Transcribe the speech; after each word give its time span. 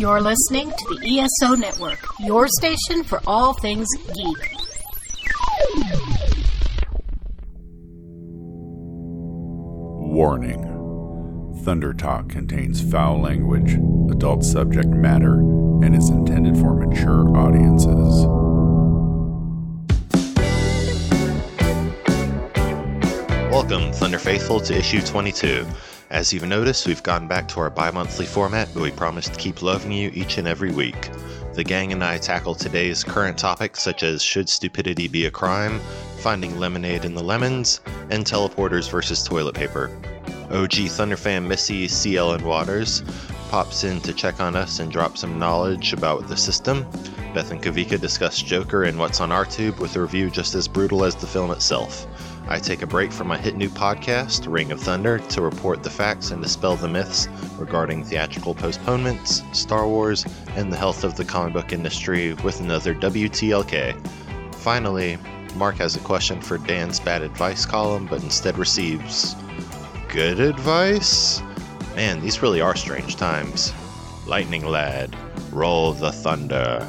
You're 0.00 0.22
listening 0.22 0.70
to 0.70 0.94
the 0.94 1.20
ESO 1.20 1.56
Network, 1.56 1.98
your 2.20 2.48
station 2.48 3.04
for 3.04 3.20
all 3.26 3.52
things 3.52 3.86
geek. 4.06 4.56
Warning 10.08 10.64
Thunder 11.66 11.92
Talk 11.92 12.30
contains 12.30 12.80
foul 12.80 13.20
language, 13.20 13.74
adult 14.10 14.42
subject 14.42 14.88
matter, 14.88 15.34
and 15.34 15.94
is 15.94 16.08
intended 16.08 16.56
for 16.56 16.72
mature 16.72 17.36
audiences. 17.36 18.24
Welcome, 23.52 23.92
Thunder 23.92 24.18
Faithful, 24.18 24.60
to 24.60 24.78
issue 24.78 25.02
22. 25.02 25.66
As 26.10 26.32
you've 26.32 26.48
noticed, 26.48 26.88
we've 26.88 27.04
gone 27.04 27.28
back 27.28 27.46
to 27.48 27.60
our 27.60 27.70
bi 27.70 27.88
monthly 27.92 28.26
format, 28.26 28.68
but 28.74 28.82
we 28.82 28.90
promise 28.90 29.28
to 29.28 29.38
keep 29.38 29.62
loving 29.62 29.92
you 29.92 30.10
each 30.12 30.38
and 30.38 30.48
every 30.48 30.72
week. 30.72 31.08
The 31.54 31.62
gang 31.62 31.92
and 31.92 32.02
I 32.02 32.18
tackle 32.18 32.56
today's 32.56 33.04
current 33.04 33.38
topics 33.38 33.80
such 33.80 34.02
as 34.02 34.20
should 34.20 34.48
stupidity 34.48 35.06
be 35.06 35.26
a 35.26 35.30
crime, 35.30 35.78
finding 36.18 36.58
lemonade 36.58 37.04
in 37.04 37.14
the 37.14 37.22
lemons, 37.22 37.80
and 38.10 38.24
teleporters 38.24 38.90
versus 38.90 39.22
toilet 39.22 39.54
paper. 39.54 39.88
OG 40.50 40.90
Thunderfan 40.90 41.46
Missy, 41.46 41.82
Missy 41.82 42.10
CLN 42.16 42.42
Waters 42.42 43.04
pops 43.48 43.84
in 43.84 44.00
to 44.00 44.12
check 44.12 44.40
on 44.40 44.56
us 44.56 44.80
and 44.80 44.90
drop 44.90 45.16
some 45.16 45.38
knowledge 45.38 45.92
about 45.92 46.26
the 46.26 46.36
system. 46.36 46.84
Beth 47.34 47.52
and 47.52 47.62
Kavika 47.62 48.00
discuss 48.00 48.42
Joker 48.42 48.82
and 48.82 48.98
what's 48.98 49.20
on 49.20 49.30
our 49.30 49.44
tube 49.44 49.78
with 49.78 49.94
a 49.94 50.00
review 50.00 50.28
just 50.28 50.56
as 50.56 50.66
brutal 50.66 51.04
as 51.04 51.14
the 51.14 51.28
film 51.28 51.52
itself. 51.52 52.04
I 52.50 52.58
take 52.58 52.82
a 52.82 52.86
break 52.86 53.12
from 53.12 53.28
my 53.28 53.38
hit 53.38 53.54
new 53.54 53.68
podcast, 53.68 54.50
Ring 54.50 54.72
of 54.72 54.80
Thunder, 54.80 55.20
to 55.20 55.40
report 55.40 55.84
the 55.84 55.88
facts 55.88 56.32
and 56.32 56.42
dispel 56.42 56.74
the 56.74 56.88
myths 56.88 57.28
regarding 57.56 58.02
theatrical 58.02 58.56
postponements, 58.56 59.44
Star 59.52 59.86
Wars, 59.86 60.26
and 60.56 60.72
the 60.72 60.76
health 60.76 61.04
of 61.04 61.16
the 61.16 61.24
comic 61.24 61.52
book 61.52 61.72
industry 61.72 62.34
with 62.42 62.58
another 62.58 62.92
WTLK. 62.92 63.94
Finally, 64.56 65.16
Mark 65.54 65.76
has 65.76 65.94
a 65.94 66.00
question 66.00 66.40
for 66.40 66.58
Dan's 66.58 66.98
bad 66.98 67.22
advice 67.22 67.64
column, 67.64 68.08
but 68.10 68.20
instead 68.24 68.58
receives 68.58 69.36
good 70.08 70.40
advice? 70.40 71.40
Man, 71.94 72.20
these 72.20 72.42
really 72.42 72.60
are 72.60 72.74
strange 72.74 73.14
times. 73.14 73.72
Lightning 74.26 74.66
Lad, 74.66 75.16
roll 75.52 75.92
the 75.92 76.10
thunder. 76.10 76.84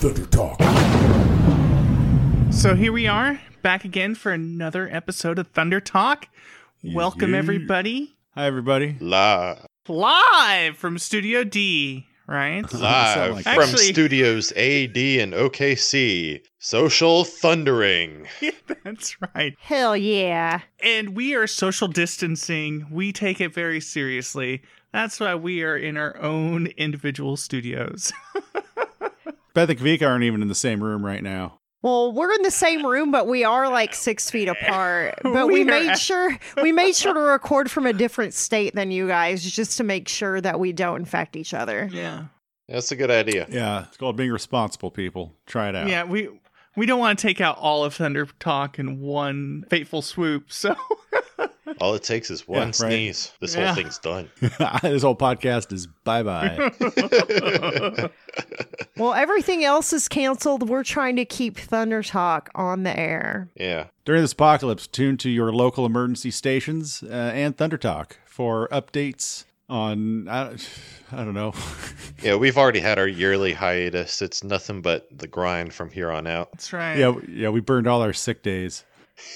Thunder. 0.00 0.45
So 2.56 2.74
here 2.74 2.90
we 2.92 3.06
are, 3.06 3.40
back 3.62 3.84
again 3.84 4.14
for 4.14 4.32
another 4.32 4.88
episode 4.90 5.38
of 5.38 5.46
Thunder 5.48 5.78
Talk. 5.80 6.26
Welcome, 6.82 7.32
Yeah. 7.32 7.38
everybody, 7.38 8.16
Hi, 8.34 8.46
everybody. 8.46 8.96
Live, 8.98 9.64
live 9.88 10.76
from 10.76 10.98
Studio 10.98 11.44
D, 11.44 12.06
right? 12.26 12.62
live 12.72 13.34
like 13.34 13.44
from 13.44 13.60
Actually- 13.62 13.84
studios 13.84 14.52
AD 14.56 14.96
and 15.20 15.32
OKC. 15.34 16.40
Social 16.58 17.24
thundering. 17.24 18.26
Yeah, 18.40 18.50
That's 18.84 19.16
right. 19.34 19.54
Hell 19.60 19.96
yeah. 19.96 20.62
And 20.82 21.14
we 21.14 21.34
are 21.34 21.46
social 21.46 21.88
distancing. 21.88 22.86
We 22.90 23.12
take 23.12 23.40
it 23.40 23.54
very 23.54 23.80
seriously. 23.80 24.62
That's 24.92 25.20
why 25.20 25.34
we 25.36 25.62
are 25.62 25.76
in 25.76 25.96
our 25.96 26.16
own 26.20 26.66
individual 26.78 27.36
studios. 27.36 28.12
Beth 29.54 29.70
and 29.70 29.78
Kavika 29.78 30.06
aren't 30.08 30.24
even 30.24 30.42
in 30.42 30.48
the 30.48 30.54
same 30.54 30.82
room 30.82 31.04
right 31.06 31.22
now. 31.22 31.60
Well, 31.82 32.12
we're 32.12 32.32
in 32.32 32.42
the 32.42 32.50
same 32.50 32.84
room, 32.84 33.10
but 33.12 33.26
we 33.28 33.44
are 33.44 33.68
like 33.70 33.94
six 33.94 34.30
feet 34.30 34.48
apart. 34.48 35.14
But 35.22 35.46
we, 35.46 35.54
We 35.54 35.60
are- 35.62 35.64
made 35.66 35.98
sure 35.98 36.36
we 36.62 36.72
made 36.72 36.96
sure 36.96 37.14
to 37.14 37.20
record 37.20 37.70
from 37.70 37.86
a 37.86 37.92
different 37.92 38.34
state 38.34 38.74
than 38.74 38.90
you 38.90 39.06
guys, 39.06 39.44
just 39.44 39.76
to 39.78 39.84
make 39.84 40.08
sure 40.08 40.40
that 40.40 40.58
we 40.58 40.72
don't 40.72 40.96
infect 41.00 41.36
each 41.36 41.54
other. 41.54 41.88
yeah. 41.92 42.24
That's 42.68 42.90
a 42.90 42.96
good 42.96 43.12
idea. 43.12 43.46
Yeah, 43.48 43.84
it's 43.86 43.96
called 43.96 44.16
being 44.16 44.32
responsible, 44.32 44.90
people. 44.90 45.32
Try 45.46 45.68
it 45.68 45.76
out. 45.76 45.88
Yeah, 45.88 46.02
we 46.02 46.28
we 46.74 46.84
don't 46.84 46.98
want 46.98 47.16
to 47.16 47.22
take 47.24 47.40
out 47.40 47.56
all 47.58 47.84
of 47.84 47.94
Thunder 47.94 48.26
Talk 48.40 48.80
in 48.80 49.00
one 49.00 49.64
fateful 49.70 50.02
swoop. 50.02 50.50
So 50.50 50.74
All 51.80 51.94
it 51.94 52.02
takes 52.02 52.30
is 52.30 52.46
one 52.48 52.58
Yeah, 52.58 52.64
right. 52.66 52.74
sneeze. 52.74 53.32
This 53.40 53.54
Yeah. 53.54 53.66
whole 53.66 53.74
thing's 53.76 53.98
done. 53.98 54.30
this 54.82 55.02
whole 55.02 55.16
podcast 55.16 55.72
is 55.72 55.86
bye 56.04 56.22
bye. 56.22 56.70
Well, 58.98 59.12
everything 59.12 59.62
else 59.62 59.92
is 59.92 60.08
canceled. 60.08 60.70
We're 60.70 60.82
trying 60.82 61.16
to 61.16 61.26
keep 61.26 61.58
Thunder 61.58 62.02
Talk 62.02 62.48
on 62.54 62.82
the 62.82 62.98
air. 62.98 63.50
yeah. 63.54 63.88
During 64.06 64.22
this 64.22 64.32
apocalypse, 64.32 64.86
tune 64.86 65.18
to 65.18 65.28
your 65.28 65.52
local 65.52 65.84
emergency 65.84 66.30
stations 66.30 67.02
uh, 67.02 67.08
and 67.34 67.54
Thunder 67.54 67.76
Talk 67.76 68.16
for 68.24 68.68
updates 68.72 69.44
on, 69.68 70.28
I, 70.30 70.56
I 71.12 71.16
don't 71.24 71.34
know. 71.34 71.52
Yeah, 72.22 72.36
we've 72.36 72.56
already 72.56 72.80
had 72.80 72.98
our 72.98 73.06
yearly 73.06 73.52
hiatus. 73.52 74.22
It's 74.22 74.42
nothing 74.42 74.80
but 74.80 75.06
the 75.16 75.26
grind 75.26 75.74
from 75.74 75.90
here 75.90 76.10
on 76.10 76.26
out. 76.26 76.52
that's 76.52 76.72
right. 76.72 76.96
yeah, 76.96 77.12
yeah, 77.28 77.48
we 77.50 77.60
burned 77.60 77.86
all 77.86 78.00
our 78.00 78.14
sick 78.14 78.42
days. 78.42 78.84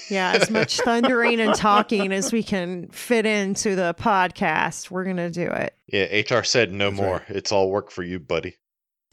Yeah, 0.09 0.31
as 0.33 0.49
much 0.49 0.79
thundering 0.85 1.39
and 1.39 1.55
talking 1.55 2.11
as 2.11 2.31
we 2.31 2.43
can 2.43 2.87
fit 2.89 3.25
into 3.25 3.75
the 3.75 3.95
podcast, 3.97 4.91
we're 4.91 5.03
gonna 5.05 5.29
do 5.29 5.47
it. 5.47 5.75
Yeah, 5.87 6.05
HR 6.37 6.43
said 6.43 6.71
no 6.71 6.89
That's 6.89 7.01
more. 7.01 7.13
right. 7.17 7.29
It's 7.29 7.51
all 7.51 7.69
work 7.69 7.91
for 7.91 8.03
you, 8.03 8.19
buddy. 8.19 8.57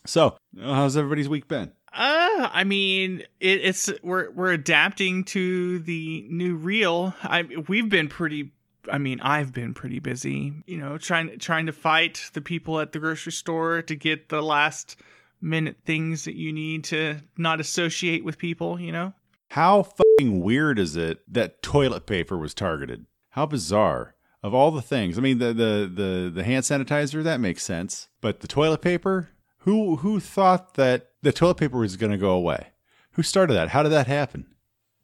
So, 0.06 0.36
how's 0.60 0.96
everybody's 0.96 1.28
week 1.28 1.48
been? 1.48 1.72
Uh, 1.92 2.48
I 2.52 2.64
mean, 2.64 3.20
it, 3.40 3.60
it's 3.62 3.90
we're 4.02 4.30
we're 4.30 4.52
adapting 4.52 5.24
to 5.24 5.78
the 5.80 6.26
new 6.30 6.54
real. 6.56 7.14
I 7.22 7.44
we've 7.68 7.88
been 7.88 8.08
pretty. 8.08 8.52
I 8.90 8.98
mean, 8.98 9.20
I've 9.20 9.52
been 9.52 9.74
pretty 9.74 9.98
busy. 9.98 10.52
You 10.66 10.78
know, 10.78 10.98
trying 10.98 11.38
trying 11.38 11.66
to 11.66 11.72
fight 11.72 12.30
the 12.34 12.40
people 12.40 12.78
at 12.80 12.92
the 12.92 12.98
grocery 12.98 13.32
store 13.32 13.82
to 13.82 13.94
get 13.94 14.28
the 14.28 14.42
last 14.42 14.96
minute 15.40 15.76
things 15.84 16.24
that 16.24 16.34
you 16.36 16.52
need 16.52 16.84
to 16.84 17.16
not 17.36 17.60
associate 17.60 18.24
with 18.24 18.38
people. 18.38 18.78
You 18.80 18.92
know. 18.92 19.12
How 19.50 19.82
fucking 19.82 20.04
weird 20.26 20.78
is 20.78 20.96
it 20.96 21.20
that 21.32 21.62
toilet 21.62 22.06
paper 22.06 22.36
was 22.36 22.54
targeted? 22.54 23.06
How 23.30 23.46
bizarre. 23.46 24.14
Of 24.40 24.54
all 24.54 24.70
the 24.70 24.82
things, 24.82 25.18
I 25.18 25.20
mean, 25.20 25.38
the 25.38 25.52
the 25.52 25.90
the, 25.92 26.30
the 26.32 26.44
hand 26.44 26.62
sanitizer 26.62 27.24
that 27.24 27.40
makes 27.40 27.64
sense, 27.64 28.08
but 28.20 28.38
the 28.40 28.46
toilet 28.46 28.82
paper. 28.82 29.30
Who 29.62 29.96
who 29.96 30.20
thought 30.20 30.74
that 30.74 31.10
the 31.22 31.32
toilet 31.32 31.56
paper 31.56 31.78
was 31.78 31.96
going 31.96 32.12
to 32.12 32.18
go 32.18 32.30
away? 32.30 32.68
Who 33.12 33.22
started 33.24 33.54
that? 33.54 33.70
How 33.70 33.82
did 33.82 33.90
that 33.90 34.06
happen? 34.06 34.46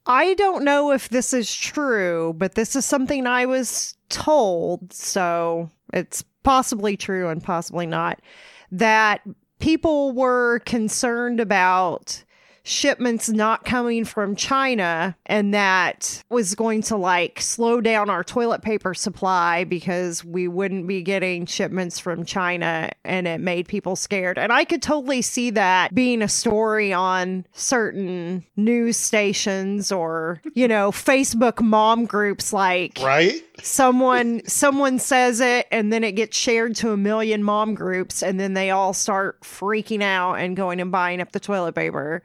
I 0.06 0.34
don't 0.34 0.64
know 0.64 0.92
if 0.92 1.08
this 1.08 1.32
is 1.32 1.54
true, 1.54 2.34
but 2.36 2.54
this 2.54 2.76
is 2.76 2.84
something 2.84 3.26
I 3.26 3.46
was 3.46 3.96
told, 4.08 4.92
so 4.92 5.70
it's 5.92 6.22
possibly 6.42 6.96
true 6.96 7.28
and 7.28 7.42
possibly 7.42 7.86
not, 7.86 8.20
that 8.70 9.22
people 9.58 10.12
were 10.12 10.60
concerned 10.60 11.40
about 11.40 12.22
shipments 12.64 13.28
not 13.28 13.64
coming 13.64 14.04
from 14.04 14.34
China 14.34 15.14
and 15.26 15.52
that 15.52 16.24
was 16.30 16.54
going 16.54 16.80
to 16.82 16.96
like 16.96 17.40
slow 17.40 17.80
down 17.80 18.08
our 18.08 18.24
toilet 18.24 18.62
paper 18.62 18.94
supply 18.94 19.64
because 19.64 20.24
we 20.24 20.48
wouldn't 20.48 20.86
be 20.86 21.02
getting 21.02 21.44
shipments 21.44 21.98
from 21.98 22.24
China 22.24 22.90
and 23.04 23.28
it 23.28 23.38
made 23.38 23.68
people 23.68 23.96
scared. 23.96 24.38
And 24.38 24.50
I 24.50 24.64
could 24.64 24.80
totally 24.80 25.20
see 25.20 25.50
that 25.50 25.94
being 25.94 26.22
a 26.22 26.28
story 26.28 26.92
on 26.92 27.46
certain 27.52 28.44
news 28.56 28.96
stations 28.96 29.92
or, 29.92 30.40
you 30.54 30.66
know, 30.66 30.90
Facebook 30.90 31.60
mom 31.60 32.06
groups 32.06 32.52
like 32.52 32.98
Right? 33.02 33.42
someone 33.62 34.40
someone 34.46 34.98
says 34.98 35.40
it 35.40 35.66
and 35.70 35.92
then 35.92 36.02
it 36.02 36.12
gets 36.12 36.36
shared 36.36 36.74
to 36.76 36.92
a 36.92 36.96
million 36.96 37.42
mom 37.42 37.74
groups 37.74 38.22
and 38.22 38.40
then 38.40 38.54
they 38.54 38.70
all 38.70 38.92
start 38.94 39.40
freaking 39.42 40.02
out 40.02 40.34
and 40.34 40.56
going 40.56 40.80
and 40.80 40.90
buying 40.90 41.20
up 41.20 41.32
the 41.32 41.40
toilet 41.40 41.74
paper. 41.74 42.22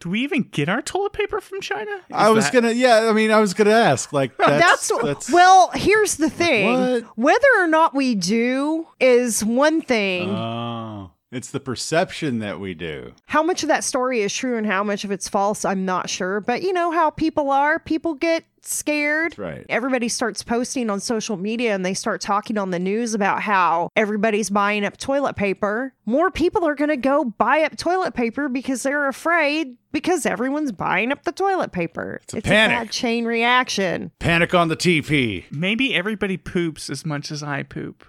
Do 0.00 0.08
we 0.10 0.20
even 0.22 0.44
get 0.44 0.68
our 0.70 0.80
toilet 0.80 1.12
paper 1.12 1.40
from 1.42 1.60
China? 1.60 1.90
Is 1.90 2.00
I 2.10 2.30
was 2.30 2.44
that- 2.46 2.54
gonna, 2.54 2.72
yeah. 2.72 3.08
I 3.10 3.12
mean, 3.12 3.30
I 3.30 3.38
was 3.38 3.52
gonna 3.54 3.70
ask. 3.70 4.12
Like, 4.12 4.36
that's, 4.38 4.88
That's, 4.88 5.02
that's, 5.02 5.30
well, 5.30 5.70
here's 5.74 6.16
the 6.16 6.30
thing. 6.30 6.72
What? 6.72 7.04
Whether 7.18 7.46
or 7.58 7.66
not 7.66 7.94
we 7.94 8.14
do 8.14 8.86
is 8.98 9.44
one 9.44 9.82
thing. 9.82 10.30
Oh, 10.30 11.10
it's 11.32 11.50
the 11.50 11.60
perception 11.60 12.38
that 12.40 12.58
we 12.60 12.74
do. 12.74 13.12
how 13.26 13.42
much 13.42 13.62
of 13.62 13.68
that 13.68 13.84
story 13.84 14.20
is 14.20 14.34
true 14.34 14.56
and 14.56 14.66
how 14.66 14.82
much 14.82 15.04
of 15.04 15.10
it's 15.10 15.28
false, 15.28 15.64
I'm 15.64 15.84
not 15.84 16.10
sure. 16.10 16.40
But 16.40 16.62
you 16.62 16.72
know 16.72 16.90
how 16.90 17.10
people 17.10 17.50
are. 17.50 17.78
People 17.78 18.14
get 18.14 18.44
scared. 18.62 19.32
That's 19.32 19.38
right. 19.38 19.66
Everybody 19.68 20.08
starts 20.08 20.42
posting 20.42 20.90
on 20.90 21.00
social 21.00 21.36
media 21.36 21.74
and 21.74 21.84
they 21.84 21.94
start 21.94 22.20
talking 22.20 22.58
on 22.58 22.70
the 22.70 22.78
news 22.78 23.14
about 23.14 23.42
how 23.42 23.88
everybody's 23.96 24.50
buying 24.50 24.84
up 24.84 24.96
toilet 24.96 25.36
paper. 25.36 25.94
More 26.04 26.30
people 26.30 26.66
are 26.66 26.74
going 26.74 26.90
to 26.90 26.96
go 26.96 27.24
buy 27.24 27.62
up 27.62 27.76
toilet 27.76 28.14
paper 28.14 28.48
because 28.48 28.82
they're 28.82 29.08
afraid 29.08 29.76
because 29.92 30.26
everyone's 30.26 30.72
buying 30.72 31.10
up 31.10 31.24
the 31.24 31.32
toilet 31.32 31.72
paper. 31.72 32.20
It's 32.24 32.34
a 32.34 32.42
panic. 32.42 32.76
bad 32.76 32.90
chain 32.90 33.24
reaction. 33.24 34.10
Panic 34.18 34.54
on 34.54 34.68
the 34.68 34.76
TP, 34.76 35.44
Maybe 35.50 35.94
everybody 35.94 36.36
poops 36.36 36.90
as 36.90 37.06
much 37.06 37.30
as 37.30 37.42
I 37.42 37.62
poop. 37.62 38.04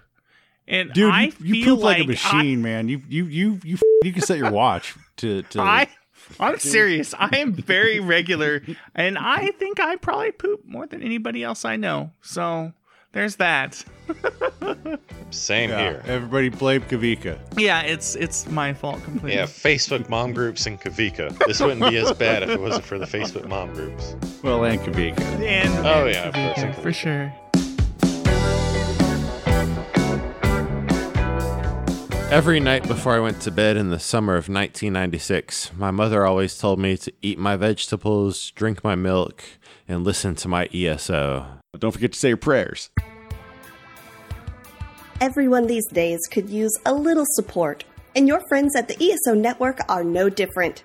And 0.72 0.92
dude. 0.94 1.12
I 1.12 1.24
you, 1.38 1.54
you 1.54 1.64
poop 1.66 1.80
like, 1.80 2.02
a 2.02 2.06
machine, 2.06 2.62
man. 2.62 2.88
You 2.88 3.02
you 3.06 3.26
you 3.26 3.60
you 3.62 3.78
you 4.02 4.12
can 4.12 4.22
set 4.22 4.38
your 4.38 4.50
watch 4.50 4.96
to 5.18 5.42
to. 5.42 5.60
I 5.60 5.86
I'm 6.40 6.58
serious. 6.58 7.14
I 7.18 7.36
am 7.36 7.52
very 7.52 8.00
regular, 8.00 8.62
and 8.94 9.18
I 9.18 9.48
think 9.50 9.80
I 9.80 9.96
probably 9.96 10.32
poop 10.32 10.64
more 10.64 10.86
than 10.86 11.02
anybody 11.02 11.42
else 11.44 11.66
I 11.66 11.76
know. 11.76 12.12
So 12.22 12.72
there's 13.12 13.36
that. 13.36 13.84
Same 15.30 15.68
Yeah, 15.70 15.78
here. 15.80 16.02
Everybody 16.06 16.48
blame 16.48 16.80
Kavika. 16.82 17.38
Yeah, 17.58 17.82
it's 17.82 18.14
it's 18.16 18.48
my 18.48 18.72
fault 18.72 19.02
completely. 19.04 19.34
Yeah, 19.34 19.44
Facebook 19.44 20.08
mom 20.08 20.32
groups 20.32 20.64
and 20.66 20.80
Kavika. 20.80 21.36
This 21.46 21.60
wouldn't 21.60 21.90
be 21.90 21.98
as 21.98 22.12
bad 22.12 22.42
if 22.42 22.48
it 22.48 22.60
wasn't 22.60 22.84
for 22.84 22.98
the 22.98 23.06
Facebook 23.06 23.46
mom 23.46 23.74
groups. 23.74 24.16
Well, 24.42 24.64
and 24.64 24.80
Kavika. 24.80 25.20
And, 25.20 25.68
Oh, 25.86 26.06
and 26.06 26.14
yeah, 26.14 26.28
of 26.28 26.34
course, 26.34 26.58
Kavika, 26.58 26.82
for 26.82 26.92
sure. 26.94 27.34
Every 32.32 32.60
night 32.60 32.88
before 32.88 33.12
I 33.14 33.18
went 33.18 33.42
to 33.42 33.50
bed 33.50 33.76
in 33.76 33.90
the 33.90 33.98
summer 33.98 34.36
of 34.36 34.48
1996, 34.48 35.72
my 35.76 35.90
mother 35.90 36.24
always 36.24 36.56
told 36.56 36.78
me 36.78 36.96
to 36.96 37.12
eat 37.20 37.38
my 37.38 37.56
vegetables, 37.56 38.52
drink 38.52 38.82
my 38.82 38.94
milk, 38.94 39.44
and 39.86 40.02
listen 40.02 40.34
to 40.36 40.48
my 40.48 40.66
ESO. 40.72 41.44
Don't 41.78 41.90
forget 41.90 42.14
to 42.14 42.18
say 42.18 42.28
your 42.28 42.38
prayers. 42.38 42.88
Everyone 45.20 45.66
these 45.66 45.86
days 45.88 46.20
could 46.30 46.48
use 46.48 46.72
a 46.86 46.94
little 46.94 47.26
support, 47.32 47.84
and 48.16 48.26
your 48.26 48.40
friends 48.48 48.74
at 48.76 48.88
the 48.88 48.96
ESO 48.98 49.34
Network 49.34 49.80
are 49.90 50.02
no 50.02 50.30
different. 50.30 50.84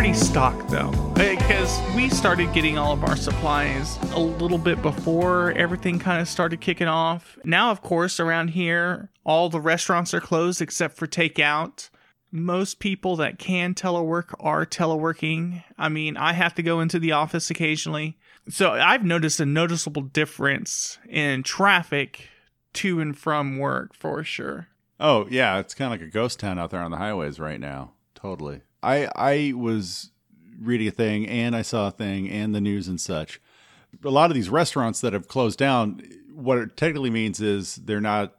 Pretty 0.00 0.14
stocked 0.14 0.66
though, 0.70 0.90
because 1.14 1.78
we 1.94 2.08
started 2.08 2.50
getting 2.54 2.78
all 2.78 2.90
of 2.90 3.04
our 3.04 3.16
supplies 3.16 3.98
a 4.14 4.18
little 4.18 4.56
bit 4.56 4.80
before 4.80 5.52
everything 5.58 5.98
kind 5.98 6.22
of 6.22 6.26
started 6.26 6.58
kicking 6.58 6.88
off. 6.88 7.38
Now, 7.44 7.70
of 7.70 7.82
course, 7.82 8.18
around 8.18 8.48
here, 8.48 9.10
all 9.24 9.50
the 9.50 9.60
restaurants 9.60 10.14
are 10.14 10.20
closed 10.22 10.62
except 10.62 10.96
for 10.96 11.06
takeout. 11.06 11.90
Most 12.32 12.78
people 12.78 13.14
that 13.16 13.38
can 13.38 13.74
telework 13.74 14.32
are 14.40 14.64
teleworking. 14.64 15.64
I 15.76 15.90
mean, 15.90 16.16
I 16.16 16.32
have 16.32 16.54
to 16.54 16.62
go 16.62 16.80
into 16.80 16.98
the 16.98 17.12
office 17.12 17.50
occasionally. 17.50 18.16
So 18.48 18.70
I've 18.70 19.04
noticed 19.04 19.38
a 19.38 19.44
noticeable 19.44 20.00
difference 20.00 20.98
in 21.10 21.42
traffic 21.42 22.30
to 22.72 23.00
and 23.00 23.14
from 23.18 23.58
work 23.58 23.94
for 23.94 24.24
sure. 24.24 24.68
Oh 24.98 25.26
yeah, 25.28 25.58
it's 25.58 25.74
kind 25.74 25.92
of 25.92 26.00
like 26.00 26.08
a 26.08 26.10
ghost 26.10 26.40
town 26.40 26.58
out 26.58 26.70
there 26.70 26.80
on 26.80 26.90
the 26.90 26.96
highways 26.96 27.38
right 27.38 27.60
now. 27.60 27.92
Totally. 28.14 28.62
I 28.82 29.08
I 29.14 29.52
was 29.56 30.10
reading 30.60 30.88
a 30.88 30.92
thing 30.92 31.26
and 31.26 31.56
I 31.56 31.62
saw 31.62 31.88
a 31.88 31.90
thing 31.90 32.28
and 32.28 32.54
the 32.54 32.60
news 32.60 32.88
and 32.88 33.00
such. 33.00 33.40
A 34.04 34.10
lot 34.10 34.30
of 34.30 34.34
these 34.34 34.48
restaurants 34.48 35.00
that 35.00 35.12
have 35.12 35.26
closed 35.26 35.58
down, 35.58 36.02
what 36.34 36.58
it 36.58 36.76
technically 36.76 37.10
means 37.10 37.40
is 37.40 37.76
they're 37.76 38.00
not. 38.00 38.34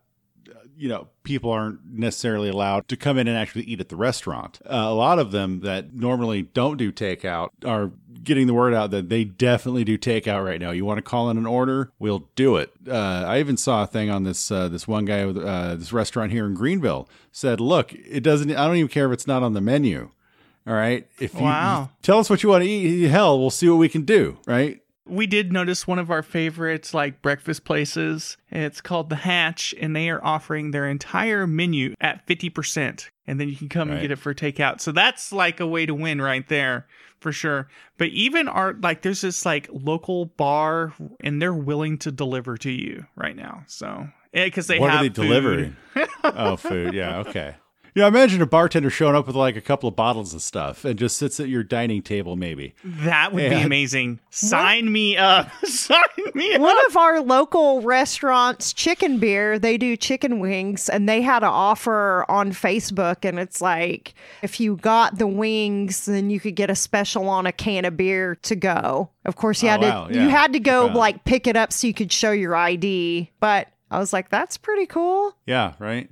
You 0.78 0.90
know, 0.90 1.10
people 1.22 1.52
aren't 1.52 1.86
necessarily 1.86 2.50
allowed 2.50 2.88
to 2.88 2.98
come 2.98 3.20
in 3.20 3.28
and 3.28 3.38
actually 3.38 3.66
eat 3.66 3.80
at 3.80 3.90
the 3.90 3.96
restaurant. 3.96 4.60
Uh, 4.66 4.88
a 4.88 4.96
lot 4.96 5.20
of 5.20 5.32
them 5.32 5.60
that 5.60 5.94
normally 5.94 6.42
don't 6.42 6.78
do 6.78 6.92
takeout 6.92 7.50
are 7.64 7.92
getting 8.24 8.48
the 8.48 8.54
word 8.54 8.74
out 8.74 8.92
that 8.92 9.10
they 9.10 9.24
definitely 9.24 9.84
do 9.84 9.98
takeout 9.98 10.44
right 10.44 10.60
now. 10.60 10.72
You 10.72 10.86
want 10.86 10.98
to 10.98 11.04
call 11.04 11.30
in 11.30 11.38
an 11.38 11.46
order, 11.46 11.92
we'll 12.00 12.30
do 12.36 12.58
it. 12.58 12.72
Uh, 12.88 13.24
I 13.28 13.40
even 13.40 13.58
saw 13.58 13.84
a 13.84 13.88
thing 13.88 14.10
on 14.10 14.24
this 14.24 14.52
uh, 14.52 14.68
this 14.70 14.88
one 14.88 15.06
guy 15.06 15.26
with 15.26 15.38
uh, 15.38 15.76
this 15.76 15.94
restaurant 15.94 16.32
here 16.32 16.46
in 16.46 16.54
Greenville 16.54 17.08
said, 17.32 17.60
"Look, 17.60 17.94
it 17.94 18.22
doesn't. 18.22 18.52
I 18.52 18.66
don't 18.68 18.78
even 18.78 18.90
care 18.90 19.06
if 19.08 19.14
it's 19.14 19.28
not 19.28 19.44
on 19.44 19.54
the 19.54 19.62
menu. 19.62 20.12
All 20.68 20.74
right, 20.74 21.08
if 21.20 21.34
you, 21.34 21.42
Wow. 21.42 21.82
you 21.84 21.90
tell 22.04 22.20
us 22.20 22.30
what 22.30 22.44
you 22.44 22.50
want 22.50 22.64
to 22.64 22.70
eat, 22.70 23.08
hell, 23.08 23.40
we'll 23.40 23.50
see 23.50 23.68
what 23.68 23.78
we 23.78 23.90
can 23.90 24.04
do. 24.04 24.38
Right? 24.46 24.80
We 25.08 25.26
did 25.26 25.52
notice 25.52 25.88
one 25.88 25.98
of 26.00 26.12
our 26.12 26.22
favorites, 26.22 26.94
like 26.94 27.22
breakfast 27.24 27.66
places. 27.66 28.38
It's 28.52 28.80
called 28.80 29.10
The 29.10 29.16
Hatch, 29.18 29.74
and 29.82 29.96
they 29.96 30.10
are 30.10 30.24
offering 30.24 30.72
their 30.72 30.88
entire 30.88 31.48
menu 31.48 31.96
at 32.00 32.26
50%. 32.28 33.10
And 33.28 33.40
then 33.40 33.50
you 33.50 33.56
can 33.56 33.68
come 33.70 33.90
and 33.90 34.00
get 34.02 34.12
it 34.12 34.18
for 34.18 34.34
takeout. 34.34 34.80
So 34.82 34.92
that's 34.92 35.32
like 35.34 35.60
a 35.60 35.68
way 35.68 35.86
to 35.86 35.96
win 35.96 36.22
right 36.22 36.48
there 36.48 36.86
for 37.20 37.32
sure. 37.32 37.68
But 37.98 38.10
even 38.10 38.48
our, 38.48 38.74
like, 38.74 39.02
there's 39.02 39.22
this 39.22 39.46
like 39.46 39.68
local 39.72 40.26
bar, 40.26 40.94
and 41.22 41.42
they're 41.42 41.54
willing 41.54 41.98
to 42.00 42.12
deliver 42.12 42.56
to 42.58 42.72
you 42.72 43.06
right 43.16 43.36
now. 43.36 43.64
So, 43.68 44.08
eh, 44.34 44.46
because 44.46 44.68
they 44.68 44.80
what 44.80 44.92
have 44.92 45.00
are 45.00 45.04
they 45.04 45.10
food. 45.10 45.28
delivering? 45.28 45.76
oh, 46.24 46.56
food. 46.56 46.94
Yeah, 46.94 47.18
okay. 47.20 47.56
You 47.94 48.04
know, 48.04 48.08
imagine 48.08 48.42
a 48.42 48.46
bartender 48.46 48.90
showing 48.90 49.16
up 49.16 49.28
with 49.28 49.36
like 49.36 49.56
a 49.58 49.62
couple 49.62 49.90
of 49.90 49.96
bottles 49.98 50.34
of 50.34 50.42
stuff 50.42 50.86
and 50.86 50.98
just 50.98 51.18
sits 51.18 51.40
at 51.42 51.50
your 51.50 51.62
dining 51.64 52.02
table, 52.02 52.36
maybe. 52.38 52.74
That 52.86 53.34
would 53.34 53.50
be 53.50 53.56
amazing. 53.62 54.20
Sign 54.30 54.92
me 54.92 55.18
up. 55.18 55.50
Sign 55.66 56.00
me 56.34 56.54
up. 56.56 56.62
One 56.62 56.86
of 56.88 56.96
our 56.96 57.20
local 57.20 57.82
restaurants, 57.82 58.72
Chicken 58.72 59.18
Beer, 59.20 59.60
they 59.60 59.78
do 59.78 59.98
chicken 59.98 60.40
wings 60.40 60.88
and 60.88 61.10
they 61.10 61.22
had 61.22 61.44
an 61.44 61.50
offer 61.50 62.26
on 62.30 62.52
Facebook 62.52 63.26
and 63.28 63.38
it's 63.40 63.62
like 63.62 64.14
if 64.42 64.60
you 64.60 64.78
got 64.78 65.18
the 65.18 65.28
wings 65.28 66.06
then 66.06 66.30
you 66.30 66.40
could 66.40 66.56
get 66.56 66.70
a 66.70 66.76
special 66.76 67.28
on 67.28 67.46
a 67.46 67.52
can 67.52 67.84
of 67.86 67.98
beer 67.98 68.36
to 68.44 68.56
go. 68.56 69.10
Of 69.26 69.36
course 69.36 69.62
you 69.62 69.68
Oh, 69.70 69.72
had 69.74 69.82
wow, 69.82 70.08
to 70.08 70.14
yeah. 70.14 70.24
you 70.24 70.30
had 70.30 70.54
to 70.54 70.60
go 70.60 70.88
Wow. 70.88 70.96
like 70.96 71.24
pick 71.26 71.46
it 71.46 71.58
up 71.58 71.74
so 71.74 71.88
you 71.88 71.94
could 71.94 72.12
show 72.12 72.32
your 72.32 72.56
ID, 72.56 73.32
but 73.42 73.68
I 73.90 74.00
was 74.00 74.14
like 74.14 74.30
that's 74.30 74.58
pretty 74.58 74.86
cool. 74.86 75.36
Yeah, 75.46 75.74
right. 75.80 76.10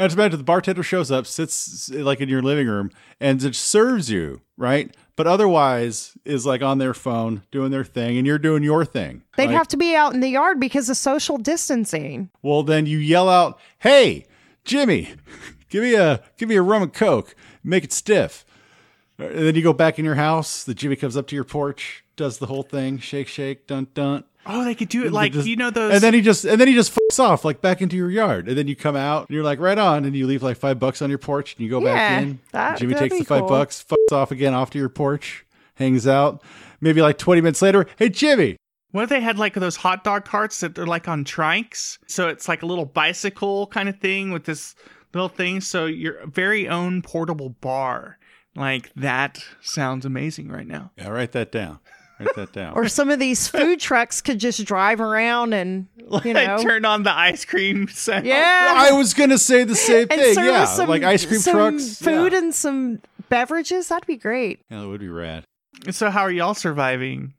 Now, 0.00 0.06
just 0.06 0.16
imagine 0.16 0.38
the 0.38 0.44
bartender 0.44 0.82
shows 0.82 1.10
up, 1.10 1.26
sits 1.26 1.90
like 1.90 2.22
in 2.22 2.30
your 2.30 2.40
living 2.40 2.66
room, 2.66 2.90
and 3.20 3.38
just 3.38 3.60
serves 3.60 4.10
you, 4.10 4.40
right? 4.56 4.96
But 5.14 5.26
otherwise 5.26 6.16
is 6.24 6.46
like 6.46 6.62
on 6.62 6.78
their 6.78 6.94
phone 6.94 7.42
doing 7.50 7.70
their 7.70 7.84
thing, 7.84 8.16
and 8.16 8.26
you're 8.26 8.38
doing 8.38 8.62
your 8.62 8.86
thing. 8.86 9.24
They'd 9.36 9.48
Like, 9.48 9.56
have 9.56 9.68
to 9.68 9.76
be 9.76 9.94
out 9.94 10.14
in 10.14 10.20
the 10.20 10.30
yard 10.30 10.58
because 10.58 10.88
of 10.88 10.96
social 10.96 11.36
distancing. 11.36 12.30
Well, 12.40 12.62
then 12.62 12.86
you 12.86 12.96
yell 12.96 13.28
out, 13.28 13.60
"Hey, 13.80 14.24
Jimmy, 14.64 15.10
give 15.68 15.82
me 15.82 15.94
a 15.96 16.22
give 16.38 16.48
me 16.48 16.56
a 16.56 16.62
rum 16.62 16.82
and 16.82 16.94
coke, 16.94 17.34
make 17.62 17.84
it 17.84 17.92
stiff." 17.92 18.46
Uh, 19.20 19.24
and 19.26 19.46
then 19.48 19.54
you 19.54 19.60
go 19.60 19.74
back 19.74 19.98
in 19.98 20.06
your 20.06 20.14
house. 20.14 20.64
The 20.64 20.72
Jimmy 20.72 20.96
comes 20.96 21.14
up 21.14 21.26
to 21.26 21.34
your 21.34 21.44
porch, 21.44 22.04
does 22.16 22.38
the 22.38 22.46
whole 22.46 22.62
thing, 22.62 22.98
shake, 23.00 23.28
shake, 23.28 23.66
dun 23.66 23.88
dun. 23.92 24.24
Oh, 24.46 24.64
they 24.64 24.74
could 24.74 24.88
do 24.88 25.04
it 25.04 25.12
like, 25.12 25.32
Just- 25.32 25.46
you 25.46 25.56
know, 25.56 25.68
those. 25.68 25.92
And 25.92 26.00
then 26.02 26.14
he 26.14 26.22
just 26.22 26.46
and 26.46 26.58
then 26.58 26.68
he 26.68 26.74
just 26.74 26.90
fucks 26.94 26.99
off 27.20 27.44
like 27.44 27.60
back 27.60 27.80
into 27.82 27.96
your 27.96 28.10
yard. 28.10 28.48
And 28.48 28.56
then 28.58 28.66
you 28.66 28.74
come 28.74 28.96
out 28.96 29.28
and 29.28 29.34
you're 29.34 29.44
like 29.44 29.60
right 29.60 29.78
on, 29.78 30.04
and 30.04 30.16
you 30.16 30.26
leave 30.26 30.42
like 30.42 30.56
five 30.56 30.78
bucks 30.78 31.00
on 31.02 31.08
your 31.10 31.18
porch, 31.18 31.54
and 31.56 31.64
you 31.64 31.70
go 31.70 31.80
Yeah, 31.80 31.94
back 31.94 32.22
in. 32.22 32.38
that- 32.52 32.78
Jimmy 32.78 32.94
takes 32.94 33.18
the 33.18 33.24
five 33.24 33.40
cool. 33.40 33.48
bucks, 33.48 33.84
fucks 33.88 34.12
off 34.12 34.30
again 34.32 34.54
off 34.54 34.70
to 34.70 34.78
your 34.78 34.88
porch, 34.88 35.44
hangs 35.74 36.06
out. 36.06 36.42
Maybe 36.80 37.02
like 37.02 37.18
twenty 37.18 37.40
minutes 37.40 37.60
later, 37.62 37.86
hey 37.98 38.08
Jimmy, 38.08 38.56
What 38.92 39.04
if 39.04 39.08
they 39.10 39.20
had 39.20 39.38
like 39.38 39.54
those 39.54 39.76
hot 39.76 40.02
dog 40.02 40.24
carts 40.24 40.58
that 40.60 40.74
they're 40.74 40.86
like 40.86 41.06
on 41.06 41.24
trikes? 41.24 41.98
So 42.08 42.28
it's 42.28 42.48
like 42.48 42.62
a 42.62 42.66
little 42.66 42.86
bicycle 42.86 43.66
kind 43.68 43.88
of 43.88 43.98
thing 44.00 44.32
with 44.32 44.44
this 44.44 44.74
little 45.14 45.28
thing. 45.28 45.60
So 45.60 45.86
your 45.86 46.26
very 46.26 46.68
own 46.68 47.02
portable 47.02 47.50
bar. 47.50 48.18
Like 48.56 48.90
that 48.96 49.44
sounds 49.60 50.04
amazing 50.04 50.48
right 50.48 50.66
now. 50.66 50.90
yeah, 50.96 51.08
write 51.08 51.30
that 51.32 51.52
down. 51.52 51.78
Write 52.20 52.34
that 52.36 52.52
down. 52.52 52.74
Or 52.74 52.86
some 52.88 53.10
of 53.10 53.18
these 53.18 53.48
food 53.48 53.80
trucks 53.88 54.20
could 54.20 54.38
just 54.38 54.64
drive 54.64 55.00
around 55.00 55.52
and 55.54 55.86
you 56.24 56.34
know 56.34 56.62
turn 56.62 56.84
on 56.84 57.02
the 57.02 57.12
ice 57.16 57.44
cream 57.44 57.88
sound. 57.88 58.26
Yeah. 58.26 58.74
I 58.76 58.92
was 58.92 59.14
gonna 59.14 59.38
say 59.38 59.64
the 59.64 59.74
same 59.74 60.06
and 60.10 60.20
thing. 60.20 60.34
serve 60.34 60.44
Yeah, 60.46 60.64
some, 60.66 60.88
like 60.88 61.02
ice 61.02 61.24
cream 61.24 61.40
some 61.40 61.54
trucks, 61.54 61.96
food 61.98 62.32
Yeah. 62.32 62.38
and 62.38 62.54
some 62.54 63.00
beverages. 63.28 63.88
That'd 63.88 64.06
be 64.06 64.16
great. 64.16 64.60
yeah, 64.70 64.80
that 64.82 64.88
would 64.88 65.00
be 65.00 65.08
rad. 65.08 65.44
So 65.90 66.10
how 66.10 66.22
are 66.22 66.30
y'all 66.30 66.54
surviving? 66.54 67.34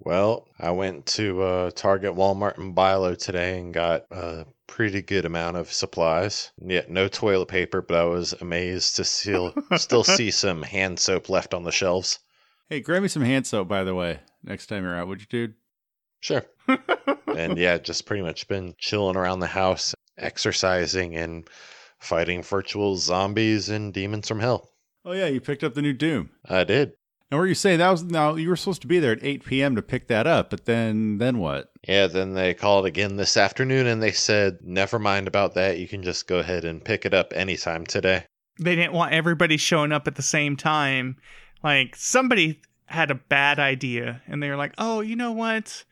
Well, 0.00 0.46
I 0.60 0.70
went 0.72 1.06
to 1.06 1.42
uh, 1.42 1.70
Target, 1.70 2.14
Walmart, 2.14 2.58
and 2.58 2.74
Bi-Lo 2.74 3.14
today 3.14 3.58
and 3.58 3.72
got 3.72 4.04
a 4.10 4.44
pretty 4.66 5.00
good 5.00 5.24
amount 5.24 5.56
of 5.56 5.72
supplies. 5.72 6.52
Yet 6.60 6.90
no 6.90 7.08
toilet 7.08 7.46
paper, 7.48 7.80
but 7.80 7.96
I 7.96 8.04
was 8.04 8.34
amazed 8.34 8.96
to 8.96 9.04
still 9.04 9.54
still 9.76 10.04
see 10.04 10.30
some 10.30 10.62
hand 10.62 10.98
soap 11.00 11.30
left 11.30 11.54
on 11.54 11.62
the 11.64 11.72
shelves. 11.72 12.18
Hey, 12.68 12.80
grab 12.80 13.02
me 13.02 13.08
some 13.08 13.22
hand 13.22 13.46
soap, 13.46 13.68
by 13.68 13.84
the 13.84 13.94
way, 13.94 14.18
next 14.42 14.66
time 14.66 14.82
you're 14.82 14.96
out, 14.96 15.06
would 15.06 15.20
you, 15.20 15.26
dude? 15.28 15.54
Sure. 16.18 16.44
and 17.28 17.56
yeah, 17.56 17.78
just 17.78 18.06
pretty 18.06 18.24
much 18.24 18.48
been 18.48 18.74
chilling 18.76 19.16
around 19.16 19.38
the 19.38 19.46
house, 19.46 19.94
exercising 20.18 21.14
and 21.14 21.48
fighting 22.00 22.42
virtual 22.42 22.96
zombies 22.96 23.68
and 23.68 23.94
demons 23.94 24.26
from 24.26 24.40
hell. 24.40 24.68
Oh 25.04 25.12
yeah, 25.12 25.26
you 25.26 25.40
picked 25.40 25.62
up 25.62 25.74
the 25.74 25.82
new 25.82 25.92
Doom. 25.92 26.30
I 26.48 26.64
did. 26.64 26.94
And 27.30 27.38
were 27.38 27.46
you 27.46 27.54
saying 27.54 27.78
that 27.78 27.90
was 27.90 28.02
now 28.02 28.34
you 28.34 28.48
were 28.48 28.56
supposed 28.56 28.82
to 28.82 28.88
be 28.88 28.98
there 28.98 29.12
at 29.12 29.22
8 29.22 29.44
p.m. 29.44 29.76
to 29.76 29.82
pick 29.82 30.08
that 30.08 30.26
up, 30.26 30.50
but 30.50 30.64
then 30.64 31.18
then 31.18 31.38
what? 31.38 31.70
Yeah, 31.86 32.08
then 32.08 32.34
they 32.34 32.52
called 32.52 32.86
again 32.86 33.16
this 33.16 33.36
afternoon 33.36 33.86
and 33.86 34.02
they 34.02 34.10
said, 34.10 34.58
never 34.62 34.98
mind 34.98 35.28
about 35.28 35.54
that. 35.54 35.78
You 35.78 35.86
can 35.86 36.02
just 36.02 36.26
go 36.26 36.38
ahead 36.38 36.64
and 36.64 36.84
pick 36.84 37.06
it 37.06 37.14
up 37.14 37.32
anytime 37.32 37.86
today. 37.86 38.24
They 38.58 38.74
didn't 38.74 38.92
want 38.92 39.12
everybody 39.12 39.56
showing 39.56 39.92
up 39.92 40.08
at 40.08 40.16
the 40.16 40.22
same 40.22 40.56
time. 40.56 41.16
Like 41.66 41.96
somebody 41.96 42.60
had 42.86 43.10
a 43.10 43.16
bad 43.16 43.58
idea 43.58 44.22
and 44.26 44.42
they 44.42 44.48
were 44.48 44.56
like, 44.56 44.72
"Oh, 44.78 45.00
you 45.00 45.16
know 45.16 45.32
what? 45.32 45.84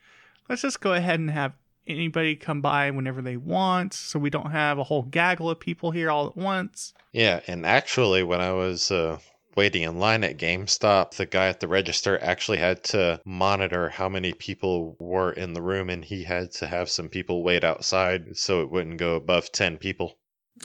let's 0.49 0.61
just 0.61 0.81
go 0.81 0.93
ahead 0.93 1.19
and 1.19 1.31
have 1.31 1.53
anybody 1.87 2.35
come 2.35 2.61
by 2.61 2.89
whenever 2.91 3.21
they 3.21 3.37
want 3.37 3.93
so 3.93 4.19
we 4.19 4.29
don't 4.29 4.51
have 4.51 4.79
a 4.79 4.83
whole 4.83 5.03
gaggle 5.03 5.49
of 5.49 5.59
people 5.59 5.91
here 5.91 6.09
all 6.09 6.27
at 6.27 6.37
once. 6.37 6.93
Yeah, 7.11 7.41
and 7.47 7.65
actually, 7.65 8.23
when 8.23 8.41
I 8.41 8.51
was 8.51 8.91
uh, 8.91 9.19
waiting 9.55 9.83
in 9.83 9.99
line 9.99 10.23
at 10.23 10.37
GameStop, 10.37 11.11
the 11.15 11.25
guy 11.25 11.47
at 11.47 11.59
the 11.59 11.67
register 11.67 12.19
actually 12.21 12.57
had 12.57 12.83
to 12.85 13.21
monitor 13.25 13.89
how 13.89 14.09
many 14.09 14.33
people 14.33 14.95
were 14.99 15.31
in 15.31 15.53
the 15.53 15.61
room, 15.61 15.89
and 15.89 16.03
he 16.03 16.23
had 16.23 16.51
to 16.53 16.67
have 16.67 16.89
some 16.89 17.07
people 17.07 17.43
wait 17.43 17.63
outside 17.63 18.35
so 18.35 18.61
it 18.61 18.71
wouldn't 18.71 18.97
go 18.97 19.15
above 19.15 19.51
10 19.51 19.77
people. 19.77 20.17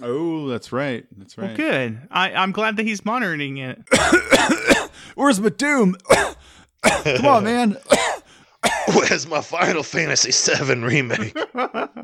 Oh, 0.03 0.49
that's 0.49 0.73
right. 0.73 1.05
That's 1.17 1.37
right. 1.37 1.49
Well, 1.49 1.57
good. 1.57 2.09
I, 2.11 2.33
I'm 2.33 2.53
glad 2.53 2.77
that 2.77 2.87
he's 2.87 3.05
monitoring 3.05 3.59
it. 3.59 3.79
Where's 5.15 5.41
my 5.41 5.49
doom? 5.51 5.97
Come 6.83 7.27
on, 7.27 7.45
man. 7.45 7.77
Where's 8.95 9.27
my 9.27 9.41
Final 9.41 9.83
Fantasy 9.83 10.33
VII 10.33 10.81
remake? 10.81 11.37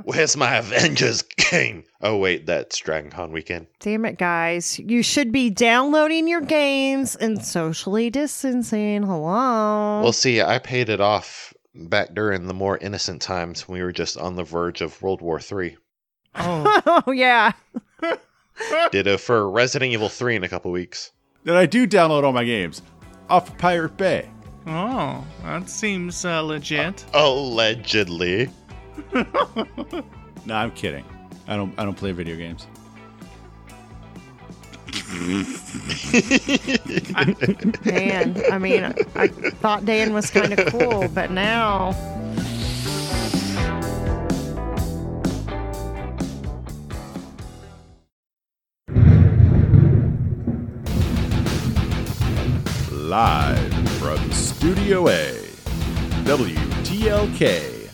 Where's 0.04 0.36
my 0.36 0.56
Avengers 0.56 1.22
game? 1.22 1.84
Oh, 2.00 2.16
wait, 2.16 2.46
that's 2.46 2.78
Dragon 2.78 3.10
Con 3.10 3.32
weekend. 3.32 3.66
Damn 3.80 4.04
it, 4.04 4.18
guys. 4.18 4.78
You 4.78 5.02
should 5.02 5.32
be 5.32 5.50
downloading 5.50 6.28
your 6.28 6.40
games 6.40 7.16
and 7.16 7.44
socially 7.44 8.10
distancing. 8.10 9.02
Hello. 9.02 10.02
Well, 10.02 10.12
see, 10.12 10.40
I 10.40 10.58
paid 10.58 10.88
it 10.88 11.00
off 11.00 11.52
back 11.74 12.14
during 12.14 12.46
the 12.46 12.54
more 12.54 12.78
innocent 12.78 13.20
times 13.20 13.68
when 13.68 13.78
we 13.78 13.84
were 13.84 13.92
just 13.92 14.16
on 14.16 14.36
the 14.36 14.44
verge 14.44 14.80
of 14.80 15.00
World 15.02 15.20
War 15.20 15.40
III. 15.40 15.76
Oh, 16.36 17.02
oh, 17.06 17.12
yeah. 17.12 17.52
Ditto 18.90 19.18
for 19.18 19.50
Resident 19.50 19.92
Evil 19.92 20.08
3 20.08 20.36
in 20.36 20.44
a 20.44 20.48
couple 20.48 20.70
weeks. 20.70 21.10
Then 21.46 21.54
I 21.54 21.64
do 21.64 21.86
download 21.86 22.24
all 22.24 22.32
my 22.32 22.42
games 22.42 22.82
off 23.30 23.48
of 23.48 23.56
Pirate 23.56 23.96
Bay. 23.96 24.28
oh, 24.66 25.24
that 25.44 25.70
seems 25.70 26.24
uh, 26.24 26.42
legit. 26.42 27.04
Allegedly. 27.14 28.50
No, 30.46 30.54
I'm 30.54 30.70
kidding. 30.70 31.04
I 31.48 31.56
don't. 31.56 31.76
I 31.76 31.84
don't 31.84 31.96
play 31.96 32.12
video 32.12 32.36
games. 32.36 32.68
Man, 37.84 38.42
I 38.52 38.58
mean, 38.60 38.84
I 39.16 39.26
thought 39.26 39.84
Dan 39.84 40.12
was 40.12 40.30
kind 40.30 40.52
of 40.56 40.66
cool, 40.68 41.08
but 41.08 41.32
now. 41.32 41.90
Live 53.16 53.88
from 53.92 54.30
Studio 54.30 55.08
A, 55.08 55.32
WTLK, 56.26 57.88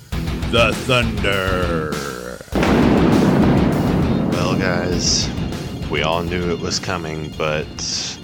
The 0.51 0.73
Thunder. 0.75 1.95
Well, 4.33 4.59
guys, 4.59 5.31
we 5.93 6.03
all 6.03 6.25
knew 6.25 6.51
it 6.51 6.59
was 6.59 6.81
coming, 6.81 7.33
but 7.39 8.19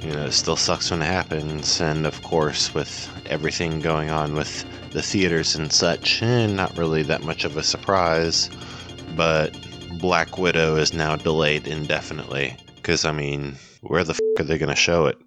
you 0.00 0.10
know, 0.10 0.24
it 0.24 0.32
still 0.32 0.56
sucks 0.56 0.90
when 0.90 1.00
it 1.00 1.04
happens. 1.04 1.80
And 1.80 2.06
of 2.06 2.20
course, 2.24 2.74
with 2.74 3.08
everything 3.26 3.78
going 3.78 4.10
on 4.10 4.34
with 4.34 4.64
the 4.90 5.00
theaters 5.00 5.54
and 5.54 5.72
such, 5.72 6.24
eh, 6.24 6.48
not 6.48 6.76
really 6.76 7.04
that 7.04 7.22
much 7.22 7.44
of 7.44 7.56
a 7.56 7.62
surprise. 7.62 8.50
But 9.14 9.56
Black 10.00 10.38
Widow 10.38 10.74
is 10.74 10.92
now 10.92 11.14
delayed 11.14 11.68
indefinitely. 11.68 12.56
Because, 12.74 13.04
I 13.04 13.12
mean, 13.12 13.54
where 13.82 14.02
the 14.02 14.14
f 14.14 14.40
are 14.40 14.44
they 14.44 14.58
going 14.58 14.70
to 14.70 14.74
show 14.74 15.06
it? 15.06 15.22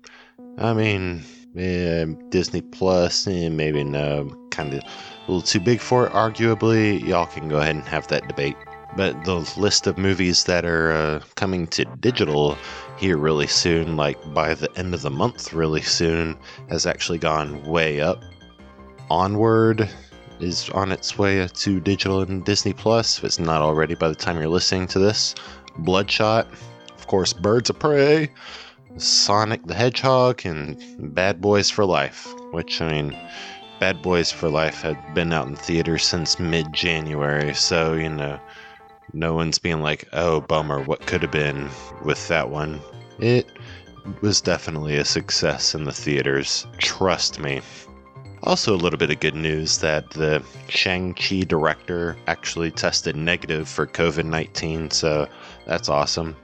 I 0.58 0.74
mean, 0.74 1.24
eh, 1.58 2.06
Disney 2.30 2.62
Plus, 2.62 3.28
eh, 3.28 3.50
maybe 3.50 3.84
no. 3.84 4.30
Kind 4.52 4.74
of 4.74 4.80
a 4.80 4.86
little 5.28 5.42
too 5.42 5.60
big 5.60 5.82
for 5.82 6.08
it, 6.08 6.14
arguably. 6.14 7.06
Y'all 7.06 7.26
can 7.26 7.50
go 7.50 7.58
ahead 7.58 7.76
and 7.76 7.84
have 7.86 8.08
that 8.08 8.28
debate. 8.28 8.56
But 8.96 9.26
the 9.26 9.52
list 9.58 9.88
of 9.88 9.98
movies 9.98 10.46
that 10.46 10.64
are 10.64 10.94
uh, 10.94 11.20
coming 11.36 11.68
to 11.68 11.84
digital 12.00 12.58
here 12.98 13.18
really 13.18 13.48
soon, 13.48 13.98
like 13.98 14.18
by 14.34 14.54
the 14.54 14.72
end 14.78 14.94
of 14.94 15.02
the 15.02 15.12
month, 15.12 15.52
really 15.52 15.82
soon, 15.82 16.38
has 16.70 16.86
actually 16.86 17.18
gone 17.18 17.62
way 17.66 18.00
up. 18.00 18.24
Onward 19.10 19.90
is 20.40 20.70
on 20.70 20.94
its 20.94 21.18
way 21.18 21.46
to 21.46 21.80
digital 21.82 22.22
and 22.22 22.46
Disney 22.46 22.72
Plus, 22.72 23.18
if 23.18 23.26
it's 23.26 23.40
not 23.40 23.62
already 23.62 23.96
by 23.96 24.08
the 24.08 24.16
time 24.16 24.38
you're 24.38 24.48
listening 24.48 24.88
to 24.88 25.00
this. 25.00 25.36
Bloodshot, 25.80 26.48
of 26.98 27.08
course, 27.08 27.34
Birds 27.34 27.70
of 27.70 27.78
Prey, 27.78 28.30
Sonic 28.98 29.66
the 29.66 29.74
Hedgehog, 29.74 30.46
and 30.46 30.78
Bad 31.14 31.42
Boys 31.42 31.70
for 31.70 31.86
Life, 31.86 32.34
which, 32.52 32.82
I 32.82 32.92
mean, 32.92 33.18
Bad 33.80 34.02
Boys 34.02 34.32
for 34.32 34.50
Life 34.50 34.82
had 34.82 34.98
been 35.14 35.34
out 35.34 35.48
in 35.48 35.56
theaters 35.56 36.04
since 36.04 36.40
mid 36.40 36.72
January, 36.72 37.54
so, 37.54 37.94
you 37.94 38.10
know, 38.10 38.40
no 39.14 39.34
one's 39.34 39.60
being 39.60 39.82
like, 39.82 40.08
oh, 40.14 40.42
bummer, 40.42 40.82
what 40.82 41.06
could 41.06 41.22
have 41.22 41.32
been 41.32 41.70
with 42.04 42.28
that 42.30 42.50
one. 42.50 42.80
It 43.20 43.48
was 44.22 44.42
definitely 44.42 44.96
a 44.96 45.06
success 45.06 45.76
in 45.76 45.84
the 45.84 45.92
theaters, 45.92 46.66
trust 46.78 47.40
me. 47.40 47.62
Also, 48.44 48.76
a 48.76 48.78
little 48.78 49.00
bit 49.00 49.10
of 49.10 49.20
good 49.20 49.36
news 49.36 49.80
that 49.80 50.12
the 50.12 50.44
Shang-Chi 50.70 51.42
director 51.42 52.16
actually 52.28 52.72
tested 52.72 53.16
negative 53.16 53.68
for 53.68 53.88
COVID 53.88 54.26
19, 54.26 54.92
so 54.92 55.28
that's 55.66 55.90
awesome. 55.90 56.36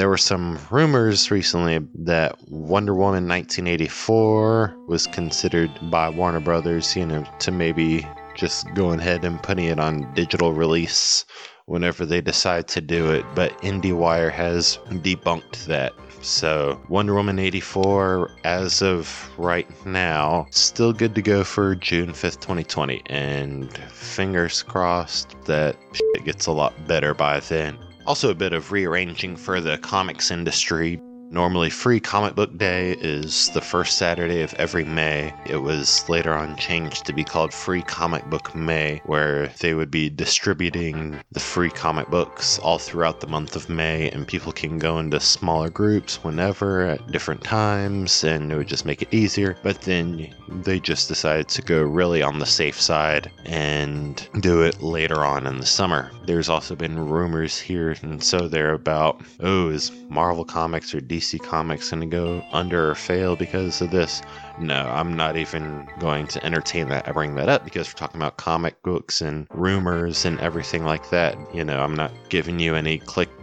There 0.00 0.08
were 0.08 0.16
some 0.16 0.58
rumors 0.70 1.30
recently 1.30 1.78
that 1.94 2.34
Wonder 2.48 2.94
Woman 2.94 3.28
1984 3.28 4.74
was 4.88 5.06
considered 5.06 5.70
by 5.90 6.08
Warner 6.08 6.40
Brothers, 6.40 6.96
you 6.96 7.04
know, 7.04 7.26
to 7.40 7.50
maybe 7.50 8.08
just 8.34 8.66
go 8.72 8.92
ahead 8.92 9.26
and 9.26 9.42
putting 9.42 9.66
it 9.66 9.78
on 9.78 10.10
digital 10.14 10.54
release 10.54 11.26
whenever 11.66 12.06
they 12.06 12.22
decide 12.22 12.66
to 12.68 12.80
do 12.80 13.10
it, 13.10 13.26
but 13.34 13.52
IndieWire 13.60 14.32
has 14.32 14.78
debunked 14.88 15.66
that. 15.66 15.92
So, 16.22 16.80
Wonder 16.88 17.12
Woman 17.12 17.38
84, 17.38 18.30
as 18.44 18.80
of 18.80 19.30
right 19.36 19.68
now, 19.84 20.46
still 20.50 20.94
good 20.94 21.14
to 21.14 21.20
go 21.20 21.44
for 21.44 21.74
June 21.74 22.12
5th, 22.12 22.40
2020. 22.40 23.02
And 23.10 23.70
fingers 23.90 24.62
crossed 24.62 25.36
that 25.44 25.76
it 25.92 26.24
gets 26.24 26.46
a 26.46 26.52
lot 26.52 26.72
better 26.86 27.12
by 27.12 27.40
then. 27.40 27.78
Also, 28.10 28.28
a 28.28 28.34
bit 28.34 28.52
of 28.52 28.72
rearranging 28.72 29.36
for 29.36 29.60
the 29.60 29.78
comics 29.78 30.32
industry. 30.32 31.00
Normally, 31.32 31.70
Free 31.70 32.00
Comic 32.00 32.34
Book 32.34 32.58
Day 32.58 32.96
is 33.00 33.50
the 33.50 33.60
first 33.60 33.96
Saturday 33.96 34.42
of 34.42 34.52
every 34.54 34.82
May. 34.82 35.32
It 35.46 35.58
was 35.58 36.08
later 36.08 36.34
on 36.34 36.56
changed 36.56 37.04
to 37.04 37.12
be 37.12 37.22
called 37.22 37.54
Free 37.54 37.82
Comic 37.82 38.28
Book 38.28 38.52
May, 38.52 39.00
where 39.04 39.46
they 39.60 39.74
would 39.74 39.92
be 39.92 40.10
distributing 40.10 41.20
the 41.30 41.38
free 41.38 41.70
comic 41.70 42.08
books 42.08 42.58
all 42.58 42.80
throughout 42.80 43.20
the 43.20 43.28
month 43.28 43.54
of 43.54 43.68
May, 43.68 44.10
and 44.10 44.26
people 44.26 44.50
can 44.50 44.76
go 44.80 44.98
into 44.98 45.20
smaller 45.20 45.70
groups 45.70 46.24
whenever 46.24 46.82
at 46.82 47.12
different 47.12 47.44
times, 47.44 48.24
and 48.24 48.50
it 48.50 48.56
would 48.56 48.66
just 48.66 48.84
make 48.84 49.00
it 49.00 49.14
easier. 49.14 49.56
But 49.62 49.82
then 49.82 50.34
they 50.48 50.80
just 50.80 51.06
decided 51.06 51.46
to 51.50 51.62
go 51.62 51.80
really 51.80 52.22
on 52.22 52.40
the 52.40 52.46
safe 52.46 52.80
side 52.80 53.30
and 53.46 54.28
do 54.40 54.62
it 54.62 54.82
later 54.82 55.24
on 55.24 55.46
in 55.46 55.58
the 55.58 55.66
summer. 55.66 56.10
There's 56.26 56.48
also 56.48 56.74
been 56.74 57.08
rumors 57.08 57.60
here 57.60 57.94
and 58.02 58.22
so 58.22 58.48
there 58.48 58.72
about, 58.72 59.20
oh, 59.40 59.68
is 59.68 59.92
Marvel 60.08 60.44
Comics 60.44 60.92
or 60.92 61.00
DC 61.00 61.19
Comics 61.42 61.90
going 61.90 62.00
to 62.00 62.06
go 62.06 62.44
under 62.52 62.90
or 62.90 62.94
fail 62.94 63.36
because 63.36 63.80
of 63.80 63.90
this? 63.90 64.22
No, 64.58 64.74
I'm 64.74 65.14
not 65.14 65.36
even 65.36 65.88
going 65.98 66.26
to 66.28 66.44
entertain 66.44 66.88
that. 66.88 67.08
I 67.08 67.12
bring 67.12 67.34
that 67.36 67.48
up 67.48 67.64
because 67.64 67.88
we're 67.88 67.98
talking 67.98 68.20
about 68.20 68.36
comic 68.36 68.82
books 68.82 69.20
and 69.20 69.46
rumors 69.52 70.24
and 70.24 70.40
everything 70.40 70.84
like 70.84 71.10
that. 71.10 71.36
You 71.54 71.64
know, 71.64 71.80
I'm 71.80 71.94
not 71.94 72.12
giving 72.28 72.58
you 72.58 72.74
any 72.74 72.98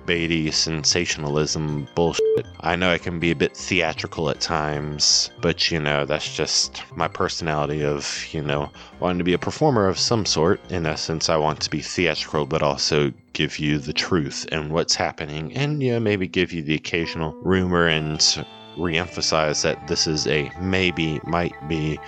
clickbaity 0.08 0.54
sensationalism 0.54 1.88
bullshit. 1.96 2.46
I 2.62 2.76
know 2.76 2.92
I 2.92 2.98
can 2.98 3.20
be 3.20 3.32
a 3.32 3.36
bit 3.36 3.56
theatrical 3.56 4.30
at 4.30 4.40
times, 4.40 5.30
but 5.42 5.70
you 5.70 5.80
know, 5.80 6.06
that's 6.06 6.36
just 6.36 6.84
my 6.96 7.08
personality 7.08 7.84
of, 7.84 8.26
you 8.32 8.42
know, 8.42 8.72
wanting 9.00 9.18
to 9.20 9.24
be 9.24 9.34
a 9.34 9.40
performer 9.40 9.88
of 9.88 10.00
some 10.00 10.26
sort. 10.26 10.60
In 10.72 10.86
essence, 10.86 11.30
I 11.30 11.38
want 11.38 11.62
to 11.62 11.70
be 11.70 11.82
theatrical, 11.82 12.46
but 12.46 12.64
also 12.64 13.12
give 13.34 13.60
you 13.60 13.78
the 13.80 13.94
truth 13.94 14.48
and 14.52 14.72
what's 14.72 14.96
happening, 14.96 15.54
and 15.54 15.84
yeah, 15.84 16.00
maybe 16.00 16.28
give 16.28 16.52
you 16.54 16.64
the 16.64 16.76
occasional 16.76 17.34
rumor 17.44 17.88
and 17.88 18.46
re-emphasize 18.78 19.64
that 19.64 19.88
this 19.88 20.08
is 20.08 20.28
a 20.28 20.52
maybe, 20.62 21.20
might 21.24 21.56
be, 21.68 22.00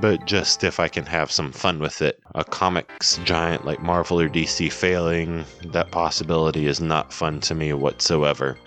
but 0.00 0.26
just 0.26 0.64
if 0.64 0.80
I 0.80 0.88
can 0.88 1.04
have 1.06 1.30
some 1.30 1.52
fun 1.52 1.78
with 1.78 2.02
it. 2.02 2.20
A 2.34 2.44
comics 2.44 3.18
giant 3.24 3.64
like 3.64 3.82
Marvel 3.82 4.20
or 4.20 4.28
DC 4.28 4.72
failing, 4.72 5.44
that 5.66 5.90
possibility 5.90 6.66
is 6.66 6.80
not 6.80 7.12
fun 7.12 7.40
to 7.40 7.54
me 7.54 7.72
whatsoever. 7.72 8.58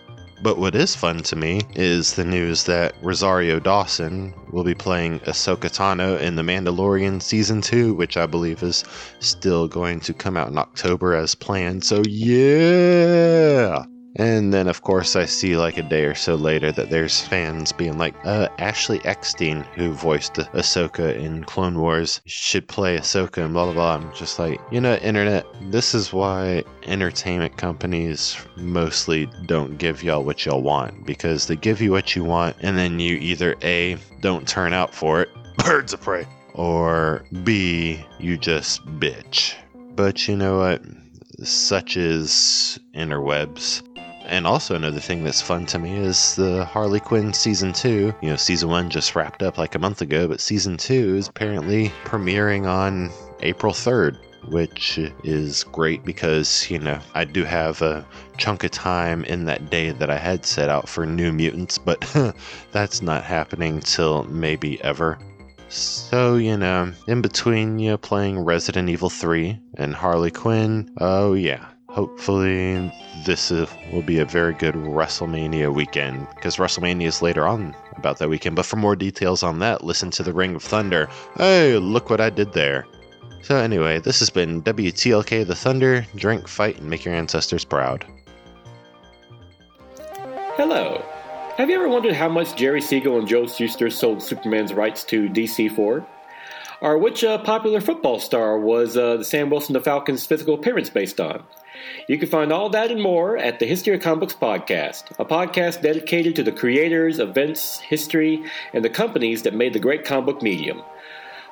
But 0.43 0.57
what 0.57 0.75
is 0.75 0.93
fun 0.93 1.23
to 1.23 1.37
me 1.37 1.61
is 1.73 2.15
the 2.15 2.25
news 2.25 2.65
that 2.65 2.95
Rosario 3.01 3.59
Dawson 3.61 4.33
will 4.51 4.65
be 4.65 4.75
playing 4.75 5.21
Ahsoka 5.21 5.71
Tano 5.71 6.19
in 6.19 6.35
The 6.35 6.41
Mandalorian 6.41 7.21
Season 7.21 7.61
2, 7.61 7.93
which 7.93 8.17
I 8.17 8.25
believe 8.25 8.61
is 8.61 8.83
still 9.19 9.69
going 9.69 10.01
to 10.01 10.13
come 10.13 10.35
out 10.35 10.49
in 10.49 10.57
October 10.57 11.15
as 11.15 11.33
planned. 11.33 11.85
So, 11.85 12.03
yeah! 12.09 13.85
And 14.15 14.53
then, 14.53 14.67
of 14.67 14.81
course, 14.81 15.15
I 15.15 15.25
see 15.25 15.57
like 15.57 15.77
a 15.77 15.83
day 15.83 16.05
or 16.05 16.13
so 16.13 16.35
later 16.35 16.71
that 16.71 16.89
there's 16.89 17.21
fans 17.21 17.71
being 17.71 17.97
like, 17.97 18.13
uh, 18.23 18.47
Ashley 18.59 19.03
Eckstein, 19.05 19.61
who 19.75 19.91
voiced 19.91 20.35
Ahsoka 20.35 21.17
in 21.17 21.43
Clone 21.45 21.79
Wars, 21.79 22.21
should 22.25 22.67
play 22.67 22.97
Ahsoka 22.97 23.43
and 23.43 23.53
blah 23.53 23.65
blah 23.65 23.73
blah. 23.73 23.95
I'm 23.95 24.13
just 24.13 24.37
like, 24.37 24.61
you 24.71 24.79
know, 24.79 24.95
internet, 24.95 25.47
this 25.71 25.95
is 25.95 26.13
why 26.13 26.63
entertainment 26.83 27.57
companies 27.57 28.37
mostly 28.55 29.27
don't 29.47 29.77
give 29.77 30.03
y'all 30.03 30.23
what 30.23 30.45
y'all 30.45 30.61
want 30.61 31.05
because 31.05 31.47
they 31.47 31.55
give 31.55 31.81
you 31.81 31.91
what 31.91 32.15
you 32.15 32.23
want 32.23 32.55
and 32.61 32.77
then 32.77 32.99
you 32.99 33.15
either 33.17 33.55
A, 33.63 33.97
don't 34.21 34.47
turn 34.47 34.73
out 34.73 34.93
for 34.93 35.21
it, 35.23 35.29
birds 35.57 35.93
of 35.93 36.01
prey, 36.01 36.27
or 36.53 37.23
B, 37.43 38.05
you 38.19 38.37
just 38.37 38.85
bitch. 38.99 39.55
But 39.95 40.27
you 40.27 40.35
know 40.35 40.59
what? 40.59 40.83
Such 41.43 41.97
is 41.97 42.79
interwebs. 42.95 43.81
And 44.25 44.47
also 44.47 44.75
another 44.75 44.99
thing 44.99 45.23
that's 45.23 45.41
fun 45.41 45.65
to 45.67 45.79
me 45.79 45.95
is 45.97 46.35
the 46.35 46.65
Harley 46.65 46.99
Quinn 46.99 47.33
season 47.33 47.73
two. 47.73 48.13
You 48.21 48.29
know, 48.29 48.35
season 48.35 48.69
one 48.69 48.89
just 48.89 49.15
wrapped 49.15 49.43
up 49.43 49.57
like 49.57 49.75
a 49.75 49.79
month 49.79 50.01
ago, 50.01 50.27
but 50.27 50.39
season 50.39 50.77
two 50.77 51.15
is 51.15 51.27
apparently 51.27 51.89
premiering 52.05 52.67
on 52.67 53.11
April 53.41 53.73
3rd. 53.73 54.17
Which 54.49 54.99
is 55.23 55.63
great 55.63 56.03
because, 56.03 56.69
you 56.69 56.77
know, 56.77 56.99
I 57.13 57.23
do 57.23 57.45
have 57.45 57.81
a 57.81 58.05
chunk 58.37 58.65
of 58.65 58.71
time 58.71 59.23
in 59.23 59.45
that 59.45 59.69
day 59.69 59.91
that 59.91 60.09
I 60.09 60.17
had 60.17 60.45
set 60.45 60.67
out 60.67 60.89
for 60.89 61.05
New 61.05 61.31
Mutants, 61.31 61.77
but 61.77 62.01
that's 62.73 63.01
not 63.01 63.23
happening 63.23 63.79
till 63.79 64.25
maybe 64.25 64.83
ever. 64.83 65.17
So, 65.69 66.35
you 66.35 66.57
know, 66.57 66.91
in 67.07 67.21
between 67.21 67.79
you 67.79 67.91
know, 67.91 67.97
playing 67.97 68.39
Resident 68.39 68.89
Evil 68.89 69.09
3 69.09 69.57
and 69.77 69.95
Harley 69.95 70.29
Quinn, 70.29 70.93
oh 70.99 71.33
yeah, 71.33 71.65
hopefully 71.93 72.91
this 73.23 73.51
is, 73.51 73.69
will 73.91 74.01
be 74.01 74.19
a 74.19 74.25
very 74.25 74.53
good 74.53 74.73
WrestleMania 74.73 75.73
weekend 75.73 76.27
because 76.35 76.57
WrestleMania 76.57 77.05
is 77.05 77.21
later 77.21 77.45
on 77.47 77.75
about 77.95 78.17
that 78.17 78.29
weekend. 78.29 78.55
But 78.55 78.65
for 78.65 78.77
more 78.77 78.95
details 78.95 79.43
on 79.43 79.59
that, 79.59 79.83
listen 79.83 80.09
to 80.11 80.23
the 80.23 80.33
Ring 80.33 80.55
of 80.55 80.63
Thunder. 80.63 81.07
Hey, 81.37 81.77
look 81.77 82.09
what 82.09 82.19
I 82.19 82.31
did 82.31 82.53
there. 82.53 82.87
So, 83.43 83.57
anyway, 83.57 83.99
this 83.99 84.19
has 84.19 84.29
been 84.29 84.63
WTLK 84.63 85.45
The 85.45 85.55
Thunder. 85.55 86.05
Drink, 86.15 86.47
fight, 86.47 86.79
and 86.79 86.89
make 86.89 87.05
your 87.05 87.13
ancestors 87.13 87.63
proud. 87.63 88.05
Hello. 90.55 91.03
Have 91.57 91.69
you 91.69 91.75
ever 91.75 91.89
wondered 91.89 92.13
how 92.13 92.29
much 92.29 92.55
Jerry 92.55 92.81
Siegel 92.81 93.19
and 93.19 93.27
Joe 93.27 93.45
Shuster 93.45 93.89
sold 93.89 94.23
Superman's 94.23 94.73
rights 94.73 95.03
to 95.05 95.29
DC 95.29 95.75
for? 95.75 96.07
Or 96.81 96.97
which 96.97 97.23
uh, 97.23 97.37
popular 97.39 97.79
football 97.79 98.19
star 98.19 98.57
was 98.57 98.97
uh, 98.97 99.17
the 99.17 99.25
Sam 99.25 99.49
Wilson 99.49 99.73
the 99.73 99.81
Falcons' 99.81 100.25
physical 100.25 100.55
appearance 100.55 100.89
based 100.89 101.19
on? 101.19 101.43
You 102.07 102.17
can 102.17 102.29
find 102.29 102.51
all 102.51 102.69
that 102.69 102.91
and 102.91 103.01
more 103.01 103.37
at 103.37 103.59
the 103.59 103.65
History 103.65 103.93
of 103.95 104.01
Comic 104.01 104.19
Books 104.21 104.35
podcast, 104.35 105.11
a 105.19 105.25
podcast 105.25 105.81
dedicated 105.81 106.35
to 106.35 106.43
the 106.43 106.51
creators, 106.51 107.19
events, 107.19 107.79
history, 107.79 108.43
and 108.73 108.83
the 108.83 108.89
companies 108.89 109.43
that 109.43 109.53
made 109.53 109.73
the 109.73 109.79
great 109.79 110.05
comic 110.05 110.25
book 110.25 110.41
medium. 110.41 110.81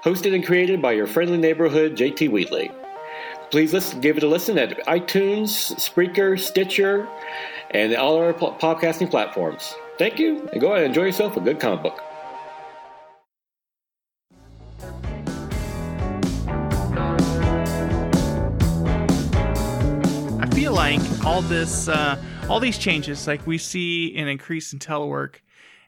Hosted 0.03 0.33
and 0.33 0.45
created 0.45 0.81
by 0.81 0.93
your 0.93 1.07
friendly 1.07 1.37
neighborhood 1.37 1.95
JT 1.95 2.29
Wheatley. 2.29 2.71
Please 3.51 3.73
listen, 3.73 4.01
give 4.01 4.17
it 4.17 4.23
a 4.23 4.27
listen 4.27 4.57
at 4.57 4.85
iTunes, 4.87 5.73
Spreaker, 5.75 6.39
Stitcher, 6.39 7.07
and 7.71 7.95
all 7.95 8.17
our 8.17 8.33
podcasting 8.33 9.09
platforms. 9.11 9.73
Thank 9.97 10.19
you, 10.19 10.47
and 10.51 10.61
go 10.61 10.67
ahead 10.67 10.85
and 10.85 10.87
enjoy 10.87 11.05
yourself 11.05 11.37
a 11.37 11.41
good 11.41 11.59
comic 11.59 11.83
book. 11.83 12.01
Feel 20.61 20.73
like 20.73 21.25
all 21.25 21.41
this, 21.41 21.87
uh, 21.87 22.15
all 22.47 22.59
these 22.59 22.77
changes, 22.77 23.25
like 23.25 23.47
we 23.47 23.57
see 23.57 24.15
an 24.15 24.27
increase 24.27 24.71
in 24.73 24.77
telework 24.77 25.37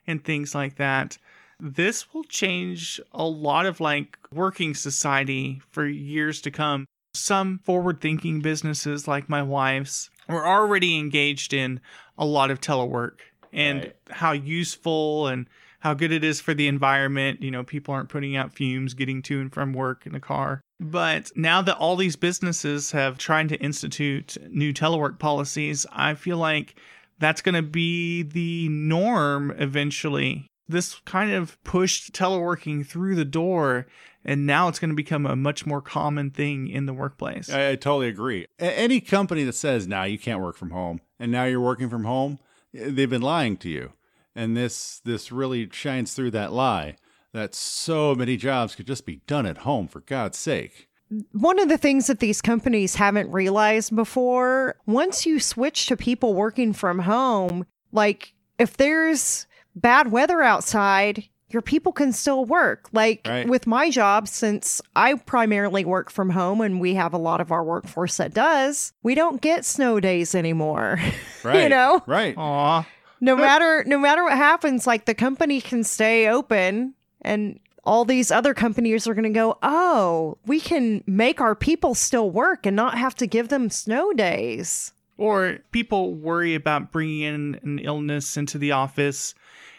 and 0.08 0.24
things 0.24 0.52
like 0.52 0.74
that, 0.74 1.16
this 1.60 2.12
will 2.12 2.24
change 2.24 3.00
a 3.12 3.24
lot 3.24 3.66
of 3.66 3.78
like 3.78 4.18
working 4.32 4.74
society 4.74 5.62
for 5.70 5.86
years 5.86 6.40
to 6.40 6.50
come. 6.50 6.86
Some 7.14 7.60
forward 7.60 8.00
thinking 8.00 8.40
businesses, 8.40 9.06
like 9.06 9.28
my 9.28 9.44
wife's, 9.44 10.10
were 10.28 10.44
already 10.44 10.98
engaged 10.98 11.54
in 11.54 11.80
a 12.18 12.26
lot 12.26 12.50
of 12.50 12.60
telework 12.60 13.18
and 13.52 13.78
Right. 13.78 13.96
how 14.10 14.32
useful 14.32 15.28
and 15.28 15.46
how 15.84 15.92
good 15.92 16.10
it 16.10 16.24
is 16.24 16.40
for 16.40 16.54
the 16.54 16.66
environment. 16.66 17.42
You 17.42 17.50
know, 17.50 17.62
people 17.62 17.92
aren't 17.92 18.08
putting 18.08 18.34
out 18.34 18.54
fumes 18.54 18.94
getting 18.94 19.20
to 19.22 19.40
and 19.40 19.52
from 19.52 19.74
work 19.74 20.06
in 20.06 20.14
a 20.14 20.20
car. 20.20 20.62
But 20.80 21.30
now 21.36 21.60
that 21.60 21.76
all 21.76 21.94
these 21.94 22.16
businesses 22.16 22.92
have 22.92 23.18
tried 23.18 23.50
to 23.50 23.56
institute 23.56 24.38
new 24.48 24.72
telework 24.72 25.18
policies, 25.18 25.84
I 25.92 26.14
feel 26.14 26.38
like 26.38 26.74
that's 27.18 27.42
going 27.42 27.54
to 27.54 27.62
be 27.62 28.22
the 28.22 28.68
norm 28.70 29.52
eventually. 29.58 30.46
This 30.66 30.94
kind 31.04 31.32
of 31.32 31.62
pushed 31.64 32.14
teleworking 32.14 32.86
through 32.86 33.14
the 33.14 33.26
door, 33.26 33.86
and 34.24 34.46
now 34.46 34.68
it's 34.68 34.78
going 34.78 34.88
to 34.88 34.96
become 34.96 35.26
a 35.26 35.36
much 35.36 35.66
more 35.66 35.82
common 35.82 36.30
thing 36.30 36.66
in 36.66 36.86
the 36.86 36.94
workplace. 36.94 37.50
I, 37.50 37.72
I 37.72 37.76
totally 37.76 38.08
agree. 38.08 38.46
A- 38.58 38.78
any 38.78 39.02
company 39.02 39.44
that 39.44 39.54
says 39.54 39.86
now 39.86 40.04
you 40.04 40.18
can't 40.18 40.40
work 40.40 40.56
from 40.56 40.70
home 40.70 41.02
and 41.20 41.30
now 41.30 41.44
you're 41.44 41.60
working 41.60 41.90
from 41.90 42.04
home, 42.04 42.38
eh, 42.74 42.88
they've 42.88 43.10
been 43.10 43.20
lying 43.20 43.58
to 43.58 43.68
you. 43.68 43.92
And 44.36 44.56
this 44.56 45.00
this 45.04 45.30
really 45.32 45.68
shines 45.72 46.12
through 46.14 46.32
that 46.32 46.52
lie 46.52 46.96
that 47.32 47.54
so 47.54 48.14
many 48.14 48.36
jobs 48.36 48.74
could 48.74 48.86
just 48.86 49.06
be 49.06 49.20
done 49.26 49.46
at 49.46 49.58
home 49.58 49.88
for 49.88 50.00
God's 50.00 50.38
sake. 50.38 50.88
one 51.32 51.58
of 51.60 51.68
the 51.68 51.78
things 51.78 52.06
that 52.06 52.18
these 52.20 52.40
companies 52.40 52.94
haven't 52.96 53.30
realized 53.30 53.94
before 53.94 54.76
once 54.86 55.26
you 55.26 55.38
switch 55.40 55.86
to 55.86 55.96
people 55.96 56.34
working 56.34 56.72
from 56.72 57.00
home 57.00 57.66
like 57.92 58.32
if 58.58 58.76
there's 58.76 59.46
bad 59.76 60.10
weather 60.10 60.42
outside 60.42 61.24
your 61.50 61.62
people 61.62 61.92
can 61.92 62.12
still 62.12 62.44
work 62.44 62.88
like 62.92 63.20
Right. 63.26 63.48
with 63.48 63.66
my 63.66 63.90
job 63.90 64.26
since 64.26 64.80
i 64.96 65.14
primarily 65.14 65.84
work 65.84 66.10
from 66.10 66.30
home 66.30 66.60
and 66.60 66.80
we 66.80 66.94
have 66.94 67.12
a 67.12 67.18
lot 67.18 67.40
of 67.40 67.52
our 67.52 67.62
workforce 67.62 68.16
that 68.16 68.32
does 68.34 68.92
we 69.02 69.14
don't 69.14 69.40
get 69.40 69.64
snow 69.64 70.00
days 70.00 70.34
anymore 70.34 70.98
Right. 71.44 71.62
you 71.64 71.68
know 71.68 72.02
Right. 72.06 72.34
Aw. 72.36 72.86
No 73.24 73.36
matter 73.36 73.84
no 73.86 73.98
matter 73.98 74.22
what 74.22 74.36
happens 74.36 74.86
like 74.86 75.04
the 75.04 75.14
company 75.14 75.60
can 75.60 75.82
stay 75.82 76.28
open 76.28 76.94
and 77.22 77.58
all 77.84 78.04
these 78.04 78.30
other 78.30 78.54
companies 78.54 79.06
are 79.06 79.14
going 79.14 79.24
to 79.24 79.30
go 79.30 79.58
oh 79.62 80.36
we 80.46 80.60
can 80.60 81.02
make 81.06 81.40
our 81.40 81.54
people 81.54 81.94
still 81.94 82.30
work 82.30 82.66
and 82.66 82.76
not 82.76 82.98
have 82.98 83.14
to 83.14 83.26
give 83.26 83.48
them 83.48 83.70
snow 83.70 84.12
days 84.12 84.92
Or 85.16 85.58
people 85.70 86.14
worry 86.14 86.54
about 86.54 86.90
bringing 86.90 87.20
in 87.20 87.60
an 87.62 87.78
illness 87.78 88.36
into 88.36 88.58
the 88.58 88.72
office, 88.72 89.34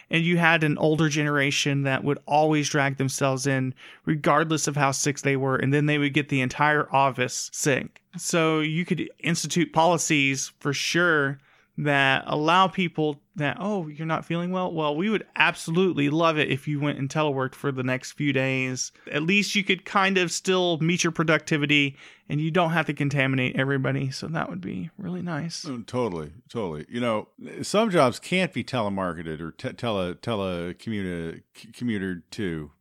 and 0.10 0.24
you 0.24 0.38
had 0.38 0.64
an 0.64 0.78
older 0.78 1.10
generation 1.10 1.84
that 1.84 2.04
would 2.04 2.20
always 2.26 2.70
drag 2.70 2.98
themselves 2.98 3.46
in, 3.46 3.74
regardless 4.06 4.68
of 4.68 4.78
how 4.78 4.92
sick 4.92 5.20
they 5.20 5.36
were, 5.36 5.58
and 5.58 5.74
then 5.74 5.88
they 5.88 5.98
would 5.98 6.14
get 6.14 6.30
the 6.30 6.40
entire 6.42 6.88
office 6.94 7.50
sick. 7.52 8.02
So 8.18 8.62
you 8.62 8.86
could 8.86 9.10
institute 9.20 9.74
policies 9.74 10.54
for 10.60 10.72
sure 10.72 11.38
that 11.78 12.24
allow 12.28 12.68
people 12.68 13.20
that, 13.36 13.58
oh, 13.60 13.88
you're 13.88 14.08
not 14.08 14.26
feeling 14.26 14.52
well? 14.52 14.72
Well, 14.72 14.96
we 14.96 15.10
would 15.10 15.26
absolutely 15.36 16.10
love 16.10 16.38
it 16.38 16.50
if 16.50 16.68
you 16.68 16.80
went 16.80 17.00
and 17.00 17.10
teleworked 17.10 17.56
for 17.56 17.72
the 17.72 17.84
next 17.84 18.14
few 18.14 18.32
days. 18.32 18.94
At 19.12 19.24
least 19.24 19.56
you 19.56 19.64
could 19.64 19.84
kind 19.84 20.18
of 20.18 20.32
still 20.32 20.78
meet 20.80 21.04
your 21.04 21.12
productivity 21.12 21.98
and 22.30 22.40
you 22.40 22.50
don't 22.50 22.72
have 22.72 22.86
to 22.86 22.94
contaminate 22.94 23.58
everybody. 23.58 24.10
So 24.10 24.28
that 24.28 24.50
would 24.50 24.62
be 24.62 24.90
really 24.98 25.22
nice. 25.22 25.66
Oh, 25.68 25.84
totally, 25.86 26.32
totally. 26.50 26.86
You 26.88 27.02
know, 27.02 27.28
some 27.62 27.90
jobs 27.90 28.20
can't 28.20 28.54
be 28.54 28.64
telemarketed 28.64 29.42
or 29.42 29.52
te- 29.52 29.74
tele 29.74 30.16
telecommuter 30.16 31.42
c- 31.56 31.72
commuted 31.74 32.30
to. 32.32 32.72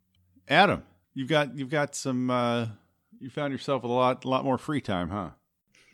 Adam, 0.48 0.84
you've 1.14 1.28
got 1.28 1.56
you've 1.56 1.70
got 1.70 1.94
some. 1.94 2.30
Uh, 2.30 2.66
you 3.18 3.30
found 3.30 3.52
yourself 3.52 3.82
with 3.82 3.90
a 3.90 3.94
lot 3.94 4.24
a 4.24 4.28
lot 4.28 4.44
more 4.44 4.58
free 4.58 4.80
time, 4.80 5.08
huh? 5.08 5.30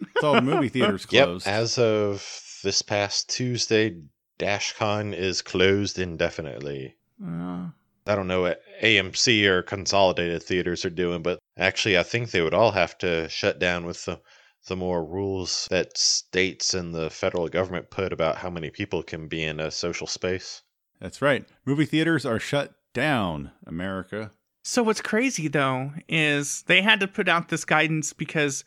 It's 0.00 0.24
all 0.24 0.34
the 0.34 0.42
movie 0.42 0.68
theaters 0.70 1.06
closed. 1.06 1.46
Yep, 1.46 1.54
as 1.54 1.78
of 1.78 2.20
this 2.62 2.82
past 2.82 3.28
Tuesday, 3.28 3.96
DashCon 4.38 5.14
is 5.14 5.42
closed 5.42 5.98
indefinitely. 5.98 6.96
Uh, 7.22 7.68
I 8.06 8.14
don't 8.14 8.28
know 8.28 8.42
what 8.42 8.62
AMC 8.82 9.44
or 9.44 9.62
consolidated 9.62 10.42
theaters 10.42 10.84
are 10.84 10.90
doing, 10.90 11.22
but 11.22 11.38
actually, 11.58 11.98
I 11.98 12.02
think 12.02 12.30
they 12.30 12.40
would 12.40 12.54
all 12.54 12.70
have 12.72 12.96
to 12.98 13.28
shut 13.28 13.58
down 13.58 13.84
with 13.84 14.04
the 14.04 14.20
the 14.68 14.76
more 14.76 15.04
rules 15.04 15.66
that 15.70 15.96
states 15.96 16.74
and 16.74 16.94
the 16.94 17.08
federal 17.08 17.48
government 17.48 17.90
put 17.90 18.12
about 18.12 18.36
how 18.36 18.50
many 18.50 18.70
people 18.70 19.02
can 19.02 19.26
be 19.26 19.42
in 19.42 19.58
a 19.58 19.70
social 19.70 20.06
space. 20.06 20.62
That's 21.00 21.22
right. 21.22 21.48
Movie 21.64 21.86
theaters 21.86 22.26
are 22.26 22.38
shut 22.38 22.74
down. 22.92 23.52
America. 23.66 24.32
So 24.62 24.82
what's 24.82 25.00
crazy 25.00 25.48
though 25.48 25.92
is 26.08 26.62
they 26.64 26.82
had 26.82 27.00
to 27.00 27.08
put 27.08 27.28
out 27.28 27.48
this 27.48 27.64
guidance 27.64 28.12
because 28.12 28.64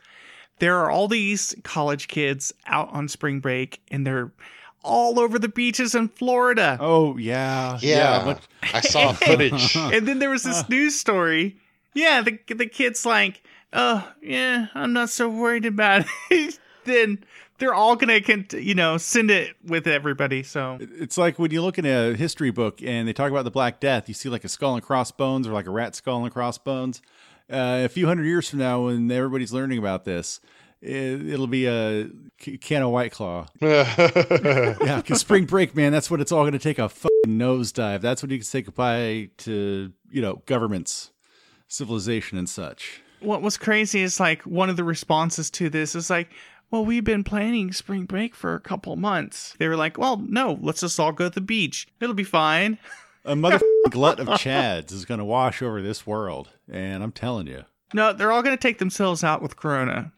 there 0.64 0.78
are 0.78 0.90
all 0.90 1.08
these 1.10 1.54
college 1.64 2.08
kids 2.08 2.54
out 2.68 2.90
on 2.94 3.08
spring 3.10 3.40
break 3.42 3.82
and 3.92 4.08
they're 4.08 4.32
all 4.84 5.20
over 5.20 5.38
the 5.38 5.48
beaches 5.50 5.94
in 5.96 6.08
Florida. 6.10 6.78
Oh 6.80 7.18
yeah, 7.18 7.78
Yeah, 7.82 8.24
but- 8.24 8.42
I 8.74 8.80
saw 8.82 9.12
footage. 9.28 9.76
And 9.76 10.08
then 10.08 10.20
there 10.20 10.30
was 10.30 10.44
this 10.44 10.68
news 10.70 10.98
story. 11.00 11.58
Yeah, 11.94 12.22
the 12.22 12.40
the 12.54 12.66
kid's 12.66 13.06
like, 13.06 13.44
"Oh, 13.72 14.10
yeah, 14.22 14.68
I'm 14.74 14.94
not 14.94 15.10
so 15.10 15.30
worried 15.30 15.66
about 15.66 16.06
it." 16.32 16.58
then 16.86 17.24
they're 17.60 17.74
all 17.74 17.96
gonna, 17.96 18.20
you 18.54 18.74
know, 18.74 18.98
send 18.98 19.30
it 19.30 19.56
with 19.64 19.86
everybody. 19.88 20.42
So 20.44 20.80
It's 20.82 21.18
like 21.18 21.38
when 21.40 21.52
you 21.52 21.62
look 21.62 21.78
in 21.78 21.86
a 21.86 22.14
history 22.16 22.50
book 22.52 22.82
and 22.82 23.08
they 23.08 23.14
talk 23.14 23.30
about 23.32 23.44
the 23.46 23.52
Black 23.52 23.80
Death, 23.80 24.08
you 24.08 24.14
see 24.16 24.28
like 24.28 24.44
a 24.44 24.50
skull 24.50 24.74
and 24.74 24.84
crossbones 24.84 25.48
or 25.48 25.52
like 25.54 25.68
a 25.68 25.72
rat 25.72 25.94
skull 25.96 26.24
and 26.24 26.34
crossbones. 26.34 27.02
Uh, 27.52 27.82
a 27.84 27.90
few 27.90 28.08
hundred 28.08 28.26
years 28.26 28.50
from 28.50 28.60
now, 28.60 28.86
when 28.86 29.12
everybody's 29.12 29.54
learning 29.54 29.78
about 29.78 30.06
this, 30.06 30.40
it, 30.82 31.28
it'll 31.30 31.48
be 31.48 31.66
a 31.66 32.10
can 32.62 32.82
of 32.82 32.92
White 32.92 33.12
Claw. 33.12 33.48
yeah, 33.62 34.98
because 34.98 35.20
spring 35.20 35.46
break, 35.46 35.76
man, 35.76 35.92
that's 35.92 36.10
what 36.12 36.22
it's 36.22 36.32
all 36.32 36.44
going 36.44 36.54
to 36.54 36.60
take 36.60 36.80
a 36.80 36.90
fucking 36.90 37.12
nosedive. 37.28 38.02
That's 38.02 38.22
when 38.22 38.32
you 38.32 38.38
can 38.38 38.46
say 38.46 38.62
goodbye 38.62 39.30
to, 39.40 39.92
you 40.10 40.22
know, 40.22 40.42
governments, 40.46 41.12
civilization, 41.68 42.38
and 42.38 42.50
such. 42.50 43.02
what 43.20 43.42
was 43.42 43.58
crazy 43.58 44.02
is 44.02 44.20
like 44.20 44.42
one 44.44 44.70
of 44.70 44.76
the 44.76 44.84
responses 44.84 45.50
to 45.52 45.70
this 45.70 45.96
is 45.96 46.10
like, 46.10 46.30
well, 46.72 46.84
we've 46.84 47.04
been 47.04 47.24
planning 47.24 47.72
spring 47.72 48.06
break 48.06 48.34
for 48.36 48.56
a 48.56 48.60
couple 48.60 48.96
months. 48.96 49.54
They 49.60 49.68
were 49.68 49.76
like, 49.76 49.98
well, 49.98 50.18
no, 50.18 50.58
let's 50.62 50.82
just 50.82 51.00
all 51.00 51.12
go 51.12 51.26
to 51.26 51.30
the 51.30 51.40
beach. 51.42 51.88
It'll 52.02 52.16
be 52.16 52.24
fine. 52.24 52.80
A 53.26 53.36
mother 53.36 53.62
glut 53.90 54.20
of 54.20 54.28
Chads 54.28 54.92
is 54.92 55.06
going 55.06 55.20
to 55.20 55.26
wash 55.26 55.62
over 55.62 55.82
this 55.82 56.06
world, 56.06 56.50
and 56.70 57.02
I'm 57.02 57.12
telling 57.12 57.48
you. 57.48 57.64
No, 57.94 58.12
they're 58.12 58.32
all 58.32 58.42
going 58.42 58.58
to 58.58 58.62
take 58.62 58.80
themselves 58.80 59.24
out 59.24 59.42
with 59.42 59.56
Corona. 59.56 60.12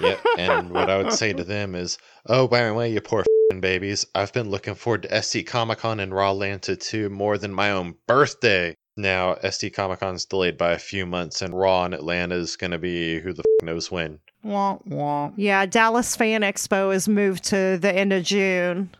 Yep. 0.00 0.20
And 0.38 0.70
what 0.70 0.90
I 0.90 0.96
would 0.96 1.12
say 1.12 1.32
to 1.32 1.44
them 1.44 1.74
is, 1.74 1.98
oh, 2.26 2.48
by 2.48 2.64
the 2.64 2.74
way, 2.74 2.92
you 2.92 3.00
poor 3.00 3.24
fing 3.50 3.60
babies, 3.60 4.06
I've 4.14 4.32
been 4.32 4.50
looking 4.50 4.74
forward 4.74 5.02
to 5.02 5.08
SD 5.08 5.46
Comic 5.46 5.78
Con 5.78 6.00
in 6.00 6.12
Raw 6.14 6.32
Lanta 6.32 6.80
2 6.80 7.10
more 7.10 7.38
than 7.38 7.52
my 7.52 7.70
own 7.70 7.94
birthday. 8.06 8.76
Now, 8.96 9.34
SD 9.36 9.72
Comic 9.72 10.00
Con's 10.00 10.24
delayed 10.24 10.58
by 10.58 10.72
a 10.72 10.78
few 10.78 11.06
months, 11.06 11.42
and 11.42 11.58
Raw 11.58 11.84
in 11.84 11.94
Atlanta 11.94 12.34
is 12.34 12.56
going 12.56 12.72
to 12.72 12.78
be 12.78 13.20
who 13.20 13.32
the 13.32 13.44
f- 13.60 13.64
knows 13.64 13.90
when. 13.90 14.18
Wah, 14.42 14.78
wah. 14.84 15.30
Yeah, 15.36 15.66
Dallas 15.66 16.16
Fan 16.16 16.42
Expo 16.42 16.94
is 16.94 17.08
moved 17.08 17.44
to 17.44 17.78
the 17.78 17.94
end 17.94 18.12
of 18.12 18.24
June. 18.24 18.90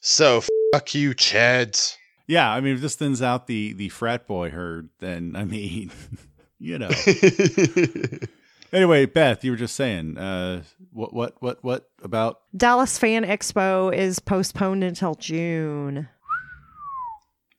So, 0.00 0.42
fuck 0.72 0.94
you, 0.94 1.14
Chads. 1.14 1.96
Yeah, 2.26 2.50
I 2.50 2.60
mean, 2.60 2.74
if 2.74 2.80
this 2.80 2.96
thins 2.96 3.22
out 3.22 3.46
the 3.46 3.72
the 3.74 3.88
frat 3.88 4.26
boy 4.26 4.50
herd, 4.50 4.88
then 4.98 5.34
I 5.36 5.44
mean, 5.44 5.90
you 6.58 6.78
know. 6.78 6.90
anyway, 8.72 9.06
Beth, 9.06 9.44
you 9.44 9.50
were 9.52 9.56
just 9.56 9.76
saying, 9.76 10.18
uh, 10.18 10.62
what, 10.92 11.12
what, 11.14 11.36
what, 11.40 11.62
what 11.62 11.88
about? 12.02 12.40
Dallas 12.56 12.98
Fan 12.98 13.24
Expo 13.24 13.94
is 13.94 14.18
postponed 14.18 14.82
until 14.84 15.14
June. 15.14 16.08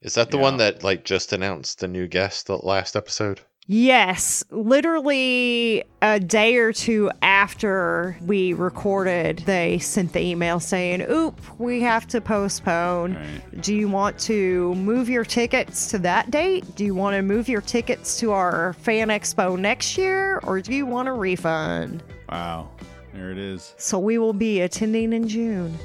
Is 0.01 0.13
that 0.15 0.32
the 0.32 0.38
Yeah. 0.38 0.43
one 0.43 0.58
that 0.58 0.84
like 0.84 1.06
just 1.06 1.34
announced 1.34 1.80
the 1.80 1.88
new 1.88 2.08
guest 2.08 2.47
the 2.47 2.58
last 2.58 2.95
episode? 2.95 3.41
Yes, 3.69 4.45
literally 4.49 5.84
a 6.01 6.21
day 6.21 6.56
or 6.56 6.71
two 6.71 7.12
after 7.21 8.17
we 8.21 8.53
recorded, 8.53 9.39
they 9.39 9.77
sent 9.80 10.13
the 10.13 10.21
email 10.21 10.62
saying, 10.62 11.06
Oop, 11.10 11.41
we 11.60 11.82
have 11.82 12.08
to 12.08 12.21
postpone. 12.21 13.15
Right. 13.15 13.62
Do 13.62 13.75
you 13.75 13.89
want 13.89 14.17
to 14.19 14.73
move 14.75 15.10
your 15.10 15.25
tickets 15.25 15.89
to 15.89 15.99
that 15.99 16.32
date? 16.32 16.77
Do 16.77 16.86
you 16.86 16.95
want 16.95 17.17
to 17.17 17.21
move 17.21 17.49
your 17.49 17.60
tickets 17.60 18.17
to 18.21 18.32
our 18.32 18.71
fan 18.73 19.10
expo 19.10 19.60
next 19.60 19.97
year? 19.97 20.39
Or 20.43 20.62
do 20.62 20.73
you 20.73 20.86
want 20.86 21.10
a 21.10 21.13
refund? 21.13 22.03
Wow, 22.30 22.69
there 23.13 23.32
it 23.32 23.38
is. 23.38 23.73
So 23.77 23.99
we 23.99 24.17
will 24.17 24.32
be 24.32 24.62
attending 24.62 25.12
in 25.12 25.27
June. 25.27 25.77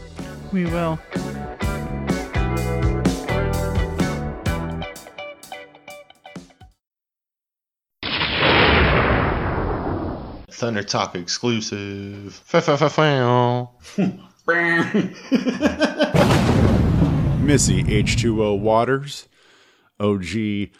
We 0.52 0.66
will. 0.66 1.00
Thunder 10.62 10.84
Talk 10.84 11.16
exclusive. 11.16 12.40
Missy 17.40 17.82
H2O 17.82 18.60
Waters, 18.60 19.26
OG 19.98 20.70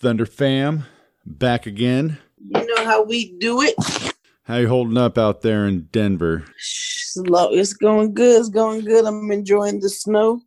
Thunder 0.00 0.26
Fam, 0.26 0.86
back 1.24 1.66
again. 1.66 2.18
You 2.40 2.66
know 2.66 2.84
how 2.84 3.04
we 3.04 3.38
do 3.38 3.62
it. 3.62 3.76
How 4.42 4.56
you 4.56 4.66
holding 4.66 4.96
up 4.96 5.16
out 5.16 5.42
there 5.42 5.68
in 5.68 5.82
Denver? 5.92 6.44
Slow. 6.56 7.52
It's 7.52 7.74
going 7.74 8.14
good. 8.14 8.40
It's 8.40 8.48
going 8.48 8.84
good. 8.84 9.04
I'm 9.04 9.30
enjoying 9.30 9.78
the 9.78 9.88
snow. 9.88 10.40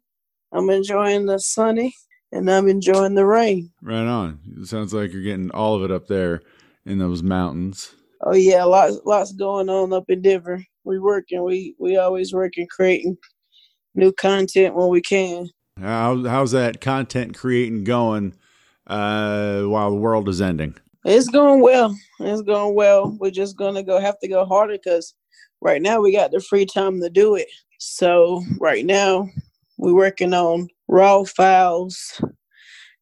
I'm 0.51 0.69
enjoying 0.69 1.27
the 1.27 1.39
sunny, 1.39 1.95
and 2.33 2.51
I'm 2.51 2.67
enjoying 2.67 3.15
the 3.15 3.25
rain. 3.25 3.71
Right 3.81 4.05
on. 4.05 4.41
It 4.59 4.67
sounds 4.67 4.93
like 4.93 5.13
you're 5.13 5.23
getting 5.23 5.49
all 5.51 5.75
of 5.75 5.83
it 5.89 5.91
up 5.91 6.07
there 6.07 6.41
in 6.85 6.99
those 6.99 7.23
mountains. 7.23 7.95
Oh 8.23 8.35
yeah, 8.35 8.63
lots 8.63 8.99
lots 9.05 9.31
going 9.33 9.69
on 9.69 9.93
up 9.93 10.09
in 10.09 10.21
Denver. 10.21 10.63
We 10.83 10.99
working. 10.99 11.43
We 11.43 11.75
we 11.79 11.97
always 11.97 12.33
working, 12.33 12.67
creating 12.67 13.17
new 13.95 14.11
content 14.11 14.75
when 14.75 14.89
we 14.89 15.01
can. 15.01 15.49
How, 15.79 16.23
how's 16.25 16.51
that 16.51 16.81
content 16.81 17.35
creating 17.35 17.83
going 17.83 18.35
uh, 18.87 19.63
while 19.63 19.89
the 19.89 19.95
world 19.95 20.29
is 20.29 20.41
ending? 20.41 20.75
It's 21.03 21.29
going 21.29 21.61
well. 21.61 21.97
It's 22.19 22.43
going 22.43 22.75
well. 22.75 23.17
We're 23.19 23.31
just 23.31 23.57
gonna 23.57 23.83
go 23.83 23.99
have 23.99 24.19
to 24.19 24.27
go 24.27 24.45
harder 24.45 24.73
because 24.73 25.15
right 25.61 25.81
now 25.81 25.99
we 25.99 26.11
got 26.11 26.31
the 26.31 26.41
free 26.41 26.65
time 26.65 27.01
to 27.01 27.09
do 27.09 27.35
it. 27.35 27.47
So 27.79 28.43
right 28.59 28.85
now 28.85 29.29
we're 29.77 29.95
working 29.95 30.35
on 30.35 30.67
raw 30.87 31.23
files, 31.23 32.21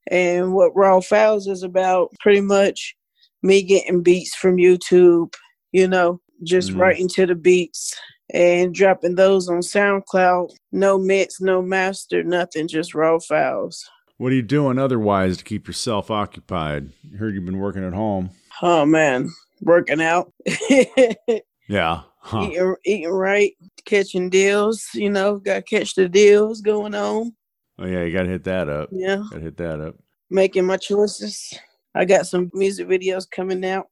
and 0.10 0.54
what 0.54 0.76
raw 0.76 1.02
files 1.02 1.48
is 1.48 1.64
about 1.64 2.12
pretty 2.22 2.42
much 2.42 2.96
me 3.42 3.62
getting 3.64 4.02
beats 4.04 4.36
from 4.36 4.58
YouTube. 4.58 5.34
You 5.72 5.88
know, 5.88 6.20
just 6.44 6.72
Mhm. 6.72 6.80
writing 6.80 7.08
to 7.10 7.26
the 7.26 7.36
beats 7.36 7.96
and 8.34 8.74
dropping 8.74 9.16
those 9.16 9.48
on 9.50 9.60
SoundCloud. 9.60 10.52
No 10.72 10.98
mix, 10.98 11.40
no 11.42 11.62
master, 11.62 12.24
nothing. 12.24 12.68
Just 12.68 12.94
raw 12.96 13.20
files. 13.20 13.88
What 14.18 14.32
are 14.32 14.36
you 14.36 14.42
doing 14.42 14.78
otherwise 14.78 15.38
to 15.38 15.44
keep 15.44 15.68
yourself 15.68 16.12
occupied? 16.12 16.92
I 17.14 17.18
heard 17.18 17.34
you've 17.36 17.46
been 17.46 17.60
working 17.60 17.86
at 17.86 17.94
home. 17.94 18.32
Oh 18.62 18.86
man, 18.86 19.30
working 19.62 20.02
out. 20.02 20.34
Yeah. 21.70 22.02
Huh. 22.22 22.48
eating, 22.52 22.76
eating 22.84 23.10
right, 23.12 23.54
catching 23.86 24.30
deals. 24.30 24.88
You 24.96 25.10
know, 25.12 25.38
got 25.38 25.56
to 25.56 25.62
catch 25.62 25.94
the 25.96 26.10
deals 26.10 26.62
going 26.62 26.96
on. 26.96 27.34
Oh, 27.78 27.86
yeah, 27.86 28.04
you 28.04 28.12
got 28.12 28.24
to 28.24 28.30
hit 28.30 28.44
that 28.46 28.68
up. 28.68 28.90
Yeah, 28.92 29.18
Got 29.30 29.36
to 29.38 29.40
hit 29.40 29.58
that 29.58 29.80
up. 29.80 29.96
making 30.32 30.66
my 30.66 30.78
choices. 30.78 31.54
I 31.96 32.06
got 32.06 32.28
some 32.28 32.52
music 32.54 32.88
videos 32.88 33.30
coming 33.30 33.66
out. 33.66 33.88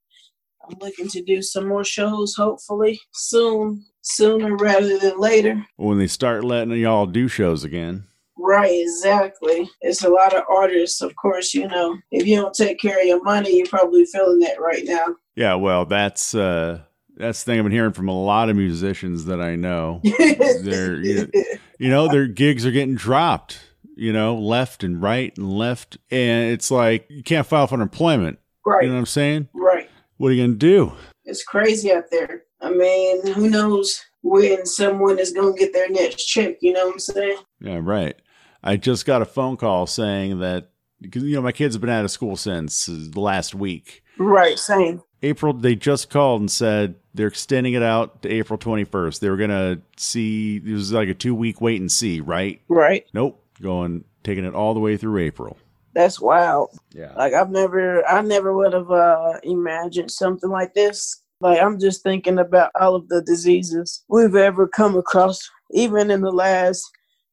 I'm 0.64 0.78
looking 0.80 1.08
to 1.10 1.22
do 1.22 1.42
some 1.42 1.68
more 1.68 1.84
shows, 1.84 2.36
hopefully 2.36 3.00
soon, 3.14 3.86
sooner 4.02 4.56
rather 4.56 4.98
than 5.00 5.20
later. 5.20 5.66
When 5.78 5.98
they 5.98 6.08
start 6.08 6.44
letting 6.44 6.74
y'all 6.74 7.06
do 7.06 7.28
shows 7.28 7.64
again. 7.64 8.04
Right, 8.38 8.72
exactly. 8.72 9.70
It's 9.82 10.04
a 10.04 10.10
lot 10.10 10.36
of 10.36 10.44
artists, 10.50 11.02
of 11.02 11.16
course. 11.16 11.54
You 11.54 11.68
know, 11.68 11.98
if 12.12 12.28
you 12.28 12.36
don't 12.36 12.54
take 12.54 12.80
care 12.80 13.00
of 13.00 13.08
your 13.08 13.24
money, 13.24 13.58
you're 13.58 13.68
probably 13.68 14.06
feeling 14.06 14.40
that 14.40 14.62
right 14.62 14.84
now. 14.86 15.16
Yeah, 15.36 15.56
well, 15.56 15.86
that's 15.86 16.36
uh 16.36 16.82
that's 17.16 17.44
the 17.44 17.52
thing 17.52 17.60
I've 17.60 17.66
been 17.66 17.72
hearing 17.72 17.94
from 17.94 18.10
a 18.10 18.24
lot 18.24 18.50
of 18.50 18.56
musicians 18.56 19.26
that 19.26 19.42
I 19.42 19.56
know. 19.56 20.02
They're 20.62 20.96
you 21.02 21.16
know, 21.16 21.44
you 21.80 21.90
know, 21.90 22.08
their 22.08 22.28
gigs 22.28 22.66
are 22.66 22.72
getting 22.72 22.96
dropped, 22.96 23.60
you 23.98 24.14
know, 24.14 24.36
left 24.36 24.84
and 24.84 25.02
right 25.02 25.36
and 25.38 25.52
left. 25.52 25.98
And 26.12 26.52
it's 26.52 26.72
like 26.72 27.06
you 27.10 27.24
can't 27.24 27.46
file 27.48 27.68
for 27.68 27.76
unemployment. 27.76 28.40
right, 28.66 28.84
You 28.84 28.90
know 28.90 28.96
what 28.96 29.00
I'm 29.02 29.06
saying? 29.06 29.50
right. 29.54 29.90
What 30.18 30.30
are 30.30 30.32
you 30.34 30.44
gonna 30.44 30.56
do? 30.58 30.94
It's 31.26 31.44
crazy 31.44 31.92
out 31.92 32.10
there. 32.10 32.44
I 32.62 32.72
mean, 32.72 33.28
who 33.34 33.50
knows 33.50 34.02
when 34.24 34.66
someone 34.66 35.20
is 35.20 35.32
going 35.32 35.54
to 35.54 35.60
get 35.60 35.74
their 35.74 35.90
next 35.90 36.26
check? 36.26 36.56
You 36.62 36.74
know 36.74 36.88
what 36.88 36.94
I'm 36.94 37.00
saying? 37.00 37.38
Yeah, 37.62 37.80
right. 37.84 38.16
I 38.64 38.78
just 38.78 39.06
got 39.06 39.22
a 39.22 39.26
phone 39.26 39.58
call 39.58 39.86
saying 39.86 40.40
that 40.40 40.72
because 41.00 41.22
you 41.24 41.36
know 41.36 41.42
my 41.44 41.52
kids 41.52 41.76
have 41.76 41.82
been 41.82 41.90
out 41.92 42.04
of 42.06 42.10
school 42.12 42.36
since 42.36 42.88
the 42.88 43.20
last 43.20 43.54
week. 43.54 44.04
Right, 44.18 44.58
same. 44.58 45.04
April, 45.22 45.54
they 45.54 45.76
just 45.76 46.10
called 46.10 46.42
and 46.42 46.50
said 46.52 46.96
they're 47.14 47.28
extending 47.28 47.74
it 47.74 47.84
out 47.84 48.22
to 48.24 48.30
April 48.30 48.58
21st. 48.58 49.20
They 49.20 49.30
were 49.30 49.38
gonna 49.38 49.80
see 49.98 50.58
it 50.58 50.74
was 50.74 50.92
like 50.92 51.10
a 51.10 51.14
two 51.14 51.36
week 51.36 51.62
wait 51.62 51.80
and 51.80 51.92
see, 51.92 52.20
right? 52.22 52.62
Right. 52.68 53.06
Nope, 53.14 53.44
going 53.62 54.04
taking 54.24 54.46
it 54.46 54.54
all 54.54 54.74
the 54.74 54.80
way 54.80 54.98
through 54.98 55.20
April. 55.20 55.58
That's 55.94 56.20
wild. 56.20 56.78
Yeah. 56.94 57.14
Like 57.16 57.34
I've 57.34 57.50
never, 57.50 58.08
I 58.08 58.22
never 58.22 58.56
would 58.56 58.74
have 58.74 58.92
uh, 58.92 59.40
imagined 59.44 60.12
something 60.12 60.50
like 60.50 60.74
this. 60.74 61.24
Like 61.40 61.62
I'm 61.62 61.80
just 61.80 62.04
thinking 62.04 62.40
about 62.40 62.72
all 62.80 62.96
of 62.96 63.10
the 63.10 63.22
diseases 63.22 64.04
we've 64.10 64.36
ever 64.36 64.68
come 64.68 64.98
across, 64.98 65.40
even 65.72 66.12
in 66.12 66.22
the 66.22 66.32
last 66.32 66.84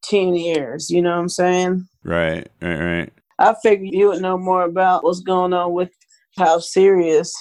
ten 0.02 0.34
years. 0.34 0.90
You 0.90 1.02
know 1.02 1.10
what 1.10 1.20
I'm 1.20 1.28
saying? 1.28 1.88
Right, 2.04 2.48
right, 2.60 2.78
right. 2.80 3.12
I 3.38 3.54
figured 3.62 3.92
you 3.92 4.08
would 4.08 4.22
know 4.22 4.38
more 4.38 4.62
about 4.62 5.04
what's 5.04 5.20
going 5.20 5.52
on 5.52 5.72
with 5.72 5.90
how 6.36 6.58
serious 6.58 7.34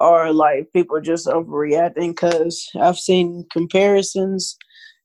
or 0.00 0.32
like 0.32 0.72
people 0.72 1.00
just 1.00 1.26
overreacting 1.26 2.10
because 2.10 2.70
I've 2.80 2.98
seen 2.98 3.46
comparisons 3.52 4.56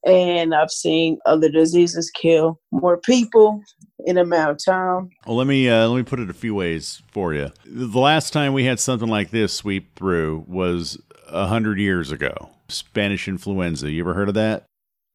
and 0.05 0.53
I've 0.53 0.71
seen 0.71 1.17
other 1.25 1.49
diseases 1.49 2.09
kill 2.11 2.59
more 2.71 2.97
people 2.97 3.61
in 4.05 4.17
a 4.17 4.21
amount 4.21 4.51
of 4.51 4.63
time. 4.63 5.09
Well, 5.25 5.37
let 5.37 5.47
me 5.47 5.69
uh, 5.69 5.87
let 5.87 5.97
me 5.97 6.03
put 6.03 6.19
it 6.19 6.29
a 6.29 6.33
few 6.33 6.55
ways 6.55 7.01
for 7.11 7.33
you. 7.33 7.51
The 7.65 7.99
last 7.99 8.33
time 8.33 8.53
we 8.53 8.65
had 8.65 8.79
something 8.79 9.09
like 9.09 9.31
this 9.31 9.53
sweep 9.53 9.95
through 9.95 10.45
was 10.47 11.01
a 11.27 11.47
hundred 11.47 11.79
years 11.79 12.11
ago. 12.11 12.49
Spanish 12.69 13.27
influenza. 13.27 13.91
You 13.91 14.01
ever 14.03 14.13
heard 14.13 14.29
of 14.29 14.35
that? 14.35 14.65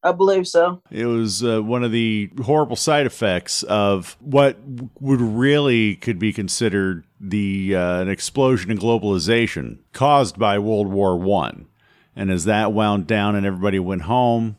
I 0.03 0.11
believe 0.11 0.47
so. 0.47 0.81
It 0.91 1.05
was 1.05 1.43
uh, 1.43 1.61
one 1.61 1.83
of 1.83 1.91
the 1.91 2.29
horrible 2.43 2.75
side 2.75 3.05
effects 3.05 3.63
of 3.63 4.15
what 4.19 4.57
would 4.99 5.19
really 5.19 5.95
could 5.95 6.19
be 6.19 6.31
considered 6.31 7.03
the 7.19 7.75
uh, 7.75 8.01
an 8.01 8.09
explosion 8.09 8.71
in 8.71 8.77
globalization 8.77 9.79
caused 9.93 10.37
by 10.37 10.59
World 10.59 10.87
War 10.87 11.17
One. 11.17 11.67
And 12.17 12.31
as 12.31 12.45
that 12.45 12.73
wound 12.73 13.05
down 13.05 13.35
and 13.35 13.45
everybody 13.45 13.77
went 13.79 14.01
home, 14.01 14.57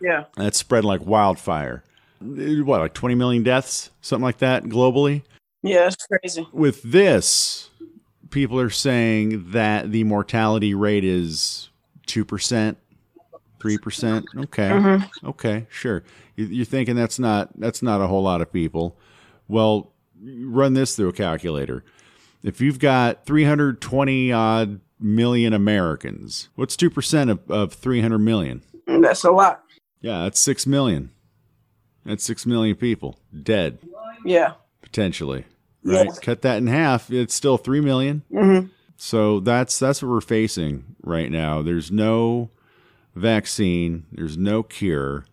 Yeah. 0.00 0.24
that 0.36 0.54
spread 0.54 0.84
like 0.84 1.04
wildfire. 1.04 1.82
What, 2.20 2.80
like 2.80 2.92
20 2.94 3.14
million 3.14 3.42
deaths, 3.42 3.90
something 4.02 4.22
like 4.22 4.38
that 4.38 4.64
globally? 4.64 5.22
Yeah, 5.62 5.86
it's 5.86 6.06
crazy. 6.06 6.46
With 6.52 6.82
this, 6.82 7.70
people 8.30 8.60
are 8.60 8.68
saying 8.70 9.50
that 9.52 9.90
the 9.90 10.04
mortality 10.04 10.74
rate 10.74 11.04
is 11.04 11.70
2%, 12.06 12.76
3%. 13.58 14.24
Okay. 14.36 14.68
Mm-hmm. 14.68 15.26
Okay, 15.28 15.66
sure. 15.70 16.04
You- 16.36 16.46
You're 16.46 16.64
thinking 16.66 16.94
that's 16.96 17.18
not 17.18 17.48
that's 17.58 17.82
not 17.82 18.02
a 18.02 18.06
whole 18.06 18.22
lot 18.22 18.42
of 18.42 18.52
people. 18.52 18.98
Well, 19.48 19.92
run 20.22 20.74
this 20.74 20.94
through 20.96 21.08
a 21.08 21.12
calculator. 21.14 21.84
If 22.42 22.60
you've 22.60 22.78
got 22.78 23.24
320 23.24 24.32
odd 24.32 24.80
million 25.00 25.52
Americans, 25.52 26.48
what's 26.54 26.76
2% 26.76 27.30
of, 27.30 27.50
of 27.50 27.72
300 27.74 28.18
million? 28.18 28.62
That's 28.86 29.24
a 29.24 29.30
lot. 29.30 29.62
Yeah, 30.00 30.24
that's 30.24 30.40
6 30.40 30.66
million. 30.66 31.10
That's 32.04 32.24
6 32.24 32.44
million 32.46 32.76
people 32.76 33.18
dead 33.42 33.78
Yeah. 34.24 34.52
potentially. 34.82 35.44
Right? 35.82 36.06
Yes. 36.06 36.18
Cut 36.18 36.42
that 36.42 36.58
in 36.58 36.66
half, 36.66 37.10
it's 37.10 37.34
still 37.34 37.56
3 37.58 37.80
million. 37.80 38.22
Mm-hmm. 38.32 38.68
So 38.96 39.40
that's 39.40 39.78
that's 39.78 40.02
what 40.02 40.08
we're 40.10 40.20
facing 40.20 40.96
right 41.02 41.30
now. 41.30 41.62
There's 41.62 41.90
no 41.90 42.50
vaccine, 43.14 44.06
there's 44.12 44.36
no 44.38 44.62
cure. 44.62 45.26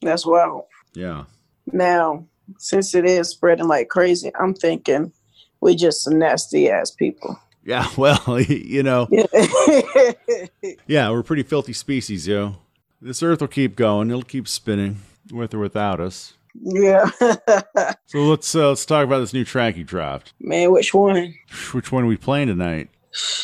That's 0.00 0.24
wild. 0.26 0.64
Yeah. 0.94 1.24
Now, 1.66 2.26
since 2.58 2.94
it 2.94 3.04
is 3.04 3.28
spreading 3.30 3.66
like 3.68 3.88
crazy, 3.88 4.30
I'm 4.38 4.54
thinking 4.54 5.12
we 5.60 5.74
just 5.74 6.02
some 6.04 6.18
nasty 6.18 6.70
ass 6.70 6.90
people. 6.90 7.38
Yeah, 7.64 7.88
well, 7.96 8.40
you 8.40 8.82
know, 8.82 9.08
yeah. 10.86 11.10
we're 11.10 11.20
a 11.20 11.24
pretty 11.24 11.42
filthy 11.42 11.72
species, 11.72 12.28
yo. 12.28 12.56
This 13.00 13.22
earth 13.22 13.40
will 13.40 13.48
keep 13.48 13.76
going. 13.76 14.10
It'll 14.10 14.22
keep 14.22 14.48
spinning 14.48 15.00
with 15.30 15.54
or 15.54 15.58
without 15.58 16.00
us. 16.00 16.34
Yeah. 16.54 17.10
so 18.06 18.18
let's 18.18 18.54
uh, 18.54 18.68
let's 18.68 18.86
talk 18.86 19.04
about 19.04 19.18
this 19.18 19.34
new 19.34 19.44
track 19.44 19.76
you 19.76 19.84
dropped. 19.84 20.32
Man, 20.40 20.72
which 20.72 20.94
one? 20.94 21.34
Which 21.72 21.90
one 21.90 22.04
are 22.04 22.06
we 22.06 22.16
playing 22.16 22.48
tonight? 22.48 22.88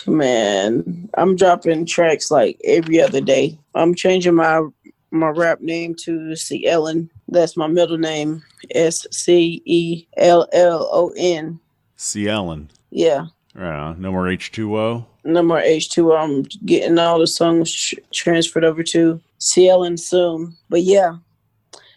Man, 0.06 1.08
I'm 1.14 1.36
dropping 1.36 1.86
tracks 1.86 2.30
like 2.30 2.60
every 2.64 3.00
other 3.00 3.20
day. 3.20 3.58
I'm 3.74 3.94
changing 3.94 4.34
my 4.34 4.62
my 5.10 5.28
rap 5.28 5.60
name 5.60 5.94
to 6.04 6.36
C 6.36 6.66
Ellen. 6.66 7.10
That's 7.28 7.56
my 7.56 7.66
middle 7.66 7.98
name. 7.98 8.42
S 8.74 9.06
C 9.10 9.60
E 9.64 10.06
L 10.16 10.48
L 10.52 10.88
O 10.92 11.12
N. 11.16 11.58
C. 11.96 12.28
Ellen. 12.28 12.70
Yeah. 12.90 13.26
Right 13.54 13.74
on. 13.76 14.00
No 14.00 14.12
more 14.12 14.24
H2O. 14.26 15.04
No 15.24 15.42
more 15.42 15.60
H2O. 15.60 16.16
I'm 16.18 16.42
getting 16.66 16.98
all 16.98 17.18
the 17.18 17.26
songs 17.26 17.72
tr- 17.74 17.96
transferred 18.12 18.64
over 18.64 18.82
to 18.84 19.20
C 19.38 19.68
Ellen 19.68 19.96
soon. 19.96 20.56
But 20.68 20.82
yeah. 20.82 21.16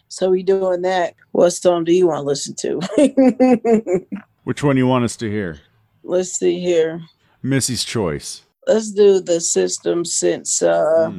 So 0.08 0.30
we 0.30 0.42
doing 0.42 0.82
that. 0.82 1.14
What 1.32 1.50
song 1.50 1.84
do 1.84 1.92
you 1.92 2.06
want 2.08 2.18
to 2.18 2.26
listen 2.26 2.54
to? 2.56 4.06
Which 4.44 4.62
one 4.62 4.76
you 4.76 4.86
want 4.86 5.04
us 5.04 5.16
to 5.16 5.30
hear? 5.30 5.60
Let's 6.02 6.32
see 6.32 6.60
here. 6.60 7.00
Missy's 7.42 7.84
Choice. 7.84 8.42
Let's 8.66 8.90
do 8.90 9.20
the 9.20 9.40
system 9.40 10.04
since 10.04 10.62
uh 10.62 11.12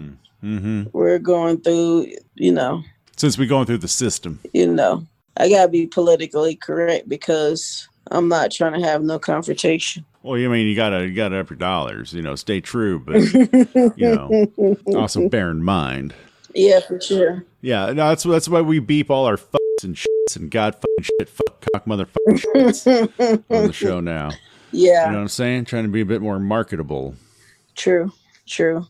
Mm-hmm. 0.44 0.84
we're 0.94 1.18
going 1.18 1.60
through, 1.62 2.08
you 2.36 2.52
know, 2.52 2.84
Since 3.18 3.36
we're 3.40 3.48
going 3.50 3.66
through 3.66 3.80
the 3.80 3.88
system. 3.88 4.40
you 4.54 4.68
know, 4.72 5.04
I 5.38 5.50
gotta 5.50 5.70
be 5.70 5.88
politically 5.88 6.56
correct 6.56 7.10
because 7.10 7.88
I'm 8.12 8.28
not 8.28 8.52
trying 8.52 8.80
to 8.80 8.88
have 8.88 9.02
no 9.02 9.18
confrontation. 9.18 10.06
Well, 10.26 10.40
you 10.40 10.50
mean 10.50 10.66
you 10.66 10.76
gotta 10.76 11.06
you 11.06 11.14
gotta 11.14 11.40
up 11.40 11.52
your 11.52 11.58
dollars, 11.58 12.12
you 12.12 12.24
know, 12.24 12.34
stay 12.34 12.60
true, 12.60 12.98
but 12.98 13.18
you 13.96 14.16
know, 14.16 14.76
also 14.96 15.30
bear 15.30 15.52
in 15.52 15.62
mind. 15.64 16.16
Yeah, 16.56 16.80
for 16.80 17.00
sure. 17.00 17.46
Yeah, 17.62 17.86
no, 17.88 18.10
that's 18.10 18.24
that's 18.24 18.50
why 18.50 18.62
we 18.62 18.80
beep 18.80 19.12
all 19.12 19.26
our 19.26 19.38
fucks 19.38 19.84
and 19.84 19.96
shits 19.96 20.36
and 20.36 20.50
god 20.50 20.74
fucking 20.74 21.04
shit, 21.04 21.30
fuck 21.30 21.64
cock 21.72 21.86
motherfucking 21.86 22.40
shits 22.40 23.44
on 23.52 23.68
the 23.68 23.72
show 23.74 24.00
now. 24.02 24.32
Yeah, 24.72 25.06
You 25.06 25.12
know 25.12 25.18
what 25.18 25.22
I'm 25.22 25.28
saying? 25.28 25.66
Trying 25.66 25.84
to 25.84 25.90
be 25.90 26.02
a 26.02 26.06
bit 26.06 26.24
more 26.24 26.40
marketable. 26.40 27.14
true, 27.76 28.12
true. 28.48 28.88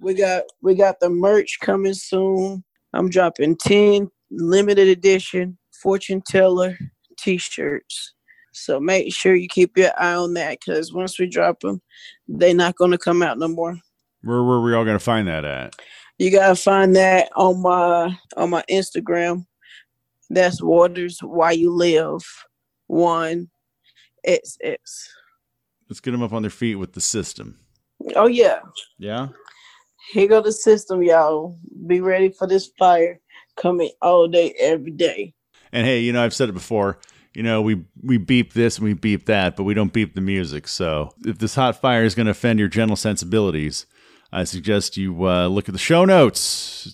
We 0.00 0.14
got 0.14 0.44
we 0.62 0.74
got 0.74 1.00
the 1.00 1.10
merch 1.10 1.58
coming 1.60 1.92
soon. 1.92 2.64
I'm 2.94 3.10
dropping 3.10 3.56
ten 3.56 4.10
limited 4.30 4.88
edition 4.88 5.58
fortune 5.82 6.22
teller 6.26 6.78
t-shirts. 7.18 8.14
So 8.56 8.80
make 8.80 9.12
sure 9.12 9.34
you 9.34 9.48
keep 9.48 9.76
your 9.76 9.90
eye 9.98 10.14
on 10.14 10.32
that 10.34 10.58
because 10.60 10.90
once 10.90 11.18
we 11.20 11.26
drop 11.26 11.60
them, 11.60 11.82
they're 12.26 12.54
not 12.54 12.74
gonna 12.76 12.96
come 12.96 13.22
out 13.22 13.38
no 13.38 13.48
more. 13.48 13.78
Where 14.22 14.42
where 14.42 14.60
we 14.60 14.74
all 14.74 14.84
gonna 14.84 14.98
find 14.98 15.28
that 15.28 15.44
at? 15.44 15.76
You 16.18 16.30
gotta 16.30 16.56
find 16.56 16.96
that 16.96 17.28
on 17.36 17.60
my 17.60 18.18
on 18.36 18.50
my 18.50 18.64
Instagram. 18.70 19.44
That's 20.30 20.62
Waters 20.62 21.18
Why 21.20 21.52
You 21.52 21.70
Live 21.70 22.22
One 22.86 23.50
XX. 24.26 24.76
Let's 25.90 26.00
get 26.00 26.12
them 26.12 26.22
up 26.22 26.32
on 26.32 26.42
their 26.42 26.50
feet 26.50 26.76
with 26.76 26.94
the 26.94 27.00
system. 27.02 27.58
Oh 28.14 28.26
yeah, 28.26 28.60
Yeah. 28.98 29.28
here 30.12 30.28
go 30.28 30.40
the 30.40 30.50
system, 30.50 31.02
y'all. 31.02 31.58
Be 31.86 32.00
ready 32.00 32.30
for 32.30 32.46
this 32.46 32.70
fire 32.78 33.20
coming 33.56 33.90
all 34.00 34.28
day, 34.28 34.54
every 34.58 34.92
day. 34.92 35.34
And 35.72 35.86
hey, 35.86 36.00
you 36.00 36.12
know, 36.14 36.24
I've 36.24 36.34
said 36.34 36.48
it 36.48 36.52
before. 36.52 36.98
You 37.36 37.42
know, 37.42 37.60
we 37.60 37.84
we 38.02 38.16
beep 38.16 38.54
this 38.54 38.78
and 38.78 38.86
we 38.86 38.94
beep 38.94 39.26
that, 39.26 39.56
but 39.56 39.64
we 39.64 39.74
don't 39.74 39.92
beep 39.92 40.14
the 40.14 40.22
music. 40.22 40.66
So 40.66 41.12
if 41.26 41.36
this 41.36 41.54
hot 41.54 41.78
fire 41.78 42.02
is 42.02 42.14
going 42.14 42.24
to 42.24 42.30
offend 42.30 42.58
your 42.58 42.68
gentle 42.68 42.96
sensibilities, 42.96 43.84
I 44.32 44.44
suggest 44.44 44.96
you 44.96 45.28
uh, 45.28 45.46
look 45.46 45.68
at 45.68 45.74
the 45.74 45.78
show 45.78 46.06
notes. 46.06 46.40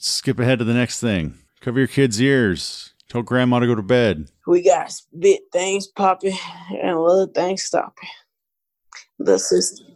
Skip 0.00 0.40
ahead 0.40 0.58
to 0.58 0.64
the 0.64 0.74
next 0.74 0.98
thing. 0.98 1.38
Cover 1.60 1.78
your 1.78 1.86
kids' 1.86 2.20
ears. 2.20 2.92
Tell 3.08 3.22
grandma 3.22 3.60
to 3.60 3.68
go 3.68 3.76
to 3.76 3.82
bed. 3.82 4.30
We 4.44 4.64
got 4.64 4.92
big 5.16 5.42
things 5.52 5.86
popping 5.86 6.36
and 6.82 7.00
little 7.00 7.28
things 7.32 7.62
stopping. 7.62 8.08
The 9.20 9.38
system. 9.38 9.91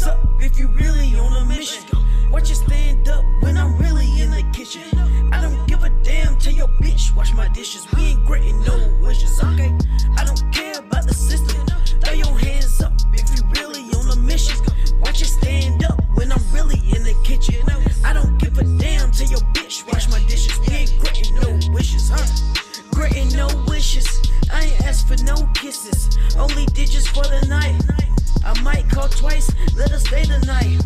Hands 0.00 0.06
up 0.06 0.40
if 0.40 0.58
you 0.58 0.68
really 0.68 1.16
on 1.18 1.42
a 1.42 1.44
mission. 1.44 1.84
Watch 2.30 2.48
you 2.48 2.54
stand 2.54 3.08
up 3.08 3.24
when 3.40 3.56
I'm 3.56 3.76
really 3.78 4.06
in 4.20 4.30
the 4.30 4.44
kitchen. 4.52 4.82
I 5.32 5.40
don't 5.40 5.66
give 5.66 5.82
a 5.82 5.90
damn. 6.02 6.38
Tell 6.38 6.52
your 6.52 6.68
bitch 6.80 7.14
wash 7.14 7.34
my 7.34 7.48
dishes. 7.48 7.86
We 7.94 8.02
ain't 8.02 8.24
gritting 8.24 8.62
no 8.64 8.76
wishes, 9.02 9.42
okay? 9.42 9.72
I 10.16 10.24
don't 10.24 10.42
care 10.52 10.78
about 10.78 11.06
the 11.06 11.14
system. 11.14 11.66
Throw 12.02 12.14
your 12.14 12.38
hands 12.38 12.80
up 12.80 12.92
if 13.12 13.28
you 13.34 13.44
really 13.60 13.82
on 13.94 14.10
a 14.10 14.16
mission. 14.16 14.56
Watch 15.00 15.20
you 15.20 15.26
stand 15.26 15.84
up 15.84 16.00
when 16.14 16.32
I'm 16.32 16.44
really 16.52 16.80
in 16.94 17.02
the 17.02 17.14
kitchen. 17.24 17.62
I 18.04 18.12
don't 18.12 18.38
give 18.38 18.58
a 18.58 18.64
damn. 18.64 19.10
Tell 19.10 19.28
your 19.28 19.44
bitch 19.54 19.86
wash 19.92 20.08
my 20.08 20.20
dishes. 20.26 20.58
We 20.60 20.74
ain't 20.74 20.98
gritting 20.98 21.34
no 21.34 21.58
wishes, 21.72 22.10
huh? 22.12 22.26
Gritting 22.92 23.36
no 23.36 23.48
wishes. 23.68 24.08
I 24.52 24.64
ain't 24.64 24.80
asked 24.82 25.08
for 25.08 25.22
no 25.24 25.34
kisses. 25.54 26.16
Only 26.36 26.66
digits 26.66 27.08
for 27.08 27.24
the 27.24 27.44
night. 27.48 28.09
I 28.44 28.60
might 28.62 28.88
call 28.88 29.08
twice. 29.08 29.50
Let 29.76 29.92
us 29.92 30.06
stay 30.06 30.24
the 30.24 30.38
night. 30.46 30.80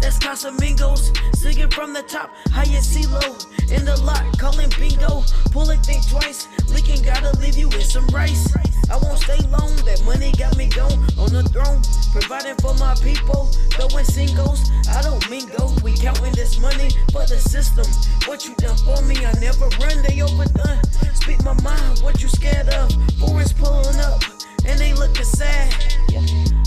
That's 0.00 0.18
Casamigos, 0.18 1.16
singing 1.34 1.70
from 1.70 1.92
the 1.92 2.02
top, 2.02 2.30
highest 2.50 2.94
CeeLo 2.94 3.46
in 3.72 3.84
the 3.84 3.96
lot, 4.02 4.22
calling 4.38 4.70
bingo, 4.78 5.24
pulling 5.50 5.80
think 5.80 6.06
twice, 6.08 6.48
leaking 6.68 7.02
gotta 7.02 7.36
leave 7.38 7.56
you 7.56 7.68
with 7.68 7.84
some 7.84 8.06
rice. 8.08 8.52
I 8.90 8.98
won't 8.98 9.18
stay 9.18 9.38
long, 9.48 9.74
that 9.88 10.02
money 10.04 10.32
got 10.32 10.56
me 10.56 10.68
gone 10.68 11.00
on 11.18 11.32
the 11.32 11.42
throne, 11.48 11.80
providing 12.12 12.56
for 12.56 12.74
my 12.74 12.94
people, 13.02 13.46
throwing 13.72 14.04
singles, 14.04 14.70
I 14.90 15.02
don't 15.02 15.28
mingle, 15.30 15.74
we 15.82 15.96
counting 15.96 16.34
this 16.34 16.60
money 16.60 16.90
for 17.10 17.24
the 17.26 17.40
system. 17.40 17.86
What 18.28 18.44
you 18.44 18.54
done 18.56 18.76
for 18.76 19.00
me, 19.02 19.16
I 19.24 19.32
never 19.40 19.66
run, 19.80 20.02
they 20.02 20.20
overdone. 20.20 20.84
Speak 21.14 21.42
my 21.42 21.54
mind, 21.62 22.00
what 22.00 22.22
you 22.22 22.28
scared 22.28 22.68
of? 22.68 22.92
Foreign's 23.18 23.52
pulling 23.52 23.96
up, 23.96 24.22
and 24.66 24.78
they 24.78 24.92
looking 24.92 25.24
sad. 25.24 25.72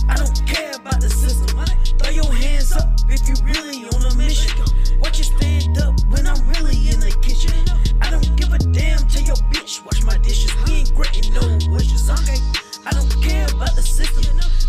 I 0.10 0.15
don't 0.15 0.45
care 0.45 0.74
about 0.76 1.02
the 1.02 1.10
system. 1.10 1.63
Throw 2.00 2.12
your 2.12 2.34
hands 2.34 2.72
up 2.74 2.89
if 3.08 3.30
you 3.30 3.36
really 3.45 3.86
on 3.93 4.12
a 4.12 4.15
mission. 4.15 4.52
Watch 5.00 5.19
you 5.19 5.24
stand 5.24 5.78
up 5.78 5.93
when 6.10 6.26
I'm 6.28 6.41
really 6.50 6.89
in 6.89 7.00
the 7.00 7.15
kitchen. 7.22 7.54
I 8.02 8.10
don't 8.10 8.36
give 8.36 8.52
a 8.52 8.58
damn 8.58 9.06
to 9.08 9.22
your 9.22 9.38
bitch. 9.54 9.86
Wash 9.86 10.04
my 10.04 10.17
dishes. 10.17 10.52
We 10.65 10.82
ain't 10.82 10.95
gritting 10.95 11.34
no 11.34 11.45
wishes. 11.72 12.10
Okay. 12.10 12.41
I 12.86 12.91
don't 12.91 13.13
care 13.22 13.45
about 13.54 13.76
the 13.76 13.84
system. 13.84 14.24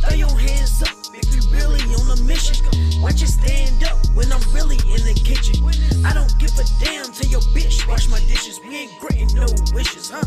Throw 0.04 0.14
your 0.14 0.36
hands 0.38 0.82
up 0.82 0.94
if 1.14 1.34
you 1.34 1.42
really 1.50 1.80
on 1.96 2.18
a 2.18 2.22
mission. 2.22 2.56
Watch 3.00 3.20
you 3.20 3.26
stand 3.26 3.82
up 3.84 3.98
when 4.14 4.30
I'm 4.30 4.44
really 4.52 4.76
in 4.92 5.02
the 5.08 5.16
kitchen. 5.16 5.56
I 6.04 6.12
don't 6.12 6.32
give 6.38 6.52
a 6.58 6.64
damn 6.84 7.10
to 7.12 7.26
your 7.26 7.42
bitch. 7.56 7.88
Wash 7.88 8.08
my 8.08 8.20
dishes. 8.28 8.60
We 8.66 8.76
ain't 8.76 8.98
gritting 9.00 9.34
no 9.34 9.46
wishes, 9.72 10.10
huh? 10.10 10.24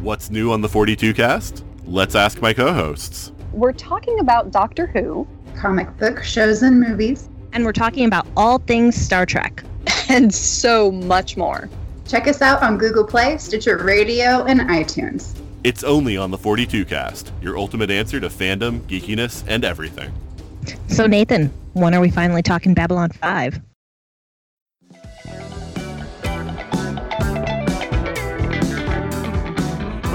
What's 0.00 0.30
new 0.30 0.52
on 0.52 0.60
the 0.60 0.68
42 0.68 1.12
cast? 1.12 1.64
Let's 1.84 2.14
ask 2.14 2.40
my 2.40 2.52
co 2.52 2.72
hosts. 2.72 3.32
We're 3.52 3.72
talking 3.72 4.20
about 4.20 4.52
Doctor 4.52 4.86
Who, 4.86 5.26
comic 5.56 5.96
book 5.96 6.22
shows 6.22 6.62
and 6.62 6.80
movies, 6.80 7.28
and 7.52 7.64
we're 7.64 7.72
talking 7.72 8.06
about 8.06 8.24
all 8.36 8.58
things 8.58 8.94
Star 8.94 9.26
Trek, 9.26 9.64
and 10.08 10.32
so 10.32 10.92
much 10.92 11.36
more. 11.36 11.68
Check 12.06 12.28
us 12.28 12.42
out 12.42 12.62
on 12.62 12.78
Google 12.78 13.02
Play, 13.04 13.38
Stitcher 13.38 13.76
Radio, 13.78 14.44
and 14.44 14.60
iTunes. 14.60 15.36
It's 15.64 15.82
only 15.82 16.16
on 16.16 16.30
the 16.30 16.38
42 16.38 16.84
cast, 16.84 17.32
your 17.42 17.58
ultimate 17.58 17.90
answer 17.90 18.20
to 18.20 18.28
fandom, 18.28 18.78
geekiness, 18.82 19.42
and 19.48 19.64
everything. 19.64 20.12
So, 20.86 21.08
Nathan, 21.08 21.52
when 21.72 21.92
are 21.92 22.00
we 22.00 22.10
finally 22.10 22.42
talking 22.42 22.72
Babylon 22.72 23.10
5? 23.10 23.60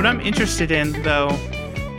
What 0.04 0.10
I'm 0.10 0.20
interested 0.20 0.70
in, 0.70 1.02
though, 1.04 1.30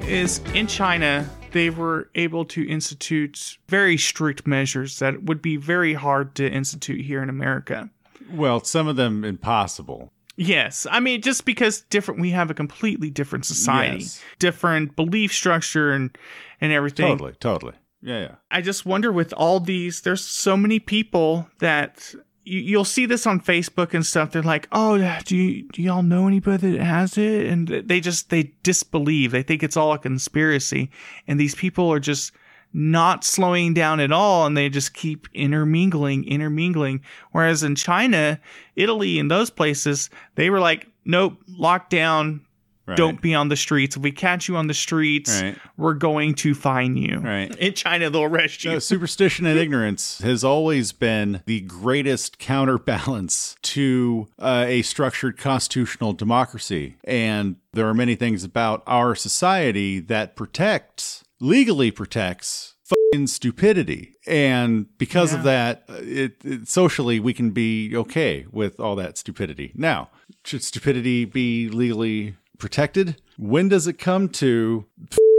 is 0.03 0.43
in 0.53 0.67
China, 0.67 1.27
they 1.53 1.71
were 1.71 2.11
able 2.15 2.45
to 2.45 2.63
institute 2.69 3.57
very 3.67 3.97
strict 3.97 4.47
measures 4.47 4.99
that 4.99 5.23
would 5.23 5.41
be 5.41 5.57
very 5.57 5.95
hard 5.95 6.35
to 6.35 6.47
institute 6.47 7.01
here 7.01 7.23
in 7.23 7.31
America. 7.31 7.89
Well, 8.31 8.63
some 8.63 8.89
of 8.89 8.97
them 8.97 9.25
impossible. 9.25 10.13
Yes. 10.37 10.87
I 10.91 11.01
mean, 11.01 11.23
just 11.23 11.47
because 11.47 11.81
different, 11.89 12.21
we 12.21 12.29
have 12.33 12.51
a 12.51 12.55
completely 12.55 13.09
different 13.09 13.47
society, 13.47 14.01
Yes. 14.01 14.23
different 14.39 14.97
belief 14.97 15.33
structure 15.33 15.91
and, 15.91 16.15
and 16.61 16.75
everything. 16.75 17.07
Totally, 17.07 17.33
totally. 17.41 17.73
Yeah, 18.03 18.21
yeah. 18.21 18.35
I 18.51 18.61
just 18.61 18.85
wonder 18.85 19.13
with 19.13 19.33
all 19.33 19.61
these, 19.61 20.03
there's 20.03 20.23
so 20.23 20.59
many 20.59 20.79
people 20.79 21.49
that 21.61 22.15
you, 22.45 22.61
you'll 22.61 22.85
see 22.85 23.07
this 23.07 23.27
on 23.27 23.41
Facebook 23.41 23.95
and 23.95 24.05
stuff. 24.05 24.33
They're 24.33 24.43
like, 24.43 24.69
"Oh, 24.73 24.99
do 25.25 25.37
you 25.37 25.69
do 25.69 25.83
y'all 25.83 26.03
know 26.03 26.27
anybody 26.27 26.73
that 26.73 26.85
has 26.85 27.19
it?" 27.19 27.47
And 27.47 27.69
they 27.69 28.01
just 28.01 28.31
they 28.31 28.53
disbelieve. 28.63 29.33
They 29.33 29.43
think 29.43 29.63
it's 29.63 29.77
all 29.77 29.93
a 29.93 29.99
conspiracy, 29.99 30.91
and 31.27 31.41
these 31.41 31.55
people 31.55 31.93
are 31.93 32.01
just 32.01 32.33
not 32.73 33.25
slowing 33.25 33.73
down 33.73 34.01
at 34.01 34.13
all, 34.13 34.47
and 34.47 34.57
they 34.57 34.69
just 34.69 34.95
keep 34.95 35.29
intermingling, 35.33 36.25
intermingling. 36.25 37.01
Whereas 37.31 37.63
in 37.63 37.77
China, 37.77 38.41
Italy, 38.75 39.19
and 39.19 39.31
those 39.31 39.51
places, 39.51 40.11
they 40.35 40.51
were 40.51 40.61
like, 40.61 40.89
"Nope, 41.05 41.39
lockdown." 41.49 42.41
Right. 42.87 42.97
Don't 42.99 43.21
be 43.23 43.35
on 43.35 43.49
the 43.49 43.57
streets. 43.57 43.97
If 43.97 44.03
we 44.03 44.13
catch 44.13 44.47
you 44.47 44.57
on 44.57 44.67
the 44.67 44.75
streets, 44.75 45.41
Right. 45.41 45.57
we're 45.79 45.95
going 45.95 46.35
to 46.37 46.55
fine 46.55 46.97
you. 46.97 47.19
Right. 47.19 47.55
In 47.59 47.73
China, 47.73 48.11
they'll 48.11 48.25
arrest 48.25 48.63
you. 48.65 48.73
No, 48.73 48.79
superstition 48.81 49.47
and 49.47 49.59
ignorance 49.59 50.19
has 50.19 50.45
always 50.45 50.93
been 50.93 51.43
the 51.47 51.63
greatest 51.63 52.39
counterbalance 52.39 53.57
to 53.63 54.29
uh, 54.39 54.65
a 54.69 54.83
structured 54.83 55.39
constitutional 55.39 56.13
democracy. 56.13 56.97
And 57.05 57.57
there 57.73 57.89
are 57.89 57.95
many 57.95 58.17
things 58.17 58.45
about 58.45 58.83
our 58.87 59.15
society 59.15 60.01
that 60.01 60.37
protects, 60.37 61.25
legally 61.41 61.91
protects, 61.91 62.75
fucking 62.85 63.29
stupidity. 63.29 64.15
And 64.27 64.87
because 64.99 65.33
of 65.33 65.43
that, 65.45 65.85
uh, 65.89 65.95
it, 66.01 66.37
it, 66.45 66.69
socially, 66.69 67.19
we 67.19 67.33
can 67.33 67.51
be 67.51 67.97
okay 67.97 68.45
with 68.51 68.79
all 68.79 68.95
that 68.97 69.17
stupidity. 69.17 69.73
Now, 69.75 70.11
should 70.45 70.63
stupidity 70.63 71.25
be 71.25 71.69
legally 71.71 72.37
protected? 72.59 73.21
When 73.37 73.69
does 73.69 73.87
it 73.87 73.99
come 73.99 74.29
to 74.31 74.87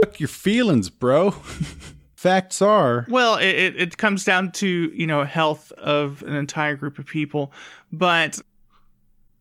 fuck 0.02 0.20
your 0.20 0.28
feelings, 0.28 0.90
bro? 0.90 1.30
Facts 2.16 2.62
are 2.62 3.06
Well, 3.08 3.36
it, 3.36 3.76
it, 3.76 3.98
comes 3.98 4.24
down 4.24 4.50
to, 4.52 4.66
you 4.66 5.06
know, 5.06 5.24
health 5.24 5.70
of 5.72 6.22
an 6.22 6.34
entire 6.34 6.74
group 6.74 6.98
of 6.98 7.06
people. 7.06 7.52
But 7.92 8.40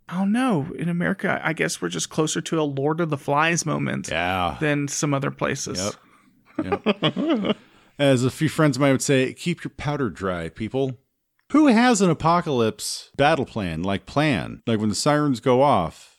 I 0.09 0.19
don't 0.19 0.31
know. 0.31 0.67
In 0.77 0.89
America, 0.89 1.41
I 1.43 1.53
guess 1.53 1.81
we're 1.81 1.89
just 1.89 2.09
closer 2.09 2.41
to 2.41 2.59
a 2.59 2.63
Lord 2.63 2.99
of 2.99 3.09
the 3.09 3.17
Flies 3.17 3.65
moment 3.65 4.09
yeah. 4.09 4.57
than 4.59 4.88
some 4.88 5.13
other 5.13 5.31
places. 5.31 5.95
Yep. 6.57 6.83
Yep. 6.85 7.57
As 7.99 8.25
a 8.25 8.29
few 8.29 8.49
friends 8.49 8.77
of 8.77 8.81
mine 8.81 8.91
would 8.91 9.01
say, 9.01 9.33
keep 9.33 9.63
your 9.63 9.71
powder 9.77 10.09
dry, 10.09 10.49
people. 10.49 10.97
Who 11.51 11.67
has 11.67 12.01
an 12.01 12.09
apocalypse 12.09 13.09
battle 13.15 13.45
plan, 13.45 13.83
like 13.83 14.05
plan, 14.05 14.61
like 14.67 14.79
when 14.79 14.89
the 14.89 14.95
sirens 14.95 15.39
go 15.39 15.61
off? 15.61 16.14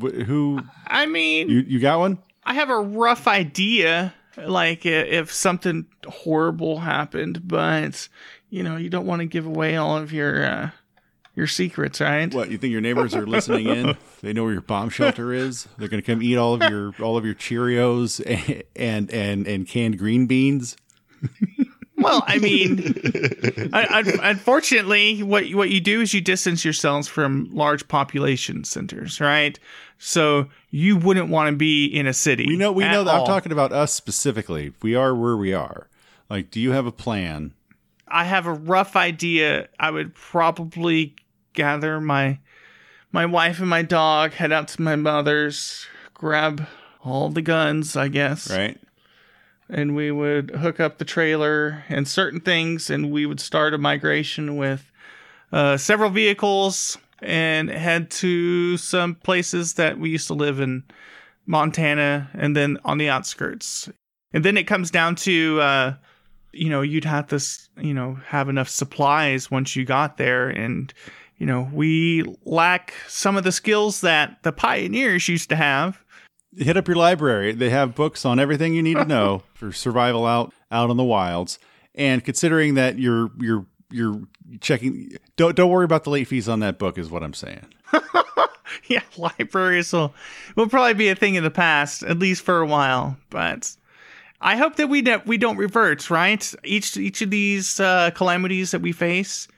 Wh- 0.00 0.22
Who 0.24 0.60
I 0.86 1.06
mean, 1.06 1.48
you 1.48 1.60
you 1.60 1.80
got 1.80 1.98
one? 1.98 2.18
I 2.44 2.54
have 2.54 2.70
a 2.70 2.78
rough 2.78 3.26
idea, 3.28 4.14
like 4.36 4.84
if 4.86 5.32
something 5.32 5.86
horrible 6.06 6.80
happened, 6.80 7.46
but 7.46 8.08
you 8.50 8.62
know, 8.62 8.76
you 8.76 8.90
don't 8.90 9.06
want 9.06 9.20
to 9.20 9.26
give 9.26 9.46
away 9.46 9.76
all 9.76 9.96
of 9.96 10.12
your 10.12 10.44
uh, 10.44 10.70
your 11.34 11.46
secrets, 11.46 12.00
right? 12.00 12.32
What 12.34 12.50
you 12.50 12.58
think 12.58 12.72
your 12.72 12.80
neighbors 12.80 13.14
are 13.14 13.26
listening 13.26 13.68
in? 13.68 13.96
They 14.22 14.32
know 14.32 14.44
where 14.44 14.52
your 14.52 14.62
bomb 14.62 14.88
shelter 14.88 15.32
is. 15.32 15.66
They're 15.78 15.88
going 15.88 16.00
to 16.00 16.06
come 16.06 16.22
eat 16.22 16.36
all 16.36 16.54
of 16.54 16.70
your 16.70 16.94
all 17.00 17.16
of 17.16 17.24
your 17.24 17.34
Cheerios 17.34 18.20
and 18.24 18.62
and 18.76 19.10
and, 19.10 19.46
and 19.48 19.66
canned 19.66 19.98
green 19.98 20.26
beans. 20.26 20.76
Well, 22.02 22.24
I 22.26 22.38
mean, 22.38 22.94
I, 23.72 24.02
I, 24.22 24.30
unfortunately, 24.30 25.22
what 25.22 25.48
what 25.50 25.70
you 25.70 25.80
do 25.80 26.00
is 26.00 26.12
you 26.12 26.20
distance 26.20 26.64
yourselves 26.64 27.08
from 27.08 27.48
large 27.52 27.88
population 27.88 28.64
centers, 28.64 29.20
right? 29.20 29.58
So 29.98 30.48
you 30.70 30.96
wouldn't 30.96 31.28
want 31.28 31.50
to 31.50 31.56
be 31.56 31.86
in 31.86 32.06
a 32.06 32.12
city. 32.12 32.44
We 32.46 32.56
know 32.56 32.72
we 32.72 32.84
know 32.84 33.04
that 33.04 33.14
I'm 33.14 33.26
talking 33.26 33.52
about 33.52 33.72
us 33.72 33.92
specifically. 33.92 34.72
We 34.82 34.94
are 34.94 35.14
where 35.14 35.36
we 35.36 35.52
are. 35.54 35.88
Like, 36.28 36.50
do 36.50 36.60
you 36.60 36.72
have 36.72 36.86
a 36.86 36.92
plan? 36.92 37.52
I 38.08 38.24
have 38.24 38.46
a 38.46 38.52
rough 38.52 38.96
idea. 38.96 39.68
I 39.78 39.90
would 39.90 40.14
probably 40.14 41.14
gather 41.52 42.00
my 42.00 42.38
my 43.12 43.26
wife 43.26 43.60
and 43.60 43.68
my 43.68 43.82
dog, 43.82 44.32
head 44.32 44.52
out 44.52 44.68
to 44.68 44.82
my 44.82 44.96
mother's, 44.96 45.86
grab 46.14 46.66
all 47.04 47.28
the 47.28 47.42
guns, 47.42 47.96
I 47.96 48.08
guess, 48.08 48.50
Right? 48.50 48.78
And 49.72 49.96
we 49.96 50.12
would 50.12 50.50
hook 50.50 50.78
up 50.78 50.98
the 50.98 51.04
trailer 51.04 51.82
and 51.88 52.06
certain 52.06 52.40
things, 52.40 52.90
and 52.90 53.10
we 53.10 53.26
would 53.26 53.40
start 53.40 53.74
a 53.74 53.78
migration 53.78 54.56
with 54.56 54.92
uh, 55.50 55.76
several 55.76 56.10
vehicles 56.10 56.98
and 57.20 57.70
head 57.70 58.10
to 58.10 58.76
some 58.76 59.14
places 59.14 59.74
that 59.74 59.98
we 59.98 60.10
used 60.10 60.26
to 60.26 60.34
live 60.34 60.60
in 60.60 60.84
Montana 61.46 62.30
and 62.34 62.56
then 62.56 62.78
on 62.84 62.98
the 62.98 63.08
outskirts. 63.08 63.88
And 64.32 64.44
then 64.44 64.56
it 64.56 64.64
comes 64.64 64.90
down 64.90 65.14
to, 65.16 65.60
uh, 65.60 65.94
you 66.52 66.68
know, 66.68 66.82
you'd 66.82 67.04
have 67.04 67.28
to, 67.28 67.40
you 67.82 67.94
know, 67.94 68.18
have 68.26 68.48
enough 68.48 68.68
supplies 68.68 69.50
once 69.50 69.74
you 69.74 69.84
got 69.84 70.16
there. 70.16 70.48
And, 70.48 70.92
you 71.38 71.46
know, 71.46 71.68
we 71.72 72.24
lack 72.44 72.94
some 73.08 73.36
of 73.36 73.44
the 73.44 73.52
skills 73.52 74.00
that 74.02 74.42
the 74.42 74.52
pioneers 74.52 75.28
used 75.28 75.48
to 75.48 75.56
have. 75.56 76.02
Hit 76.56 76.76
up 76.76 76.88
your 76.88 76.96
library. 76.96 77.52
They 77.52 77.70
have 77.70 77.94
books 77.94 78.24
on 78.24 78.38
everything 78.38 78.74
you 78.74 78.82
need 78.82 78.96
to 78.96 79.04
know 79.04 79.42
for 79.54 79.72
survival 79.72 80.26
out 80.26 80.52
out 80.70 80.90
in 80.90 80.96
the 80.96 81.04
wilds. 81.04 81.58
And 81.94 82.24
considering 82.24 82.74
that 82.74 82.98
you're 82.98 83.30
you're 83.38 83.66
you're 83.90 84.22
checking, 84.60 85.16
don't 85.36 85.54
don't 85.54 85.70
worry 85.70 85.84
about 85.84 86.04
the 86.04 86.10
late 86.10 86.28
fees 86.28 86.48
on 86.48 86.60
that 86.60 86.78
book. 86.78 86.98
Is 86.98 87.10
what 87.10 87.22
I'm 87.22 87.34
saying. 87.34 87.66
yeah, 88.86 89.02
libraries 89.16 89.92
will 89.92 90.14
will 90.56 90.68
probably 90.68 90.94
be 90.94 91.08
a 91.08 91.14
thing 91.14 91.34
in 91.34 91.44
the 91.44 91.50
past, 91.50 92.02
at 92.02 92.18
least 92.18 92.42
for 92.42 92.60
a 92.60 92.66
while. 92.66 93.16
But 93.30 93.74
I 94.40 94.56
hope 94.56 94.76
that 94.76 94.88
we 94.88 95.02
don't 95.02 95.26
we 95.26 95.36
don't 95.36 95.56
revert. 95.56 96.08
Right, 96.08 96.52
each 96.64 96.96
each 96.96 97.20
of 97.20 97.30
these 97.30 97.78
uh, 97.78 98.10
calamities 98.12 98.70
that 98.70 98.80
we 98.80 98.92
face 98.92 99.48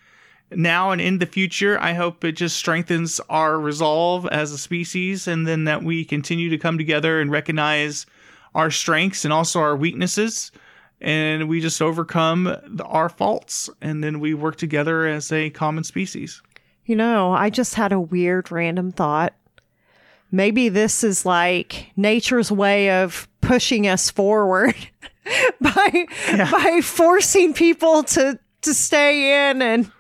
now 0.56 0.90
and 0.90 1.00
in 1.00 1.18
the 1.18 1.26
future, 1.26 1.78
I 1.80 1.92
hope 1.94 2.24
it 2.24 2.32
just 2.32 2.56
strengthens 2.56 3.20
our 3.28 3.58
resolve 3.58 4.26
as 4.26 4.52
a 4.52 4.58
species, 4.58 5.26
and 5.26 5.46
then 5.46 5.64
that 5.64 5.82
we 5.82 6.04
continue 6.04 6.50
to 6.50 6.58
come 6.58 6.78
together 6.78 7.20
and 7.20 7.30
recognize 7.30 8.06
our 8.54 8.70
strengths 8.70 9.24
and 9.24 9.32
also 9.32 9.60
our 9.60 9.76
weaknesses. 9.76 10.52
And 11.00 11.48
we 11.48 11.60
just 11.60 11.82
overcome 11.82 12.44
the, 12.44 12.84
our 12.84 13.08
faults, 13.08 13.68
and 13.80 14.02
then 14.02 14.20
we 14.20 14.32
work 14.32 14.56
together 14.56 15.06
as 15.06 15.30
a 15.32 15.50
common 15.50 15.84
species. 15.84 16.42
You 16.86 16.96
know, 16.96 17.32
I 17.32 17.50
just 17.50 17.74
had 17.74 17.92
a 17.92 18.00
weird 18.00 18.50
random 18.50 18.92
thought. 18.92 19.34
Maybe 20.30 20.68
this 20.68 21.04
is 21.04 21.24
like 21.24 21.92
nature's 21.96 22.50
way 22.50 22.90
of 22.90 23.28
pushing 23.40 23.86
us 23.86 24.10
forward 24.10 24.74
by 25.60 26.06
by 26.28 26.80
forcing 26.82 27.54
people 27.54 28.02
to 28.04 28.38
to 28.62 28.74
stay 28.74 29.50
in 29.50 29.62
and 29.62 29.90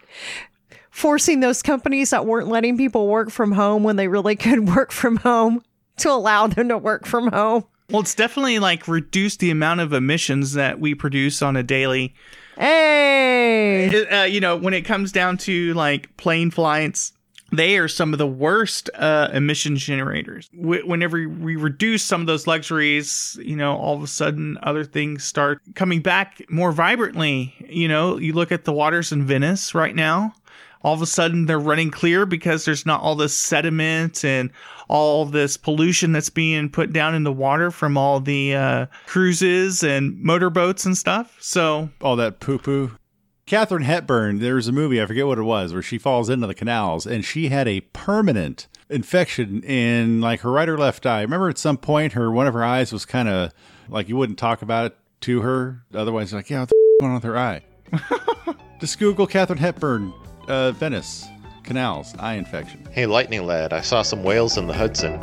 forcing 0.94 1.40
those 1.40 1.60
companies 1.60 2.10
that 2.10 2.24
weren't 2.24 2.46
letting 2.46 2.78
people 2.78 3.08
work 3.08 3.28
from 3.28 3.50
home 3.50 3.82
when 3.82 3.96
they 3.96 4.06
really 4.06 4.36
could 4.46 4.68
work 4.68 4.92
from 4.92 5.16
home 5.16 5.60
to 5.96 6.08
allow 6.08 6.46
them 6.46 6.68
to 6.68 6.78
work 6.78 7.04
from 7.04 7.32
home. 7.32 7.64
Well, 7.90 8.00
it's 8.00 8.14
definitely 8.14 8.60
like 8.60 8.86
reduced 8.88 9.40
the 9.40 9.50
amount 9.50 9.80
of 9.80 9.92
emissions 9.92 10.54
that 10.54 10.78
we 10.80 10.94
produce 10.94 11.42
on 11.42 11.56
a 11.56 11.62
daily. 11.62 12.14
Hey, 12.56 14.04
Uh, 14.06 14.22
you 14.22 14.40
know, 14.40 14.56
when 14.56 14.72
it 14.72 14.82
comes 14.82 15.10
down 15.12 15.36
to 15.38 15.74
like 15.74 16.16
plane 16.16 16.50
flights, 16.52 17.12
they 17.52 17.76
are 17.76 17.88
some 17.88 18.12
of 18.12 18.18
the 18.18 18.26
worst 18.26 18.88
uh, 18.94 19.28
emission 19.32 19.76
generators. 19.76 20.48
Wh- 20.54 20.86
whenever 20.86 21.28
we 21.28 21.56
reduce 21.56 22.02
some 22.04 22.20
of 22.20 22.26
those 22.26 22.46
luxuries, 22.46 23.38
you 23.42 23.56
know, 23.56 23.76
all 23.76 23.96
of 23.96 24.02
a 24.02 24.06
sudden 24.06 24.58
other 24.62 24.84
things 24.84 25.24
start 25.24 25.60
coming 25.74 26.00
back 26.00 26.40
more 26.48 26.72
vibrantly. 26.72 27.54
You 27.68 27.88
know, 27.88 28.16
you 28.18 28.32
look 28.32 28.50
at 28.52 28.64
the 28.64 28.72
waters 28.72 29.12
in 29.12 29.24
Venice 29.26 29.74
right 29.74 29.94
now. 29.94 30.34
All 30.84 30.94
of 30.94 31.02
a 31.02 31.06
sudden 31.06 31.46
they're 31.46 31.58
running 31.58 31.90
clear 31.90 32.26
because 32.26 32.64
there's 32.64 32.86
not 32.86 33.00
all 33.00 33.16
this 33.16 33.36
sediment 33.36 34.24
and 34.24 34.50
all 34.86 35.24
this 35.24 35.56
pollution 35.56 36.12
that's 36.12 36.30
being 36.30 36.68
put 36.68 36.92
down 36.92 37.14
in 37.14 37.24
the 37.24 37.32
water 37.32 37.70
from 37.70 37.96
all 37.96 38.20
the 38.20 38.54
uh, 38.54 38.86
cruises 39.06 39.82
and 39.82 40.16
motorboats 40.22 40.84
and 40.84 40.96
stuff. 40.96 41.36
So 41.40 41.88
all 42.00 42.16
that 42.16 42.38
poo 42.38 42.58
poo. 42.58 42.92
Katharine 43.46 43.82
Hepburn, 43.82 44.38
there 44.38 44.54
was 44.54 44.68
a 44.68 44.72
movie, 44.72 45.02
I 45.02 45.06
forget 45.06 45.26
what 45.26 45.38
it 45.38 45.42
was, 45.42 45.72
where 45.72 45.82
she 45.82 45.98
falls 45.98 46.30
into 46.30 46.46
the 46.46 46.54
canals 46.54 47.06
and 47.06 47.24
she 47.24 47.48
had 47.48 47.66
a 47.66 47.80
permanent 47.80 48.68
infection 48.88 49.62
in 49.64 50.20
like 50.20 50.40
her 50.40 50.50
right 50.50 50.68
or 50.68 50.78
left 50.78 51.04
eye. 51.06 51.22
Remember 51.22 51.48
at 51.48 51.58
some 51.58 51.76
point 51.76 52.12
her 52.12 52.30
one 52.30 52.46
of 52.46 52.54
her 52.54 52.64
eyes 52.64 52.92
was 52.92 53.04
kind 53.04 53.28
of 53.28 53.52
like 53.88 54.08
you 54.08 54.16
wouldn't 54.16 54.38
talk 54.38 54.62
about 54.62 54.86
it 54.86 54.96
to 55.22 55.40
her. 55.42 55.82
Otherwise, 55.94 56.32
like, 56.32 56.50
yeah, 56.50 56.60
what 56.60 56.68
the 56.68 56.76
f- 56.76 57.00
going 57.00 57.10
on 57.10 57.14
with 57.16 57.24
her 57.24 57.38
eye? 57.38 57.62
Just 58.80 58.98
Google 58.98 59.26
Katharine 59.26 59.58
Hepburn, 59.58 60.12
uh, 60.48 60.72
Venice, 60.72 61.26
canals, 61.62 62.14
eye 62.18 62.34
infection. 62.34 62.86
Hey, 62.90 63.06
Lightning 63.06 63.46
Lad, 63.46 63.72
I 63.72 63.80
saw 63.80 64.02
some 64.02 64.22
whales 64.22 64.56
in 64.56 64.66
the 64.66 64.74
Hudson. 64.74 65.18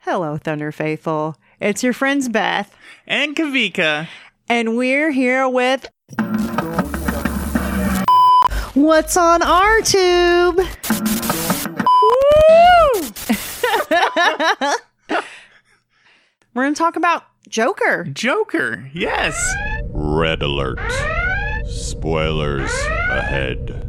Hello, 0.00 0.36
Thunder 0.36 0.72
Faithful. 0.72 1.36
It's 1.60 1.82
your 1.82 1.92
friends 1.92 2.28
Beth 2.28 2.76
and 3.06 3.36
Kavika, 3.36 4.08
and 4.48 4.76
we're 4.76 5.10
here 5.10 5.48
with 5.48 5.88
What's 8.74 9.16
on 9.16 9.42
our 9.42 9.80
tube? 9.82 10.60
We're 16.54 16.64
going 16.64 16.74
to 16.74 16.78
talk 16.78 16.96
about 16.96 17.24
Joker. 17.48 18.04
Joker, 18.04 18.90
yes. 18.94 19.54
Red 19.88 20.42
alert. 20.42 20.78
Spoilers 21.66 22.70
ahead. 23.10 23.88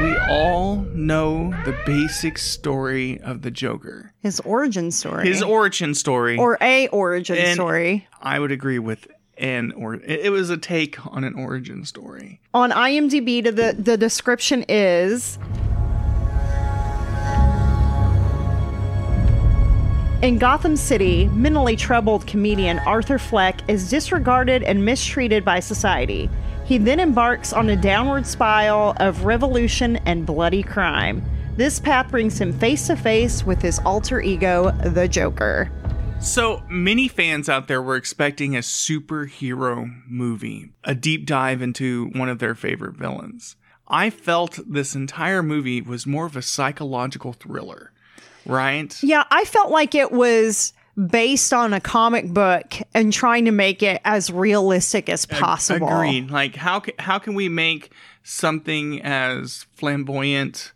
We 0.00 0.16
all 0.28 0.76
know 0.92 1.50
the 1.64 1.76
basic 1.86 2.38
story 2.38 3.20
of 3.22 3.42
the 3.42 3.50
Joker. 3.50 4.12
His 4.20 4.40
origin 4.40 4.90
story. 4.90 5.26
His 5.26 5.42
origin 5.42 5.94
story. 5.94 6.36
Or 6.36 6.58
a 6.60 6.88
origin 6.88 7.36
And 7.38 7.54
story. 7.54 8.06
I 8.20 8.38
would 8.38 8.52
agree 8.52 8.78
with 8.78 9.08
an 9.38 9.72
or 9.72 9.94
it 9.94 10.02
it 10.26 10.30
was 10.32 10.50
a 10.50 10.56
take 10.56 11.04
on 11.06 11.24
an 11.24 11.34
origin 11.34 11.84
story. 11.84 12.40
On 12.54 12.70
IMDb, 12.70 13.42
the, 13.44 13.74
the 13.78 13.96
description 13.96 14.64
is 14.68 15.38
In 20.22 20.38
Gotham 20.38 20.76
City, 20.76 21.26
mentally 21.28 21.76
troubled 21.76 22.26
comedian 22.26 22.78
Arthur 22.80 23.18
Fleck 23.18 23.60
is 23.68 23.90
disregarded 23.90 24.62
and 24.62 24.82
mistreated 24.82 25.44
by 25.44 25.60
society. 25.60 26.30
He 26.64 26.78
then 26.78 27.00
embarks 27.00 27.52
on 27.52 27.68
a 27.68 27.76
downward 27.76 28.26
spiral 28.26 28.94
of 28.96 29.26
revolution 29.26 29.96
and 30.06 30.24
bloody 30.24 30.62
crime. 30.62 31.22
This 31.56 31.78
path 31.78 32.10
brings 32.10 32.40
him 32.40 32.58
face 32.58 32.86
to 32.86 32.96
face 32.96 33.44
with 33.44 33.60
his 33.60 33.78
alter 33.80 34.22
ego, 34.22 34.70
the 34.84 35.06
Joker. 35.06 35.70
So 36.18 36.62
many 36.66 37.08
fans 37.08 37.50
out 37.50 37.68
there 37.68 37.82
were 37.82 37.96
expecting 37.96 38.56
a 38.56 38.60
superhero 38.60 40.02
movie, 40.08 40.70
a 40.82 40.94
deep 40.94 41.26
dive 41.26 41.60
into 41.60 42.06
one 42.14 42.30
of 42.30 42.38
their 42.38 42.54
favorite 42.54 42.96
villains. 42.96 43.56
I 43.86 44.08
felt 44.08 44.60
this 44.66 44.94
entire 44.94 45.42
movie 45.42 45.82
was 45.82 46.06
more 46.06 46.24
of 46.24 46.36
a 46.36 46.42
psychological 46.42 47.34
thriller, 47.34 47.92
right? 48.46 48.96
Yeah, 49.02 49.24
I 49.30 49.44
felt 49.44 49.70
like 49.70 49.94
it 49.94 50.12
was 50.12 50.72
based 50.96 51.52
on 51.52 51.74
a 51.74 51.80
comic 51.80 52.32
book 52.32 52.74
and 52.94 53.12
trying 53.12 53.44
to 53.44 53.50
make 53.50 53.82
it 53.82 54.00
as 54.04 54.30
realistic 54.30 55.08
as 55.08 55.26
possible. 55.26 55.88
Agreed. 55.88 56.30
Like 56.30 56.56
how 56.56 56.80
ca- 56.80 56.94
how 56.98 57.18
can 57.18 57.34
we 57.34 57.48
make 57.48 57.92
something 58.22 59.02
as 59.02 59.66
flamboyant 59.74 60.72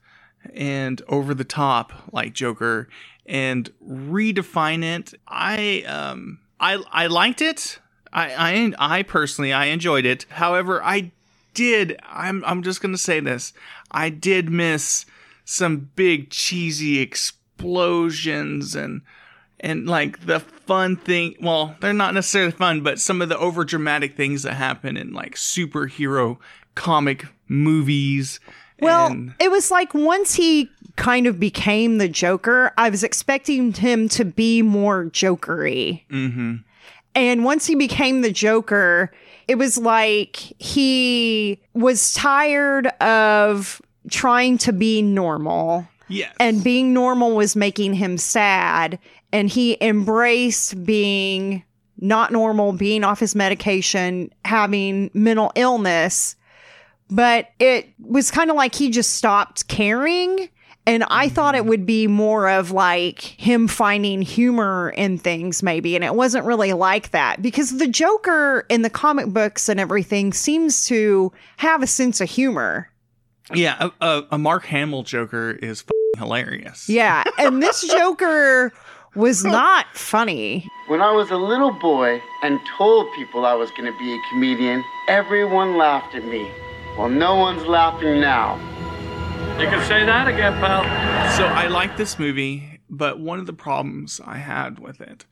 and 0.55 1.01
over 1.09 1.33
the 1.35 1.45
top 1.45 1.93
like 2.13 2.35
Joker 2.35 2.89
and 3.25 3.71
redefine 3.87 4.85
it? 4.85 5.15
I 5.27 5.83
um 5.83 6.41
I 6.59 6.83
I 6.93 7.07
liked 7.07 7.41
it. 7.41 7.79
I 8.13 8.73
I 8.79 8.99
I 8.99 9.03
personally 9.03 9.53
I 9.53 9.67
enjoyed 9.67 10.05
it. 10.05 10.27
However, 10.29 10.83
I 10.85 11.13
did 11.55 11.99
I'm 12.07 12.45
I'm 12.45 12.63
just 12.63 12.83
going 12.83 12.93
to 12.93 12.99
say 12.99 13.21
this. 13.21 13.55
I 13.91 14.11
did 14.11 14.51
miss 14.51 15.07
some 15.45 15.91
big 15.97 16.31
cheesy 16.31 17.01
explosions 17.61 18.75
and 18.75 19.03
and 19.61 19.87
like 19.87 20.25
the 20.27 20.41
fun 20.41 20.97
thing 20.97 21.35
well 21.41 21.77
they're 21.81 21.93
not 21.93 22.15
necessarily 22.15 22.51
fun 22.53 22.81
but 22.81 22.99
some 22.99 23.21
of 23.21 23.29
the 23.29 23.39
over 23.39 23.65
dramatic 23.65 24.17
things 24.17 24.43
that 24.43 24.55
happen 24.55 24.97
in 24.97 25.13
like 25.13 25.35
superhero 25.35 26.39
comic 26.75 27.27
movies 27.49 28.41
Well, 28.81 29.09
and 29.09 29.35
it 29.39 29.51
was 29.51 29.71
like 29.71 29.93
once 29.93 30.35
he 30.35 30.71
kind 30.97 31.27
of 31.27 31.39
became 31.39 31.99
the 31.99 32.09
Joker, 32.09 32.73
I 32.79 32.91
was 32.91 33.03
expecting 33.05 33.73
him 33.73 34.09
to 34.11 34.25
be 34.25 34.63
more 34.63 35.05
jokery. 35.07 36.03
hmm 36.11 36.57
And 37.15 37.45
once 37.45 37.67
he 37.67 37.75
became 37.75 38.23
the 38.23 38.33
Joker, 38.33 39.13
it 39.49 39.57
was 39.57 39.77
like 39.77 40.37
he 40.59 41.61
was 41.75 42.15
tired 42.15 42.87
of 43.03 43.83
trying 44.11 44.57
to 44.59 44.73
be 44.73 45.03
normal. 45.03 45.87
Yes. 46.11 46.35
And 46.41 46.63
being 46.63 46.93
normal 46.93 47.35
was 47.35 47.57
making 47.57 47.95
him 47.95 48.19
sad. 48.19 48.99
And 49.33 49.49
he 49.49 49.79
embraced 49.81 50.85
being 50.85 51.63
not 51.99 52.33
normal, 52.33 52.73
being 52.73 53.05
off 53.05 53.21
his 53.21 53.35
medication, 53.35 54.33
having 54.45 55.11
mental 55.15 55.53
illness. 55.55 56.37
But 57.11 57.51
it 57.59 57.89
was 58.01 58.31
kind 58.31 58.51
of 58.51 58.57
like 58.57 58.75
he 58.75 58.91
just 58.91 59.15
stopped 59.15 59.69
caring. 59.69 60.49
And 60.87 61.05
I 61.09 61.29
thought 61.29 61.55
it 61.55 61.67
would 61.67 61.87
be 61.87 62.07
more 62.07 62.49
of 62.49 62.73
like 62.73 63.21
him 63.21 63.69
finding 63.69 64.23
humor 64.23 64.93
in 64.97 65.19
things, 65.19 65.63
maybe. 65.63 65.95
And 65.95 66.03
it 66.03 66.15
wasn't 66.15 66.47
really 66.47 66.73
like 66.73 67.11
that 67.11 67.43
because 67.43 67.79
the 67.79 67.87
Joker 67.87 68.67
in 68.69 68.83
the 68.83 68.91
comic 68.91 69.27
books 69.27 69.69
and 69.69 69.79
everything 69.79 70.33
seems 70.33 70.87
to 70.87 71.33
have 71.59 71.83
a 71.83 71.87
sense 71.87 72.21
of 72.21 72.31
humor. 72.31 72.91
yeah 73.55 73.91
a, 74.01 74.23
a, 74.31 74.39
mark 74.39 74.65
hamill 74.65 75.03
joker 75.03 75.51
is 75.51 75.83
hilarious 76.17 76.89
Yeah. 76.89 77.25
And 77.39 77.63
this 77.63 77.83
Joker 77.93 78.73
was 79.15 79.45
not 79.45 79.87
funny. 79.95 80.69
When 80.87 81.01
I 81.01 81.11
was 81.13 81.31
a 81.31 81.37
little 81.37 81.73
boy 81.73 82.21
and 82.43 82.61
told 82.79 83.13
people 83.15 83.45
I 83.45 83.55
was 83.55 83.71
going 83.73 83.91
to 83.91 83.99
be 83.99 84.15
a 84.15 84.19
comedian, 84.31 84.85
everyone 85.09 85.77
laughed 85.77 86.15
at 86.15 86.25
me. 86.25 86.51
Well, 86.97 87.09
no 87.09 87.35
one's 87.35 87.65
laughing 87.67 88.21
now. 88.21 88.57
You 89.61 89.67
can 89.67 89.87
say 89.87 90.05
that 90.05 90.29
again, 90.29 90.53
pal. 90.55 90.83
So 91.37 91.45
I 91.47 91.67
like 91.67 91.97
this 91.97 92.19
movie, 92.19 92.81
but 92.89 93.21
one 93.21 93.39
of 93.39 93.47
the 93.47 93.53
problems 93.53 94.21
I 94.25 94.39
had 94.39 94.79
with 94.79 95.01
it, 95.01 95.27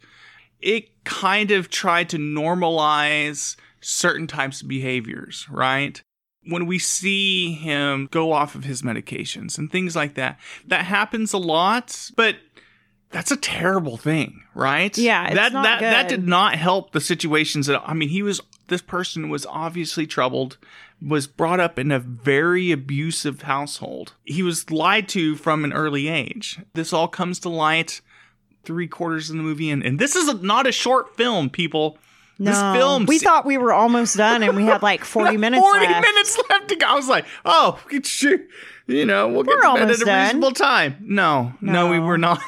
it 0.60 1.04
kind 1.04 1.50
of 1.50 1.70
tried 1.70 2.08
to 2.10 2.18
normalize 2.18 3.56
certain 3.80 4.26
types 4.26 4.62
of 4.62 4.68
behaviors, 4.68 5.46
right? 5.50 6.02
When 6.49 6.66
we 6.66 6.78
see 6.78 7.53
him 7.53 8.09
go 8.11 8.32
off 8.32 8.55
of 8.55 8.64
his 8.64 8.82
medications 8.82 9.59
and 9.59 9.70
things 9.70 9.94
like 9.94 10.14
that, 10.14 10.38
that 10.66 10.86
happens 10.86 11.32
a 11.32 11.38
lot, 11.38 12.11
but 12.16 12.36
that's 13.11 13.30
a 13.30 13.36
terrible 13.36 13.96
thing, 13.96 14.42
right? 14.55 14.96
Yeah, 14.96 15.26
it's 15.26 15.34
that 15.34 15.53
not 15.53 15.62
that 15.62 15.80
that 15.80 16.09
did 16.09 16.26
not 16.26 16.55
help 16.55 16.92
the 16.92 17.01
situations 17.01 17.66
that 17.66 17.82
I 17.84 17.94
mean, 17.94 18.09
he 18.09 18.22
was 18.22 18.40
this 18.68 18.82
person 18.82 19.28
was 19.30 19.46
obviously 19.46 20.07
troubled, 20.07 20.59
was 21.01 21.26
brought 21.26 21.61
up 21.61 21.78
in 21.78 21.90
a 21.90 21.99
very 21.99 22.70
abusive 22.70 23.42
household. 23.42 24.14
He 24.24 24.42
was 24.42 24.70
lied 24.70 25.09
to 25.11 25.36
from 25.36 25.64
an 25.64 25.72
early 25.72 26.09
age. 26.09 26.61
This 26.74 26.92
all 26.92 27.09
comes 27.09 27.38
to 27.40 27.49
light 27.49 28.01
three 28.64 28.86
quarters 28.88 29.30
of 29.30 29.36
the 29.36 29.42
movie, 29.42 29.70
and, 29.70 29.82
and 29.82 29.99
this 29.99 30.14
is 30.14 30.28
a, 30.28 30.34
not 30.34 30.66
a 30.66 30.72
short 30.72 31.16
film, 31.16 31.49
people. 31.49 31.99
No, 32.39 32.51
This 32.53 32.61
film, 32.80 33.07
we 33.07 33.18
thought 33.18 33.45
we 33.45 33.59
were 33.59 33.72
almost 33.72 34.16
done 34.16 34.43
and 34.43 34.55
we 34.57 34.64
had 34.64 34.82
like 34.82 35.05
40 35.05 35.36
minutes 35.36 35.61
40 35.61 35.86
left. 35.86 36.07
minutes 36.07 36.39
left 36.51 36.68
to 36.68 36.76
go. 36.76 36.86
I 36.86 36.95
was 36.95 37.09
like, 37.09 37.26
oh, 37.45 37.82
it's, 37.91 38.22
you 38.22 39.05
know, 39.05 39.28
we'll 39.28 39.43
get 39.43 39.51
We're 39.51 39.57
to 39.57 39.61
bed 39.62 39.66
almost 39.80 40.01
at 40.01 40.03
a 40.03 40.05
done. 40.07 40.22
reasonable 40.24 40.53
time. 40.53 40.97
No, 41.01 41.53
no, 41.61 41.91
we 41.91 41.99
were 41.99 42.16
not. 42.18 42.41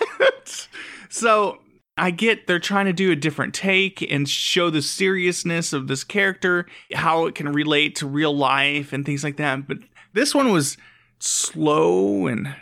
so 1.08 1.58
I 1.98 2.10
get 2.12 2.46
they're 2.46 2.58
trying 2.60 2.86
to 2.86 2.92
do 2.92 3.10
a 3.10 3.16
different 3.16 3.52
take 3.52 4.00
and 4.10 4.28
show 4.28 4.70
the 4.70 4.80
seriousness 4.82 5.72
of 5.72 5.88
this 5.88 6.04
character, 6.04 6.66
how 6.94 7.26
it 7.26 7.34
can 7.34 7.52
relate 7.52 7.96
to 7.96 8.06
real 8.06 8.34
life 8.36 8.92
and 8.92 9.04
things 9.04 9.24
like 9.24 9.36
that. 9.38 9.66
But 9.66 9.78
this 10.12 10.34
one 10.34 10.50
was 10.52 10.76
slow 11.18 12.26
and 12.26 12.54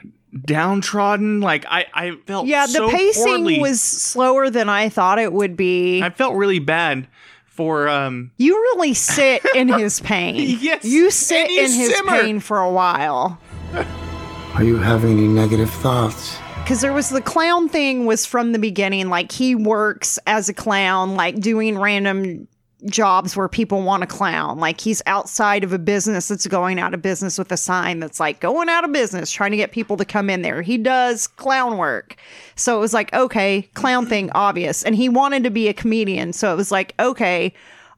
downtrodden. 0.44 1.40
Like 1.40 1.64
I, 1.68 1.86
I 1.94 2.16
felt 2.26 2.46
Yeah, 2.46 2.66
the 2.66 2.72
so 2.72 2.90
pacing 2.90 3.24
poorly. 3.24 3.58
was 3.60 3.80
slower 3.80 4.50
than 4.50 4.68
I 4.68 4.88
thought 4.88 5.18
it 5.18 5.32
would 5.32 5.56
be. 5.56 6.02
I 6.02 6.10
felt 6.10 6.34
really 6.34 6.58
bad 6.58 7.06
for 7.46 7.88
um 7.88 8.30
You 8.36 8.54
really 8.54 8.94
sit 8.94 9.42
in 9.54 9.68
his 9.68 10.00
pain. 10.12 10.58
Yes, 10.60 10.84
You 10.84 11.10
sit 11.10 11.50
you 11.50 11.60
in 11.64 11.72
his 11.72 12.02
pain 12.06 12.40
for 12.40 12.58
a 12.60 12.70
while. 12.70 13.38
Are 14.54 14.64
you 14.64 14.76
having 14.78 15.18
any 15.18 15.28
negative 15.28 15.70
thoughts? 15.70 16.36
because 16.62 16.82
there 16.82 16.92
was 16.92 17.08
the 17.08 17.22
clown 17.22 17.66
thing 17.66 18.04
was 18.04 18.26
from 18.26 18.52
the 18.52 18.58
beginning. 18.58 19.08
Like 19.08 19.32
he 19.32 19.54
works 19.54 20.18
as 20.26 20.50
a 20.50 20.52
clown, 20.54 21.14
like 21.16 21.40
doing 21.40 21.78
random 21.78 22.46
jobs 22.86 23.36
where 23.36 23.48
people 23.48 23.82
want 23.82 24.02
a 24.02 24.06
clown. 24.06 24.58
Like 24.58 24.80
he's 24.80 25.02
outside 25.06 25.64
of 25.64 25.72
a 25.72 25.78
business 25.78 26.28
that's 26.28 26.46
going 26.46 26.78
out 26.78 26.94
of 26.94 27.02
business 27.02 27.38
with 27.38 27.50
a 27.50 27.56
sign 27.56 28.00
that's 28.00 28.20
like 28.20 28.40
going 28.40 28.68
out 28.68 28.84
of 28.84 28.92
business, 28.92 29.30
trying 29.30 29.50
to 29.50 29.56
get 29.56 29.72
people 29.72 29.96
to 29.96 30.04
come 30.04 30.30
in 30.30 30.42
there. 30.42 30.62
He 30.62 30.78
does 30.78 31.26
clown 31.26 31.76
work. 31.76 32.16
So 32.54 32.76
it 32.76 32.80
was 32.80 32.94
like, 32.94 33.12
okay, 33.12 33.62
clown 33.74 34.06
thing, 34.06 34.30
obvious. 34.34 34.84
And 34.84 34.94
he 34.94 35.08
wanted 35.08 35.42
to 35.44 35.50
be 35.50 35.68
a 35.68 35.74
comedian. 35.74 36.32
So 36.32 36.52
it 36.52 36.56
was 36.56 36.70
like, 36.70 36.94
okay, 37.00 37.52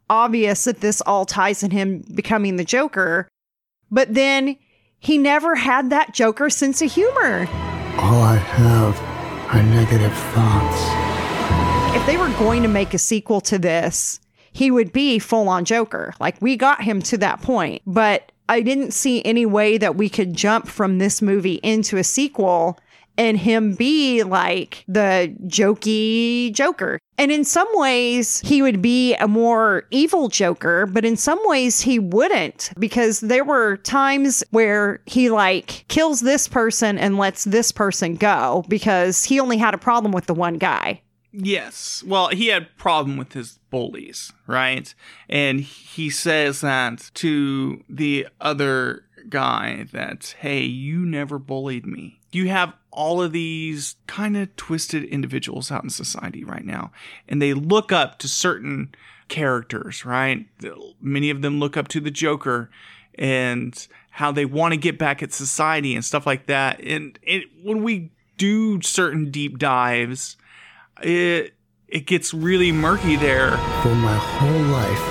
obvious 0.08 0.64
that 0.64 0.80
this 0.80 1.00
all 1.02 1.26
ties 1.26 1.62
in 1.62 1.70
him 1.70 2.04
becoming 2.14 2.56
the 2.56 2.64
Joker. 2.64 3.28
But 3.90 4.14
then 4.14 4.56
he 4.98 5.18
never 5.18 5.54
had 5.54 5.90
that 5.90 6.14
Joker 6.14 6.50
sense 6.50 6.80
of 6.80 6.92
humor. 6.92 7.46
All 7.98 8.22
I 8.22 8.36
have 8.36 8.98
are 9.54 9.62
negative 9.62 10.12
thoughts. 10.32 11.96
If 11.96 12.06
they 12.06 12.16
were 12.16 12.28
going 12.38 12.62
to 12.62 12.68
make 12.68 12.94
a 12.94 12.98
sequel 12.98 13.40
to 13.42 13.58
this, 13.58 14.20
he 14.52 14.70
would 14.70 14.92
be 14.92 15.18
full 15.18 15.48
on 15.48 15.64
Joker. 15.64 16.14
Like 16.20 16.40
we 16.40 16.56
got 16.56 16.82
him 16.82 17.02
to 17.02 17.18
that 17.18 17.42
point, 17.42 17.82
but 17.86 18.32
I 18.48 18.62
didn't 18.62 18.92
see 18.92 19.24
any 19.24 19.46
way 19.46 19.78
that 19.78 19.96
we 19.96 20.08
could 20.08 20.34
jump 20.34 20.66
from 20.66 20.98
this 20.98 21.22
movie 21.22 21.60
into 21.62 21.96
a 21.96 22.04
sequel 22.04 22.78
and 23.16 23.38
him 23.38 23.74
be 23.74 24.22
like 24.22 24.84
the 24.88 25.34
jokey 25.46 26.52
Joker. 26.54 26.98
And 27.18 27.30
in 27.30 27.44
some 27.44 27.68
ways, 27.74 28.40
he 28.40 28.62
would 28.62 28.80
be 28.80 29.14
a 29.16 29.28
more 29.28 29.84
evil 29.90 30.28
Joker, 30.28 30.86
but 30.86 31.04
in 31.04 31.16
some 31.16 31.38
ways, 31.44 31.82
he 31.82 31.98
wouldn't 31.98 32.72
because 32.78 33.20
there 33.20 33.44
were 33.44 33.76
times 33.76 34.42
where 34.52 35.02
he 35.04 35.28
like 35.28 35.84
kills 35.88 36.20
this 36.20 36.48
person 36.48 36.96
and 36.96 37.18
lets 37.18 37.44
this 37.44 37.72
person 37.72 38.16
go 38.16 38.64
because 38.68 39.22
he 39.22 39.38
only 39.38 39.58
had 39.58 39.74
a 39.74 39.78
problem 39.78 40.12
with 40.12 40.24
the 40.24 40.34
one 40.34 40.56
guy. 40.56 41.02
Yes. 41.32 42.02
Well, 42.04 42.28
he 42.28 42.48
had 42.48 42.76
problem 42.76 43.16
with 43.16 43.34
his 43.34 43.58
bullies, 43.70 44.32
right? 44.46 44.92
And 45.28 45.60
he 45.60 46.10
says 46.10 46.60
that 46.60 47.10
to 47.14 47.84
the 47.88 48.26
other 48.40 49.04
guy 49.28 49.86
that, 49.92 50.34
"Hey, 50.40 50.64
you 50.64 51.06
never 51.06 51.38
bullied 51.38 51.86
me." 51.86 52.18
You 52.32 52.48
have 52.48 52.74
all 52.90 53.22
of 53.22 53.32
these 53.32 53.96
kind 54.06 54.36
of 54.36 54.54
twisted 54.56 55.04
individuals 55.04 55.70
out 55.70 55.84
in 55.84 55.90
society 55.90 56.42
right 56.44 56.64
now, 56.64 56.90
and 57.28 57.40
they 57.40 57.54
look 57.54 57.92
up 57.92 58.18
to 58.20 58.28
certain 58.28 58.92
characters, 59.28 60.04
right? 60.04 60.46
Many 61.00 61.30
of 61.30 61.42
them 61.42 61.60
look 61.60 61.76
up 61.76 61.86
to 61.88 62.00
the 62.00 62.10
Joker 62.10 62.70
and 63.14 63.86
how 64.10 64.32
they 64.32 64.44
want 64.44 64.72
to 64.72 64.76
get 64.76 64.98
back 64.98 65.22
at 65.22 65.32
society 65.32 65.94
and 65.94 66.04
stuff 66.04 66.26
like 66.26 66.46
that. 66.46 66.80
And 66.80 67.18
it, 67.22 67.44
when 67.62 67.82
we 67.84 68.10
do 68.36 68.80
certain 68.82 69.30
deep 69.30 69.58
dives, 69.58 70.36
it 71.02 71.54
it 71.88 72.06
gets 72.06 72.32
really 72.32 72.72
murky 72.72 73.16
there. 73.16 73.50
For 73.82 73.94
my 73.94 74.16
whole 74.16 74.62
life, 74.70 75.04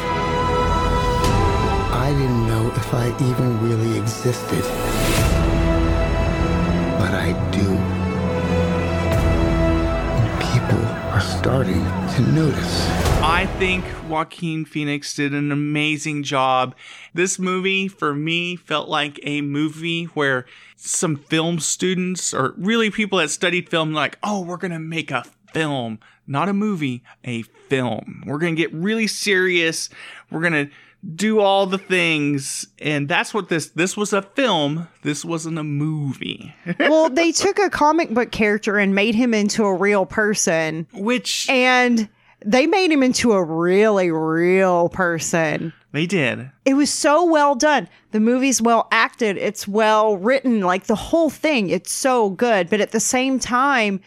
I 1.93 2.11
didn't 2.11 2.47
know 2.47 2.71
if 2.75 2.93
I 2.93 3.07
even 3.29 3.61
really 3.61 3.99
existed. 3.99 4.63
But 6.97 7.13
I 7.13 7.33
do. 7.51 7.67
And 10.15 10.41
people 10.41 10.85
are 11.11 11.21
starting 11.21 11.83
to 12.15 12.21
notice. 12.31 13.09
I 13.21 13.45
think 13.59 13.83
Joaquin 14.07 14.63
Phoenix 14.63 15.13
did 15.13 15.33
an 15.33 15.51
amazing 15.51 16.23
job. 16.23 16.73
This 17.13 17.37
movie, 17.37 17.89
for 17.89 18.13
me, 18.13 18.55
felt 18.55 18.87
like 18.87 19.19
a 19.23 19.41
movie 19.41 20.05
where 20.05 20.45
some 20.77 21.17
film 21.17 21.59
students, 21.59 22.33
or 22.33 22.53
really 22.57 22.89
people 22.89 23.19
that 23.19 23.29
studied 23.29 23.67
film, 23.69 23.93
like, 23.93 24.17
oh, 24.23 24.41
we're 24.41 24.57
going 24.57 24.71
to 24.71 24.79
make 24.79 25.11
a 25.11 25.25
film, 25.53 25.99
not 26.27 26.49
a 26.49 26.53
movie, 26.53 27.03
a 27.23 27.43
film. 27.69 28.23
We're 28.25 28.37
going 28.37 28.55
to 28.55 28.61
get 28.61 28.73
really 28.73 29.07
serious. 29.07 29.89
We're 30.31 30.41
going 30.41 30.67
to 30.67 30.71
do 31.15 31.39
all 31.39 31.65
the 31.65 31.77
things. 31.77 32.67
And 32.79 33.07
that's 33.07 33.33
what 33.33 33.49
this 33.49 33.69
this 33.69 33.95
was 33.95 34.13
a 34.13 34.21
film. 34.21 34.87
This 35.03 35.23
wasn't 35.23 35.57
a 35.57 35.63
movie. 35.63 36.53
Well 36.79 37.09
they 37.09 37.31
took 37.31 37.59
a 37.59 37.69
comic 37.69 38.09
book 38.09 38.31
character 38.31 38.77
and 38.77 38.95
made 38.95 39.15
him 39.15 39.33
into 39.33 39.63
a 39.63 39.73
real 39.73 40.05
person. 40.05 40.87
Which 40.93 41.49
and 41.49 42.09
they 42.45 42.67
made 42.67 42.91
him 42.91 43.03
into 43.03 43.33
a 43.33 43.43
really 43.43 44.11
real 44.11 44.89
person. 44.89 45.73
They 45.91 46.05
did. 46.05 46.51
It 46.65 46.75
was 46.75 46.91
so 46.91 47.25
well 47.25 47.55
done. 47.55 47.89
The 48.11 48.19
movie's 48.19 48.61
well 48.61 48.87
acted. 48.91 49.37
It's 49.37 49.67
well 49.67 50.17
written. 50.17 50.61
Like 50.61 50.85
the 50.85 50.95
whole 50.95 51.29
thing 51.29 51.69
it's 51.69 51.93
so 51.93 52.29
good. 52.29 52.69
But 52.69 52.81
at 52.81 52.91
the 52.91 52.99
same 52.99 53.39
time 53.39 54.01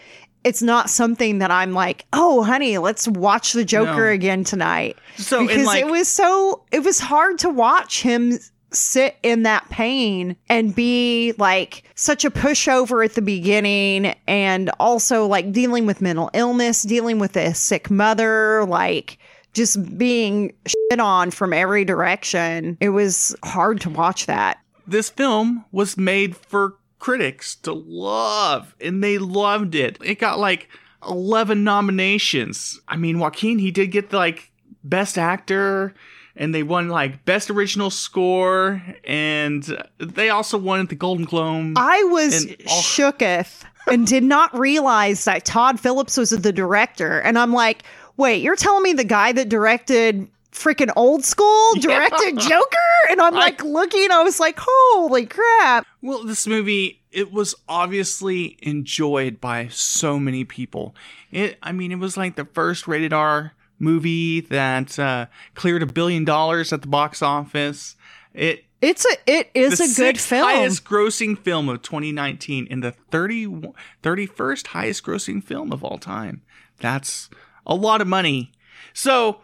it's 0.45 0.62
not 0.62 0.90
something 0.90 1.38
that 1.38 1.51
I'm 1.51 1.72
like, 1.72 2.05
oh, 2.12 2.43
honey, 2.43 2.78
let's 2.78 3.07
watch 3.09 3.53
the 3.53 3.64
Joker 3.64 4.07
No. 4.07 4.12
again 4.12 4.45
tonight. 4.45 4.97
So, 5.16 5.47
because 5.47 5.66
like- 5.66 5.84
it 5.84 5.90
was 5.90 6.09
so, 6.09 6.64
it 6.72 6.80
was 6.84 6.99
hard 6.99 7.38
to 7.40 7.51
watch 7.51 8.03
him 8.03 8.38
sit 8.70 9.16
in 9.22 9.43
that 9.43 9.68
pain 9.68 10.34
and 10.49 10.74
be 10.74 11.34
like 11.36 11.82
such 11.95 12.24
a 12.24 12.30
pushover 12.30 13.05
at 13.05 13.12
the 13.14 13.20
beginning 13.22 14.14
and 14.26 14.70
also 14.80 15.26
like 15.26 15.53
dealing 15.53 15.84
with 15.86 16.01
mental 16.01 16.30
illness, 16.32 16.82
dealing 16.82 17.18
with 17.18 17.36
a 17.36 17.53
sick 17.55 17.90
mother, 17.90 18.64
like 18.64 19.18
just 19.53 19.99
being 19.99 20.55
shit 20.66 20.99
on 21.01 21.30
from 21.30 21.53
every 21.53 21.84
direction. 21.84 22.78
It 22.80 22.88
was 22.88 23.36
hard 23.45 23.80
to 23.82 23.90
watch 23.90 24.24
that. 24.26 24.59
this 24.86 25.11
film 25.11 25.64
was 25.70 25.97
made 25.99 26.34
for 26.36 26.74
critics 27.03 27.57
to 27.57 27.72
love 27.72 28.76
and 28.80 29.03
they 29.03 29.18
loved 29.18 29.74
it 29.74 29.98
it 30.05 30.20
got 30.20 30.38
like 30.38 30.68
11 31.09 31.64
nominations 31.64 32.80
i 32.86 32.96
mean 32.96 33.18
joaquin 33.18 33.59
he 33.59 33.72
did 33.72 33.88
get 33.90 34.12
like 34.12 34.53
best 34.84 35.18
actor 35.18 35.92
and 36.36 36.55
they 36.55 36.62
won 36.62 36.88
like 36.88 37.24
best 37.24 37.50
original 37.50 37.90
score 37.90 38.80
and 39.05 39.84
they 39.98 40.30
also 40.30 40.57
won 40.57 40.86
the 40.86 40.94
golden 40.94 41.24
globe 41.24 41.74
I 41.76 42.05
was 42.05 42.44
And 42.44 42.57
all- 42.68 42.80
shooketh 42.82 43.64
and 43.90 44.07
did 44.07 44.22
not 44.22 44.57
realize 44.57 45.24
that 45.24 45.44
Todd 45.44 45.80
Phillips 45.80 46.16
was 46.16 46.30
the 46.30 46.53
director. 46.53 47.18
And 47.20 47.36
I'm 47.36 47.53
like, 47.53 47.82
wait, 48.16 48.40
you're 48.40 48.55
telling 48.55 48.84
me 48.84 48.92
the 48.92 49.03
guy 49.05 49.32
that 49.32 49.48
directed 49.48 50.28
freaking 50.53 50.92
old 50.96 51.24
school 51.24 51.74
directed 51.80 52.38
Joker? 52.38 52.76
And 53.11 53.20
I'm 53.20 53.34
like 53.34 53.62
looking, 53.64 54.11
I 54.11 54.22
was 54.22 54.38
like, 54.38 54.59
holy 54.61 55.26
crap. 55.26 55.86
Well, 56.00 56.24
this 56.24 56.46
movie 56.46 57.03
it 57.12 57.32
was 57.32 57.55
obviously 57.68 58.57
enjoyed 58.62 59.40
by 59.40 59.68
so 59.68 60.18
many 60.18 60.44
people. 60.44 60.94
It, 61.30 61.59
I 61.62 61.72
mean, 61.72 61.92
it 61.92 61.98
was 61.98 62.16
like 62.16 62.36
the 62.36 62.46
first 62.46 62.88
rated 62.88 63.12
R 63.12 63.53
movie 63.78 64.40
that 64.40 64.98
uh, 64.98 65.26
cleared 65.55 65.82
a 65.82 65.86
billion 65.86 66.24
dollars 66.24 66.72
at 66.72 66.80
the 66.82 66.88
box 66.88 67.20
office. 67.20 67.96
It 68.32 68.64
It's 68.80 69.05
a 69.05 69.16
it 69.26 69.50
is 69.55 69.80
a 69.80 70.00
good 70.00 70.18
film. 70.18 70.44
highest 70.44 70.84
grossing 70.84 71.38
film 71.38 71.68
of 71.68 71.82
2019 71.82 72.68
and 72.70 72.82
the 72.82 72.92
30, 72.92 73.72
31st 74.03 74.68
highest 74.68 75.05
grossing 75.05 75.44
film 75.44 75.72
of 75.72 75.84
all 75.84 75.98
time. 75.98 76.42
That's 76.78 77.28
a 77.66 77.74
lot 77.74 78.00
of 78.00 78.09
money. 78.09 78.53
So, 78.94 79.40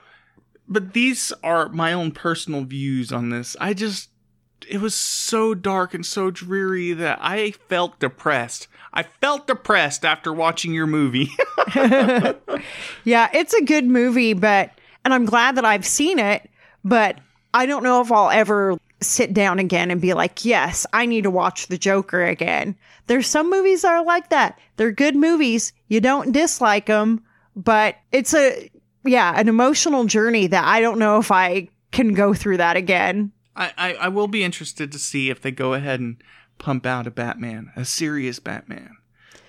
but 0.68 0.92
these 0.92 1.32
are 1.42 1.68
my 1.70 1.92
own 1.92 2.12
personal 2.12 2.64
views 2.64 3.12
on 3.12 3.30
this. 3.30 3.56
I 3.60 3.74
just, 3.74 4.10
it 4.68 4.80
was 4.80 4.94
so 4.94 5.54
dark 5.54 5.94
and 5.94 6.04
so 6.04 6.30
dreary 6.30 6.92
that 6.92 7.18
I 7.22 7.52
felt 7.52 7.98
depressed. 7.98 8.68
I 8.92 9.04
felt 9.04 9.46
depressed 9.46 10.04
after 10.04 10.32
watching 10.32 10.72
your 10.72 10.86
movie. 10.86 11.30
Yeah, 13.04 13.28
it's 13.32 13.54
a 13.54 13.64
good 13.64 13.84
movie, 13.86 14.32
but 14.32 14.70
and 15.04 15.14
I'm 15.14 15.24
glad 15.24 15.56
that 15.56 15.64
I've 15.64 15.86
seen 15.86 16.18
it, 16.18 16.48
but 16.84 17.18
I 17.54 17.66
don't 17.66 17.82
know 17.82 18.00
if 18.00 18.10
I'll 18.12 18.30
ever 18.30 18.78
sit 19.00 19.32
down 19.32 19.58
again 19.58 19.90
and 19.90 20.00
be 20.00 20.12
like, 20.14 20.44
"Yes, 20.44 20.86
I 20.92 21.06
need 21.06 21.22
to 21.22 21.30
watch 21.30 21.68
The 21.68 21.78
Joker 21.78 22.24
again." 22.24 22.76
There's 23.06 23.26
some 23.26 23.48
movies 23.48 23.82
that 23.82 23.92
are 23.92 24.04
like 24.04 24.30
that. 24.30 24.58
They're 24.76 24.92
good 24.92 25.16
movies. 25.16 25.72
You 25.88 26.00
don't 26.00 26.32
dislike 26.32 26.86
them, 26.86 27.22
but 27.56 27.96
it's 28.12 28.34
a 28.34 28.70
yeah, 29.08 29.32
an 29.38 29.48
emotional 29.48 30.04
journey 30.04 30.46
that 30.46 30.64
I 30.64 30.80
don't 30.80 30.98
know 30.98 31.18
if 31.18 31.30
I 31.30 31.68
can 31.90 32.14
go 32.14 32.34
through 32.34 32.58
that 32.58 32.76
again. 32.76 33.32
I, 33.56 33.72
I, 33.76 33.94
I 33.94 34.08
will 34.08 34.28
be 34.28 34.44
interested 34.44 34.92
to 34.92 34.98
see 34.98 35.30
if 35.30 35.40
they 35.40 35.50
go 35.50 35.74
ahead 35.74 36.00
and 36.00 36.22
pump 36.58 36.86
out 36.86 37.06
a 37.06 37.10
Batman, 37.10 37.72
a 37.74 37.84
serious 37.84 38.38
Batman. 38.38 38.96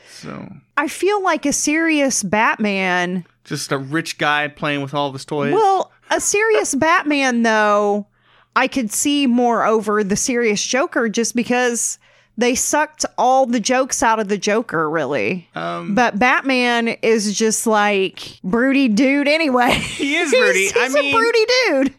So, 0.09 0.49
I 0.75 0.87
feel 0.87 1.23
like 1.23 1.45
a 1.45 1.53
serious 1.53 2.23
Batman 2.23 3.25
just 3.49 3.71
a 3.71 3.77
rich 3.77 4.17
guy 4.17 4.47
playing 4.47 4.81
with 4.81 4.93
all 4.93 5.07
of 5.07 5.13
his 5.13 5.25
toys. 5.25 5.53
Well, 5.53 5.91
a 6.11 6.21
serious 6.21 6.75
Batman, 6.75 7.41
though, 7.41 8.07
I 8.55 8.67
could 8.67 8.91
see 8.91 9.27
more 9.27 9.65
over 9.65 10.03
the 10.03 10.15
serious 10.15 10.63
Joker 10.63 11.09
just 11.09 11.35
because 11.35 11.99
they 12.39 12.55
sucked 12.55 13.05
all 13.17 13.45
the 13.45 13.59
jokes 13.59 14.01
out 14.01 14.19
of 14.19 14.27
the 14.27 14.37
Joker, 14.37 14.89
really. 14.89 15.47
Um, 15.55 15.93
but 15.95 16.17
Batman 16.17 16.87
is 17.01 17.37
just 17.37 17.67
like 17.67 18.39
broody 18.43 18.87
dude 18.87 19.27
anyway. 19.27 19.71
He 19.73 20.15
is 20.15 20.31
He's- 20.31 20.41
broody. 20.43 20.71
I 20.75 20.83
he's 20.85 20.95
a 20.95 21.01
mean- 21.01 21.15
broody 21.15 21.45
dude. 21.67 21.93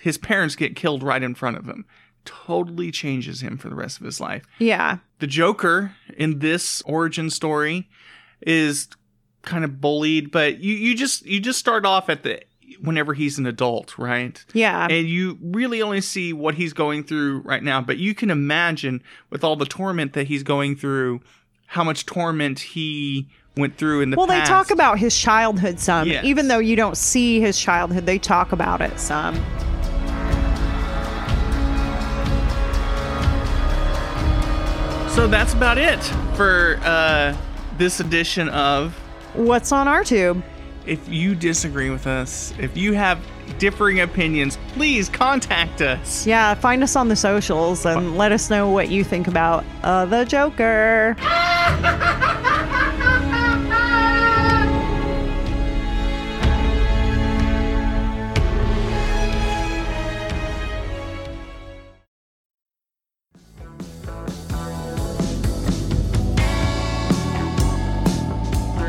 his 0.00 0.18
parents 0.18 0.56
get 0.56 0.74
killed 0.76 1.02
right 1.02 1.22
in 1.22 1.34
front 1.34 1.56
of 1.56 1.66
him. 1.66 1.84
totally 2.24 2.90
changes 2.90 3.40
him 3.42 3.58
for 3.58 3.68
the 3.68 3.74
rest 3.74 3.98
of 4.00 4.06
his 4.06 4.20
life. 4.20 4.44
Yeah. 4.58 4.98
The 5.18 5.26
Joker 5.26 5.94
in 6.16 6.38
this 6.38 6.80
origin 6.82 7.28
story 7.30 7.88
is 8.40 8.88
kind 9.42 9.64
of 9.64 9.80
bullied, 9.80 10.30
but 10.30 10.58
you, 10.60 10.74
you 10.74 10.94
just 10.96 11.24
you 11.26 11.38
just 11.40 11.58
start 11.58 11.84
off 11.84 12.08
at 12.08 12.22
the 12.22 12.40
whenever 12.80 13.14
he's 13.14 13.38
an 13.38 13.46
adult, 13.46 13.98
right? 13.98 14.44
Yeah. 14.52 14.86
And 14.90 15.08
you 15.08 15.38
really 15.40 15.82
only 15.82 16.00
see 16.00 16.32
what 16.32 16.54
he's 16.54 16.72
going 16.72 17.04
through 17.04 17.40
right 17.40 17.62
now, 17.62 17.80
but 17.80 17.98
you 17.98 18.14
can 18.14 18.30
imagine 18.30 19.02
with 19.30 19.44
all 19.44 19.56
the 19.56 19.66
torment 19.66 20.12
that 20.14 20.26
he's 20.26 20.42
going 20.42 20.76
through, 20.76 21.20
how 21.66 21.84
much 21.84 22.06
torment 22.06 22.60
he 22.60 23.28
went 23.56 23.76
through 23.76 24.00
in 24.00 24.10
the 24.10 24.16
well, 24.16 24.26
past. 24.26 24.48
they 24.48 24.48
talk 24.48 24.70
about 24.70 24.98
his 24.98 25.16
childhood 25.16 25.78
some. 25.78 26.08
Yes. 26.08 26.24
Even 26.24 26.48
though 26.48 26.58
you 26.58 26.76
don't 26.76 26.96
see 26.96 27.40
his 27.40 27.58
childhood, 27.58 28.06
they 28.06 28.18
talk 28.18 28.52
about 28.52 28.80
it 28.80 28.98
some. 28.98 29.34
So 35.14 35.28
that's 35.28 35.54
about 35.54 35.78
it 35.78 36.02
for 36.36 36.80
uh, 36.82 37.36
this 37.78 38.00
edition 38.00 38.48
of 38.48 38.98
What's 39.34 39.72
on 39.72 39.88
our 39.88 40.04
tube? 40.04 40.44
If 40.86 41.08
you 41.08 41.34
disagree 41.34 41.88
with 41.88 42.06
us, 42.06 42.52
if 42.58 42.76
you 42.76 42.92
have 42.92 43.18
differing 43.58 44.00
opinions, 44.00 44.58
please 44.68 45.08
contact 45.08 45.80
us. 45.80 46.26
Yeah, 46.26 46.54
find 46.54 46.82
us 46.82 46.94
on 46.94 47.08
the 47.08 47.16
socials 47.16 47.86
and 47.86 48.18
let 48.18 48.32
us 48.32 48.50
know 48.50 48.68
what 48.68 48.90
you 48.90 49.02
think 49.02 49.26
about 49.26 49.64
uh, 49.82 50.04
the 50.04 50.24
Joker. 50.24 51.16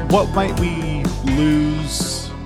What 0.10 0.30
might 0.34 0.58
we 0.60 0.70
lose? 0.70 0.85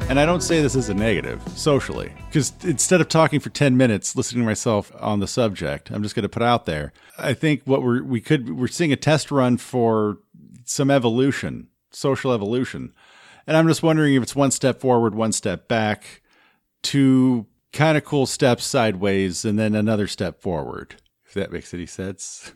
And 0.10 0.20
I 0.20 0.26
don't 0.26 0.42
say 0.42 0.60
this 0.60 0.76
as 0.76 0.90
a 0.90 0.96
negative 0.96 1.40
socially, 1.56 2.12
because 2.26 2.52
instead 2.64 3.00
of 3.00 3.10
talking 3.10 3.40
for 3.40 3.52
10 3.52 3.78
minutes 3.78 4.16
listening 4.16 4.42
to 4.42 4.46
myself 4.48 4.92
on 5.00 5.20
the 5.20 5.28
subject, 5.28 5.92
I'm 5.92 6.02
just 6.02 6.16
going 6.16 6.24
to 6.24 6.30
put 6.30 6.42
out 6.42 6.66
there. 6.66 6.94
I 7.20 7.36
think 7.36 7.62
what 7.66 7.84
we're, 7.84 8.02
we 8.02 8.20
could, 8.20 8.58
we're 8.58 8.68
seeing 8.68 8.92
a 8.92 8.96
test 8.96 9.30
run 9.30 9.58
for 9.58 10.18
some 10.66 10.90
evolution, 10.90 11.68
social 11.92 12.34
evolution. 12.34 12.92
And 13.46 13.56
I'm 13.56 13.68
just 13.68 13.84
wondering 13.84 14.16
if 14.16 14.24
it's 14.24 14.36
one 14.36 14.50
step 14.50 14.80
forward, 14.80 15.14
one 15.14 15.32
step 15.32 15.68
back, 15.68 16.24
two 16.82 17.46
kind 17.72 17.96
of 17.96 18.04
cool 18.04 18.26
steps 18.26 18.66
sideways, 18.66 19.46
and 19.46 19.60
then 19.60 19.76
another 19.76 20.08
step 20.08 20.42
forward. 20.42 20.96
If 21.28 21.36
that 21.36 21.52
makes 21.52 21.72
any 21.72 21.86
sense. 21.86 22.52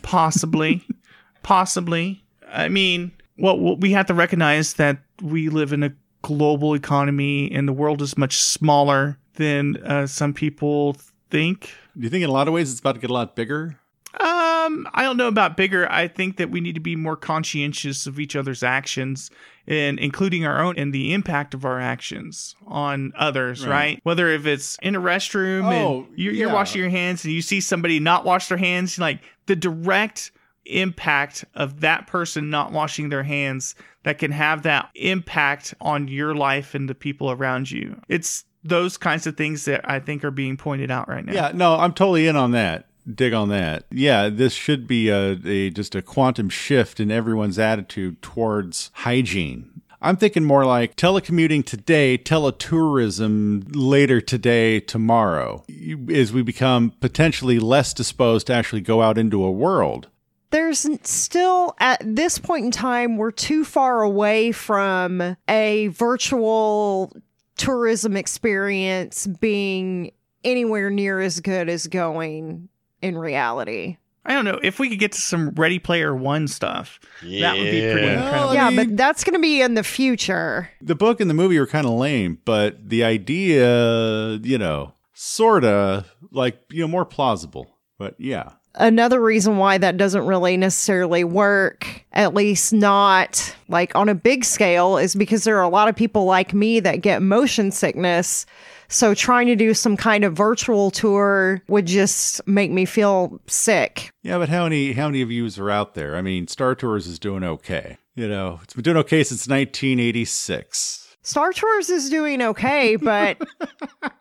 Possibly. 0.00 0.82
Possibly. 1.42 2.24
I 2.48 2.70
mean, 2.70 3.12
well, 3.36 3.60
well, 3.60 3.76
we 3.76 3.92
have 3.92 4.06
to 4.06 4.14
recognize 4.14 4.74
that 4.74 5.02
we 5.20 5.50
live 5.50 5.74
in 5.74 5.82
a 5.82 5.92
global 6.26 6.74
economy 6.74 7.48
and 7.52 7.68
the 7.68 7.72
world 7.72 8.02
is 8.02 8.18
much 8.18 8.36
smaller 8.38 9.16
than 9.34 9.76
uh, 9.76 10.08
some 10.08 10.34
people 10.34 10.96
think. 11.30 11.70
Do 11.96 12.02
you 12.02 12.10
think 12.10 12.24
in 12.24 12.28
a 12.28 12.32
lot 12.32 12.48
of 12.48 12.54
ways 12.54 12.72
it's 12.72 12.80
about 12.80 12.96
to 12.96 13.00
get 13.00 13.10
a 13.10 13.12
lot 13.12 13.36
bigger? 13.36 13.78
Um, 14.18 14.88
I 14.92 15.02
don't 15.02 15.16
know 15.16 15.28
about 15.28 15.56
bigger. 15.56 15.88
I 15.88 16.08
think 16.08 16.38
that 16.38 16.50
we 16.50 16.60
need 16.60 16.74
to 16.74 16.80
be 16.80 16.96
more 16.96 17.14
conscientious 17.16 18.08
of 18.08 18.18
each 18.18 18.34
other's 18.34 18.64
actions 18.64 19.30
and 19.68 20.00
including 20.00 20.44
our 20.44 20.60
own 20.60 20.76
and 20.76 20.92
the 20.92 21.14
impact 21.14 21.54
of 21.54 21.64
our 21.64 21.80
actions 21.80 22.56
on 22.66 23.12
others, 23.16 23.64
right? 23.64 23.70
Right. 23.70 24.00
Whether 24.02 24.28
if 24.30 24.46
it's 24.46 24.78
in 24.82 24.96
a 24.96 25.00
restroom 25.00 25.64
Oh, 25.64 26.06
and 26.08 26.18
you're, 26.18 26.32
you're 26.32 26.52
washing 26.52 26.80
your 26.80 26.90
hands 26.90 27.24
and 27.24 27.32
you 27.32 27.42
see 27.42 27.60
somebody 27.60 28.00
not 28.00 28.24
wash 28.24 28.48
their 28.48 28.58
hands, 28.58 28.98
like 28.98 29.20
the 29.46 29.54
direct 29.54 30.32
impact 30.68 31.44
of 31.54 31.80
that 31.80 32.06
person 32.06 32.50
not 32.50 32.72
washing 32.72 33.08
their 33.08 33.22
hands 33.22 33.74
that 34.04 34.18
can 34.18 34.30
have 34.30 34.62
that 34.62 34.90
impact 34.94 35.74
on 35.80 36.08
your 36.08 36.34
life 36.34 36.74
and 36.74 36.88
the 36.88 36.94
people 36.94 37.30
around 37.30 37.70
you. 37.70 38.00
It's 38.08 38.44
those 38.62 38.96
kinds 38.96 39.26
of 39.26 39.36
things 39.36 39.64
that 39.64 39.88
I 39.88 40.00
think 40.00 40.24
are 40.24 40.30
being 40.30 40.56
pointed 40.56 40.90
out 40.90 41.08
right 41.08 41.24
now. 41.24 41.32
Yeah, 41.32 41.52
no, 41.54 41.76
I'm 41.76 41.92
totally 41.92 42.26
in 42.26 42.36
on 42.36 42.52
that. 42.52 42.86
Dig 43.12 43.32
on 43.32 43.48
that. 43.50 43.84
Yeah, 43.92 44.28
this 44.28 44.52
should 44.52 44.88
be 44.88 45.08
a, 45.08 45.38
a 45.44 45.70
just 45.70 45.94
a 45.94 46.02
quantum 46.02 46.48
shift 46.48 46.98
in 46.98 47.10
everyone's 47.10 47.58
attitude 47.58 48.20
towards 48.20 48.90
hygiene. 48.94 49.76
I'm 50.02 50.16
thinking 50.16 50.44
more 50.44 50.64
like 50.64 50.96
telecommuting 50.96 51.64
today, 51.64 52.18
teletourism 52.18 53.64
later 53.74 54.20
today, 54.20 54.80
tomorrow, 54.80 55.64
as 56.12 56.32
we 56.32 56.42
become 56.42 56.92
potentially 57.00 57.58
less 57.58 57.94
disposed 57.94 58.48
to 58.48 58.52
actually 58.52 58.82
go 58.82 59.02
out 59.02 59.18
into 59.18 59.42
a 59.42 59.50
world. 59.50 60.08
There's 60.56 60.86
still, 61.02 61.74
at 61.78 62.00
this 62.02 62.38
point 62.38 62.64
in 62.64 62.70
time, 62.70 63.18
we're 63.18 63.30
too 63.30 63.62
far 63.62 64.00
away 64.00 64.52
from 64.52 65.36
a 65.46 65.88
virtual 65.88 67.12
tourism 67.58 68.16
experience 68.16 69.26
being 69.26 70.12
anywhere 70.44 70.88
near 70.88 71.20
as 71.20 71.40
good 71.40 71.68
as 71.68 71.86
going 71.88 72.70
in 73.02 73.18
reality. 73.18 73.98
I 74.24 74.32
don't 74.32 74.46
know 74.46 74.58
if 74.62 74.78
we 74.78 74.88
could 74.88 74.98
get 74.98 75.12
to 75.12 75.20
some 75.20 75.50
Ready 75.50 75.78
Player 75.78 76.16
One 76.16 76.48
stuff. 76.48 77.00
That 77.20 77.58
would 77.58 77.70
be 77.70 77.82
pretty 77.92 78.06
Yeah. 78.06 78.24
incredible. 78.24 78.54
yeah, 78.54 78.70
but 78.70 78.96
that's 78.96 79.24
going 79.24 79.34
to 79.34 79.40
be 79.40 79.60
in 79.60 79.74
the 79.74 79.84
future. 79.84 80.70
The 80.80 80.94
book 80.94 81.20
and 81.20 81.28
the 81.28 81.34
movie 81.34 81.58
were 81.60 81.66
kind 81.66 81.84
of 81.86 81.92
lame, 81.92 82.38
but 82.46 82.88
the 82.88 83.04
idea, 83.04 84.36
you 84.42 84.56
know, 84.56 84.94
sorta 85.12 86.06
like, 86.30 86.58
you 86.70 86.80
know, 86.80 86.88
more 86.88 87.04
plausible. 87.04 87.76
But 87.98 88.14
yeah. 88.18 88.52
Another 88.76 89.20
reason 89.20 89.56
why 89.56 89.78
that 89.78 89.96
doesn't 89.96 90.26
really 90.26 90.56
necessarily 90.56 91.24
work, 91.24 92.04
at 92.12 92.34
least 92.34 92.72
not 92.72 93.54
like 93.68 93.94
on 93.94 94.08
a 94.08 94.14
big 94.14 94.44
scale, 94.44 94.96
is 94.96 95.14
because 95.14 95.44
there 95.44 95.56
are 95.56 95.62
a 95.62 95.68
lot 95.68 95.88
of 95.88 95.96
people 95.96 96.24
like 96.24 96.54
me 96.54 96.80
that 96.80 97.00
get 97.00 97.22
motion 97.22 97.70
sickness. 97.70 98.46
So 98.88 99.14
trying 99.14 99.48
to 99.48 99.56
do 99.56 99.74
some 99.74 99.96
kind 99.96 100.24
of 100.24 100.34
virtual 100.34 100.90
tour 100.90 101.62
would 101.68 101.86
just 101.86 102.46
make 102.46 102.70
me 102.70 102.84
feel 102.84 103.40
sick. 103.46 104.10
Yeah, 104.22 104.38
but 104.38 104.48
how 104.48 104.64
many 104.64 104.92
how 104.92 105.08
many 105.08 105.22
of 105.22 105.30
you 105.30 105.48
are 105.58 105.70
out 105.70 105.94
there? 105.94 106.16
I 106.16 106.22
mean, 106.22 106.46
Star 106.46 106.74
Tours 106.74 107.06
is 107.06 107.18
doing 107.18 107.42
okay. 107.42 107.98
You 108.14 108.28
know, 108.28 108.60
it's 108.62 108.74
been 108.74 108.84
doing 108.84 108.96
okay 108.98 109.24
since 109.24 109.48
1986. 109.48 111.16
Star 111.22 111.52
Tours 111.52 111.90
is 111.90 112.08
doing 112.08 112.40
okay, 112.40 112.96
but 112.96 113.38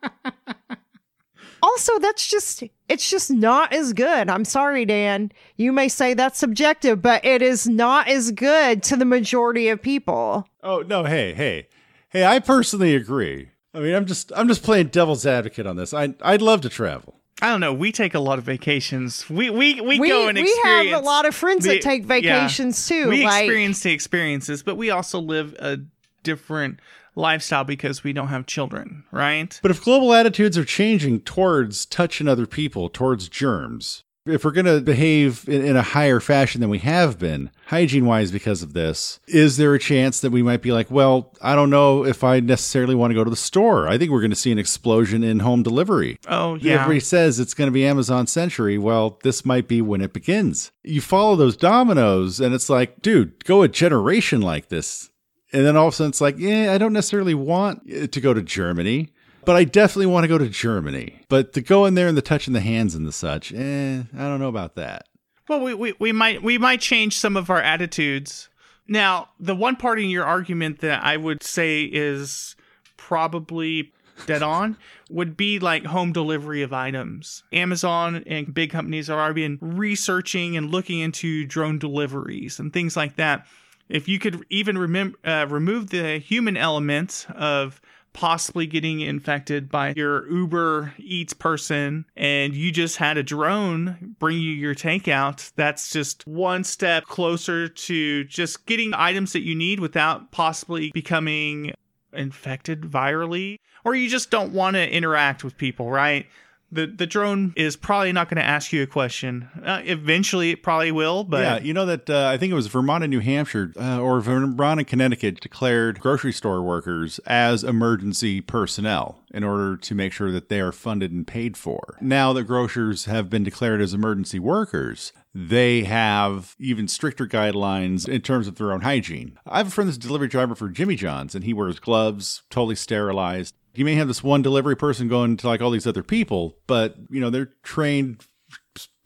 also 1.62 1.99
that's 1.99 2.28
just 2.28 2.64
it's 2.89 3.09
just 3.09 3.31
not 3.31 3.73
as 3.73 3.93
good. 3.93 4.29
I'm 4.29 4.45
sorry, 4.45 4.86
Dan. 4.86 5.31
You 5.57 5.71
may 5.71 5.88
say 5.88 6.13
that's 6.13 6.38
subjective, 6.39 7.01
but 7.01 7.25
it 7.25 7.41
is 7.41 7.67
not 7.67 8.07
as 8.07 8.31
good 8.31 8.83
to 8.83 8.95
the 8.95 9.05
majority 9.05 9.69
of 9.69 9.81
people. 9.81 10.47
Oh 10.63 10.79
no, 10.88 11.03
hey, 11.03 11.33
hey, 11.33 11.67
hey! 12.09 12.25
I 12.25 12.39
personally 12.39 12.95
agree. 12.95 13.49
I 13.73 13.79
mean, 13.79 13.93
I'm 13.95 14.05
just 14.05 14.31
I'm 14.36 14.47
just 14.47 14.63
playing 14.63 14.88
devil's 14.88 15.25
advocate 15.25 15.65
on 15.67 15.75
this. 15.75 15.93
I 15.93 16.13
I'd 16.21 16.41
love 16.41 16.61
to 16.61 16.69
travel. 16.69 17.19
I 17.41 17.49
don't 17.49 17.59
know. 17.59 17.73
We 17.73 17.91
take 17.91 18.13
a 18.13 18.19
lot 18.19 18.39
of 18.39 18.45
vacations. 18.45 19.29
We 19.29 19.49
we 19.49 19.81
we, 19.81 19.99
We- 19.99 20.07
go 20.09 20.27
and 20.29 20.38
we 20.38 20.43
experience. 20.43 20.91
have 20.91 21.01
a 21.01 21.05
lot 21.05 21.25
of 21.25 21.36
friends 21.36 21.65
that 21.65 21.81
take 21.81 22.05
vacations, 22.05 22.88
too, 22.88 23.09
We 23.09 23.25
like- 23.25 23.43
experience 23.43 23.81
the 23.81 23.91
experiences, 23.91 24.63
but 24.63 24.75
we 24.77 24.89
also 24.89 25.19
live 25.19 25.53
a 25.59 25.79
different 26.23 26.79
lifestyle 27.16 27.63
because 27.63 28.03
we 28.03 28.13
don't 28.13 28.28
have 28.28 28.45
children, 28.45 29.03
right? 29.11 29.59
But 29.61 29.72
if 29.72 29.84
global 29.84 30.13
attitudes 30.13 30.57
are 30.57 30.66
changing 30.66 31.22
towards 31.22 31.86
touching 31.86 32.28
other 32.28 32.45
people, 32.45 32.89
towards 32.89 33.30
germs, 33.30 34.03
if 34.26 34.43
we're 34.43 34.51
going 34.51 34.66
to 34.66 34.82
behave 34.82 35.47
in, 35.47 35.63
in 35.63 35.76
a 35.76 35.84
higher 35.84 36.20
fashion 36.20 36.59
than 36.59 36.70
we 36.70 36.80
have 36.80 37.20
been, 37.20 37.51
hygiene 37.68 38.05
wise, 38.05 38.32
because 38.32 38.63
of 38.63 38.74
this, 38.74 39.20
is 39.28 39.57
there 39.57 39.74
a 39.76 39.80
chance 39.80 40.20
that 40.22 40.32
we 40.32 40.41
might 40.41 40.63
be 40.63 40.72
like, 40.72 40.89
well, 40.89 41.32
I 41.41 41.53
don't 41.53 41.70
know 41.70 42.03
if 42.03 42.24
I 42.24 42.39
necessarily 42.39 42.95
want 42.95 43.11
to 43.11 43.16
go 43.16 43.24
to 43.24 43.30
the 43.30 43.36
store? 43.36 43.88
I 43.88 43.97
think 43.97 44.09
we're 44.09 44.22
going 44.22 44.32
to 44.32 44.36
see 44.36 44.51
an 44.51 44.57
explosion 44.57 45.24
in 45.24 45.39
home 45.39 45.61
delivery. 45.61 46.18
Oh 46.28 46.55
yeah. 46.55 46.74
Everybody 46.74 47.01
says 47.01 47.39
it's 47.39 47.53
going 47.53 47.68
to 47.68 47.74
be 47.74 47.86
Amazon 47.86 48.26
Century. 48.26 48.80
Well, 48.80 49.20
this 49.24 49.45
might 49.45 49.68
be 49.68 49.82
when 49.82 50.01
it 50.01 50.13
begins. 50.13 50.72
You 50.84 51.01
follow 51.01 51.36
those 51.36 51.55
dominoes, 51.55 52.39
and 52.39 52.55
it's 52.55 52.70
like, 52.70 53.01
dude, 53.03 53.43
go 53.45 53.61
a 53.61 53.68
generation 53.68 54.41
like 54.41 54.70
this. 54.70 55.11
And 55.56 55.66
then 55.66 55.78
all 55.78 55.88
of 55.88 55.93
a 55.93 55.95
sudden 55.95 56.10
it's 56.10 56.20
like, 56.20 56.38
yeah, 56.38 56.74
I 56.74 56.78
don't 56.78 56.91
necessarily 56.91 57.34
want 57.34 57.89
uh, 57.89 58.08
to 58.08 58.20
go 58.20 58.34
to 58.34 58.41
Germany, 58.41 59.14
but 59.45 59.56
I 59.56 59.64
definitely 59.64 60.08
want 60.08 60.26
to 60.26 60.28
go 60.28 60.38
to 60.38 60.49
Germany. 60.49 61.22
But 61.30 61.53
to 61.53 61.62
go 61.62 61.86
in 61.86 61.93
there 61.93 62.10
and 62.10 62.18
the 62.18 62.22
touching 62.22 62.53
the 62.53 62.60
hands 62.60 62.93
and 62.93 63.08
the 63.08 63.14
such, 63.14 63.53
eh, 63.53 64.03
I 64.14 64.18
don't 64.18 64.41
know 64.41 64.49
about 64.49 64.76
that. 64.76 65.08
Well, 65.47 65.62
we, 65.62 65.74
we, 65.74 65.93
we 65.97 66.12
might 66.12 66.43
we 66.43 66.58
might 66.58 66.82
change 66.82 67.18
some 67.18 67.38
of 67.38 67.49
our 67.49 67.62
attitudes. 67.62 68.49
Now, 68.86 69.30
the 69.39 69.56
one 69.56 69.78
part 69.78 69.97
in 69.97 70.10
your 70.10 70.26
argument 70.26 70.82
that 70.82 71.01
I 71.06 71.16
would 71.16 71.41
say 71.41 71.84
is 71.84 72.58
probably 72.97 73.93
dead 74.26 74.43
on 74.43 74.76
would 75.10 75.38
be 75.38 75.60
like 75.60 75.86
home 75.86 76.12
delivery 76.12 76.64
of 76.64 76.74
items. 76.74 77.43
Amazon 77.53 78.26
and 78.28 78.53
big 78.53 78.72
companies 78.72 79.10
are 79.10 79.22
already 79.22 79.58
researching 79.62 80.58
and 80.58 80.70
looking 80.70 80.99
into 80.99 81.45
drone 81.45 81.80
deliveries 81.80 82.60
and 82.60 82.74
things 82.74 82.97
like 82.97 83.16
that. 83.16 83.47
If 83.89 84.07
you 84.07 84.19
could 84.19 84.45
even 84.49 84.77
remem- 84.77 85.15
uh, 85.23 85.47
remove 85.49 85.89
the 85.89 86.19
human 86.19 86.57
element 86.57 87.27
of 87.36 87.81
possibly 88.13 88.65
getting 88.65 89.01
infected 89.01 89.69
by 89.69 89.93
your 89.95 90.31
Uber 90.31 90.93
Eats 90.97 91.33
person 91.33 92.05
and 92.15 92.55
you 92.55 92.71
just 92.71 92.95
had 92.95 93.17
a 93.17 93.23
drone 93.23 94.15
bring 94.19 94.38
you 94.38 94.51
your 94.51 94.73
takeout, 94.73 95.51
that's 95.55 95.91
just 95.91 96.25
one 96.25 96.63
step 96.63 97.03
closer 97.03 97.67
to 97.67 98.23
just 98.23 98.65
getting 98.65 98.93
items 98.93 99.33
that 99.33 99.43
you 99.43 99.53
need 99.53 99.81
without 99.81 100.31
possibly 100.31 100.91
becoming 100.93 101.73
infected 102.13 102.81
virally. 102.83 103.59
Or 103.83 103.93
you 103.93 104.09
just 104.09 104.31
don't 104.31 104.53
want 104.53 104.75
to 104.75 104.89
interact 104.89 105.43
with 105.43 105.57
people, 105.57 105.91
right? 105.91 106.25
The 106.72 106.88
the 106.88 107.05
drone 107.05 107.53
is 107.55 107.76
probably 107.76 108.11
not 108.11 108.30
going 108.30 108.38
to 108.38 108.47
ask 108.47 108.74
you 108.74 108.84
a 108.84 108.88
question. 108.88 109.49
Uh, 109.63 109.82
eventually, 109.84 110.51
it 110.51 110.63
probably 110.63 110.91
will. 110.91 111.24
But 111.24 111.41
yeah, 111.41 111.59
you 111.59 111.74
know 111.74 111.86
that 111.86 112.09
uh, 112.09 112.28
I 112.28 112.38
think 112.38 112.51
it 112.51 112.55
was 112.55 112.68
Vermont 112.68 113.03
and 113.03 113.11
New 113.11 113.20
Hampshire 113.20 113.72
uh, 113.80 113.99
or 113.99 114.20
Vermont 114.22 114.80
and 114.80 114.88
Connecticut 114.88 115.41
declared 115.41 115.99
grocery 115.99 116.34
store 116.34 116.61
workers 116.61 117.20
as 117.26 117.63
emergency 117.63 118.41
personnel 118.41 119.20
in 119.34 119.43
order 119.43 119.76
to 119.78 119.95
make 119.95 120.13
sure 120.13 120.32
that 120.32 120.49
they 120.49 120.59
are 120.59 120.72
funded 120.72 121.11
and 121.11 121.28
paid 121.28 121.57
for. 121.57 121.97
Now 122.01 122.34
that 122.34 122.43
grocers 122.43 123.05
have 123.05 123.30
been 123.30 123.43
declared 123.43 123.82
as 123.82 123.93
emergency 123.93 124.39
workers, 124.39 125.11
they 125.34 125.84
have 125.84 126.55
even 126.57 126.88
stricter 126.88 127.28
guidelines 127.28 128.07
in 128.07 128.22
terms 128.22 128.47
of 128.47 128.55
their 128.55 128.72
own 128.72 128.82
hygiene. 128.82 129.38
I 129.45 129.57
have 129.57 129.68
a 129.68 129.72
friend 129.72 129.89
that's 129.89 129.97
a 129.97 129.99
delivery 129.99 130.30
driver 130.30 130.55
for 130.55 130.70
Jimmy 130.70 130.95
John's, 130.95 131.36
and 131.36 131.43
he 131.43 131.53
wears 131.53 131.80
gloves, 131.80 132.43
totally 132.49 132.76
sterilized 132.76 133.53
you 133.78 133.86
may 133.86 133.95
have 133.95 134.07
this 134.07 134.23
one 134.23 134.41
delivery 134.41 134.76
person 134.76 135.07
going 135.07 135.38
to 135.38 135.47
like 135.47 135.61
all 135.61 135.71
these 135.71 135.88
other 135.88 136.03
people, 136.03 136.57
but 136.67 136.95
you 137.09 137.19
know 137.19 137.30
they're 137.30 137.51
trained 137.63 138.26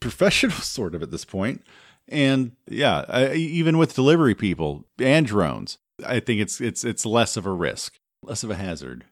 professionals 0.00 0.64
sort 0.66 0.94
of 0.94 1.02
at 1.02 1.10
this 1.10 1.24
point. 1.24 1.62
And 2.08 2.52
yeah, 2.68 3.04
I, 3.08 3.32
even 3.34 3.78
with 3.78 3.94
delivery 3.94 4.34
people 4.34 4.84
and 4.98 5.26
drones, 5.26 5.78
I 6.04 6.20
think 6.20 6.40
it's 6.40 6.60
it's 6.60 6.84
it's 6.84 7.06
less 7.06 7.36
of 7.36 7.46
a 7.46 7.52
risk, 7.52 7.94
less 8.22 8.42
of 8.42 8.50
a 8.50 8.56
hazard. 8.56 9.04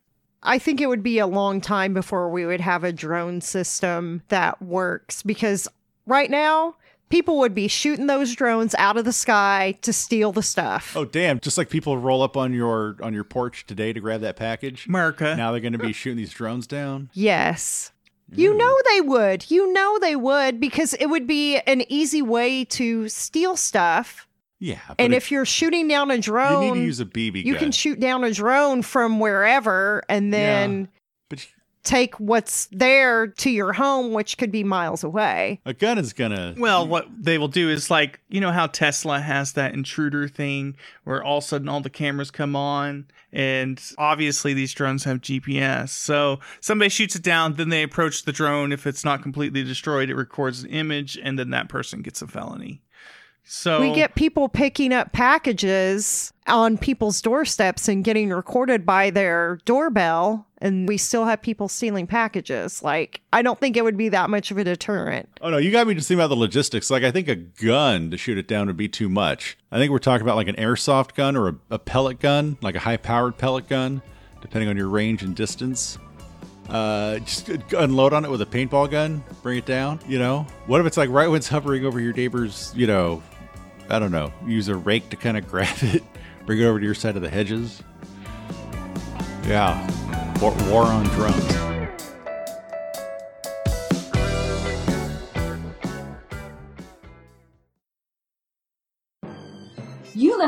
I 0.42 0.58
think 0.58 0.80
it 0.80 0.86
would 0.86 1.02
be 1.02 1.18
a 1.18 1.26
long 1.26 1.60
time 1.60 1.94
before 1.94 2.30
we 2.30 2.46
would 2.46 2.60
have 2.60 2.84
a 2.84 2.92
drone 2.92 3.40
system 3.40 4.22
that 4.28 4.62
works 4.62 5.22
because 5.22 5.66
right 6.06 6.30
now 6.30 6.76
people 7.08 7.38
would 7.38 7.54
be 7.54 7.68
shooting 7.68 8.06
those 8.06 8.34
drones 8.34 8.74
out 8.76 8.96
of 8.96 9.04
the 9.04 9.12
sky 9.12 9.78
to 9.82 9.92
steal 9.92 10.32
the 10.32 10.42
stuff. 10.42 10.96
Oh 10.96 11.04
damn, 11.04 11.40
just 11.40 11.58
like 11.58 11.70
people 11.70 11.98
roll 11.98 12.22
up 12.22 12.36
on 12.36 12.52
your 12.52 12.96
on 13.02 13.14
your 13.14 13.24
porch 13.24 13.66
today 13.66 13.92
to 13.92 14.00
grab 14.00 14.20
that 14.22 14.36
package. 14.36 14.86
America. 14.86 15.34
Now 15.36 15.52
they're 15.52 15.60
going 15.60 15.72
to 15.72 15.78
be 15.78 15.92
shooting 15.92 16.16
these 16.16 16.32
drones 16.32 16.66
down? 16.66 17.10
Yes. 17.12 17.92
You 18.30 18.54
know 18.54 18.76
they 18.92 19.00
would. 19.00 19.50
You 19.50 19.72
know 19.72 19.98
they 20.00 20.14
would 20.14 20.60
because 20.60 20.92
it 20.94 21.06
would 21.06 21.26
be 21.26 21.58
an 21.60 21.82
easy 21.90 22.20
way 22.20 22.64
to 22.66 23.08
steal 23.08 23.56
stuff. 23.56 24.26
Yeah. 24.58 24.80
And 24.98 25.14
if, 25.14 25.24
if, 25.24 25.30
you're 25.30 25.44
shooting 25.44 25.88
down 25.88 26.10
a 26.10 26.18
drone, 26.18 26.62
you 26.62 26.74
need 26.74 26.80
to 26.80 26.86
use 26.86 27.00
a 27.00 27.06
BB 27.06 27.44
You 27.44 27.54
gun. 27.54 27.60
can 27.60 27.72
shoot 27.72 28.00
down 28.00 28.24
a 28.24 28.32
drone 28.32 28.82
from 28.82 29.20
wherever 29.20 30.02
and 30.08 30.32
then 30.32 30.80
yeah. 30.80 30.97
But 31.88 31.96
take 31.96 32.14
what's 32.20 32.66
there 32.66 33.26
to 33.26 33.50
your 33.50 33.72
home, 33.72 34.12
which 34.12 34.38
could 34.38 34.52
be 34.52 34.64
miles 34.64 35.02
away. 35.02 35.60
A 35.64 35.72
gun 35.72 35.98
is 35.98 36.12
gonna. 36.12 36.54
Well, 36.58 36.86
what 36.86 37.06
they 37.18 37.38
will 37.38 37.48
do 37.48 37.70
is 37.70 37.90
like, 37.90 38.20
you 38.28 38.40
know 38.40 38.52
how 38.52 38.66
Tesla 38.66 39.20
has 39.20 39.52
that 39.52 39.74
intruder 39.74 40.28
thing 40.28 40.76
where 41.04 41.22
all 41.22 41.38
of 41.38 41.44
a 41.44 41.46
sudden 41.46 41.68
all 41.68 41.80
the 41.80 41.90
cameras 41.90 42.30
come 42.30 42.54
on, 42.54 43.06
and 43.32 43.80
obviously 43.98 44.54
these 44.54 44.72
drones 44.72 45.04
have 45.04 45.20
GPS. 45.20 45.90
So 45.90 46.40
somebody 46.60 46.88
shoots 46.88 47.16
it 47.16 47.22
down, 47.22 47.54
then 47.54 47.68
they 47.68 47.82
approach 47.82 48.24
the 48.24 48.32
drone. 48.32 48.72
If 48.72 48.86
it's 48.86 49.04
not 49.04 49.22
completely 49.22 49.64
destroyed, 49.64 50.10
it 50.10 50.16
records 50.16 50.62
an 50.62 50.70
image, 50.70 51.18
and 51.22 51.38
then 51.38 51.50
that 51.50 51.68
person 51.68 52.02
gets 52.02 52.22
a 52.22 52.26
felony. 52.26 52.82
So 53.50 53.80
we 53.80 53.94
get 53.94 54.14
people 54.14 54.50
picking 54.50 54.92
up 54.92 55.12
packages 55.12 56.34
on 56.46 56.76
people's 56.76 57.22
doorsteps 57.22 57.88
and 57.88 58.04
getting 58.04 58.28
recorded 58.28 58.84
by 58.84 59.08
their 59.08 59.58
doorbell 59.64 60.46
and 60.60 60.88
we 60.88 60.96
still 60.96 61.24
have 61.24 61.40
people 61.40 61.68
stealing 61.68 62.06
packages. 62.06 62.82
Like 62.82 63.20
I 63.32 63.42
don't 63.42 63.58
think 63.58 63.76
it 63.76 63.82
would 63.84 63.96
be 63.96 64.08
that 64.10 64.30
much 64.30 64.50
of 64.50 64.58
a 64.58 64.64
deterrent. 64.64 65.28
Oh 65.40 65.50
no, 65.50 65.58
you 65.58 65.70
got 65.70 65.86
me 65.86 65.94
just 65.94 66.08
thinking 66.08 66.20
about 66.20 66.28
the 66.34 66.40
logistics. 66.40 66.90
Like 66.90 67.04
I 67.04 67.10
think 67.10 67.28
a 67.28 67.36
gun 67.36 68.10
to 68.10 68.16
shoot 68.16 68.38
it 68.38 68.48
down 68.48 68.66
would 68.66 68.76
be 68.76 68.88
too 68.88 69.08
much. 69.08 69.56
I 69.70 69.78
think 69.78 69.92
we're 69.92 69.98
talking 69.98 70.22
about 70.22 70.36
like 70.36 70.48
an 70.48 70.56
airsoft 70.56 71.14
gun 71.14 71.36
or 71.36 71.48
a, 71.48 71.54
a 71.70 71.78
pellet 71.78 72.20
gun, 72.20 72.58
like 72.60 72.74
a 72.74 72.80
high 72.80 72.96
powered 72.96 73.38
pellet 73.38 73.68
gun, 73.68 74.02
depending 74.40 74.68
on 74.68 74.76
your 74.76 74.88
range 74.88 75.22
and 75.22 75.34
distance. 75.34 75.98
Uh, 76.68 77.18
just 77.20 77.48
unload 77.72 78.12
on 78.12 78.26
it 78.26 78.30
with 78.30 78.42
a 78.42 78.46
paintball 78.46 78.90
gun, 78.90 79.24
bring 79.42 79.56
it 79.56 79.64
down. 79.64 80.00
You 80.06 80.18
know, 80.18 80.46
what 80.66 80.80
if 80.80 80.86
it's 80.86 80.98
like 80.98 81.08
right 81.08 81.28
when 81.28 81.38
it's 81.38 81.48
hovering 81.48 81.86
over 81.86 81.98
your 81.98 82.12
neighbor's, 82.12 82.72
you 82.76 82.86
know, 82.86 83.22
I 83.88 83.98
don't 83.98 84.12
know, 84.12 84.32
use 84.46 84.68
a 84.68 84.76
rake 84.76 85.08
to 85.10 85.16
kind 85.16 85.38
of 85.38 85.48
grab 85.50 85.76
it, 85.80 86.02
bring 86.44 86.60
it 86.60 86.64
over 86.64 86.78
to 86.78 86.84
your 86.84 86.94
side 86.94 87.16
of 87.16 87.22
the 87.22 87.30
hedges. 87.30 87.82
Yeah, 89.46 89.82
war, 90.40 90.86
on 90.86 91.04
drones. 91.04 91.67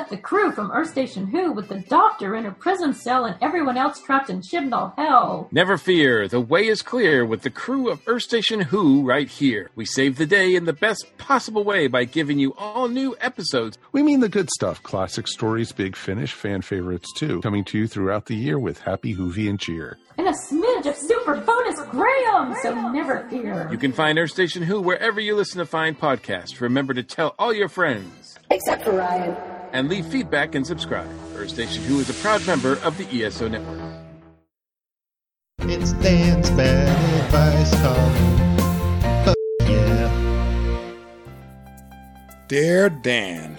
Left 0.00 0.10
the 0.10 0.16
crew 0.16 0.50
from 0.50 0.72
Earth 0.72 0.88
Station 0.88 1.26
Who 1.26 1.52
with 1.52 1.68
the 1.68 1.80
Doctor 1.80 2.34
in 2.34 2.46
a 2.46 2.52
prison 2.52 2.94
cell 2.94 3.26
and 3.26 3.36
everyone 3.42 3.76
else 3.76 4.00
trapped 4.00 4.30
in 4.30 4.40
Chibnall 4.40 4.96
Hell. 4.96 5.46
Never 5.52 5.76
fear, 5.76 6.26
the 6.26 6.40
way 6.40 6.68
is 6.68 6.80
clear 6.80 7.26
with 7.26 7.42
the 7.42 7.50
crew 7.50 7.90
of 7.90 8.00
Earth 8.06 8.22
Station 8.22 8.60
Who 8.60 9.02
right 9.02 9.28
here. 9.28 9.68
We 9.74 9.84
save 9.84 10.16
the 10.16 10.24
day 10.24 10.54
in 10.54 10.64
the 10.64 10.72
best 10.72 11.04
possible 11.18 11.64
way 11.64 11.86
by 11.86 12.04
giving 12.04 12.38
you 12.38 12.54
all 12.56 12.88
new 12.88 13.14
episodes. 13.20 13.76
We 13.92 14.02
mean 14.02 14.20
the 14.20 14.30
good 14.30 14.48
stuff, 14.48 14.82
classic 14.82 15.28
stories, 15.28 15.70
big 15.70 15.94
finish, 15.96 16.32
fan 16.32 16.62
favorites 16.62 17.12
too, 17.14 17.42
coming 17.42 17.64
to 17.64 17.76
you 17.76 17.86
throughout 17.86 18.24
the 18.24 18.36
year 18.36 18.58
with 18.58 18.80
happy 18.80 19.14
hoovy 19.14 19.50
and 19.50 19.60
cheer. 19.60 19.98
And 20.16 20.28
a 20.28 20.32
smidge 20.32 20.86
of 20.86 20.96
super 20.96 21.36
bonus 21.42 21.78
Graham, 21.90 22.54
so 22.62 22.90
never 22.90 23.28
fear. 23.28 23.68
You 23.70 23.76
can 23.76 23.92
find 23.92 24.18
Earth 24.18 24.30
Station 24.30 24.62
Who 24.62 24.80
wherever 24.80 25.20
you 25.20 25.36
listen 25.36 25.58
to 25.58 25.66
fine 25.66 25.94
podcasts. 25.94 26.58
Remember 26.58 26.94
to 26.94 27.02
tell 27.02 27.34
all 27.38 27.52
your 27.52 27.68
friends. 27.68 28.38
Except 28.50 28.82
for 28.82 28.92
Ryan 28.92 29.59
and 29.72 29.88
leave 29.88 30.06
feedback 30.06 30.54
and 30.54 30.66
subscribe. 30.66 31.10
Earth 31.34 31.50
Station 31.50 31.82
Who 31.84 32.00
is 32.00 32.10
a 32.10 32.14
proud 32.14 32.46
member 32.46 32.78
of 32.80 32.96
the 32.98 33.06
ESO 33.24 33.48
network. 33.48 33.80
It's 35.60 35.92
Dan's 35.94 36.50
bad 36.50 37.24
advice 37.24 37.70
column. 37.82 39.36
yeah. 39.60 40.94
Dear 42.48 42.88
Dan, 42.88 43.58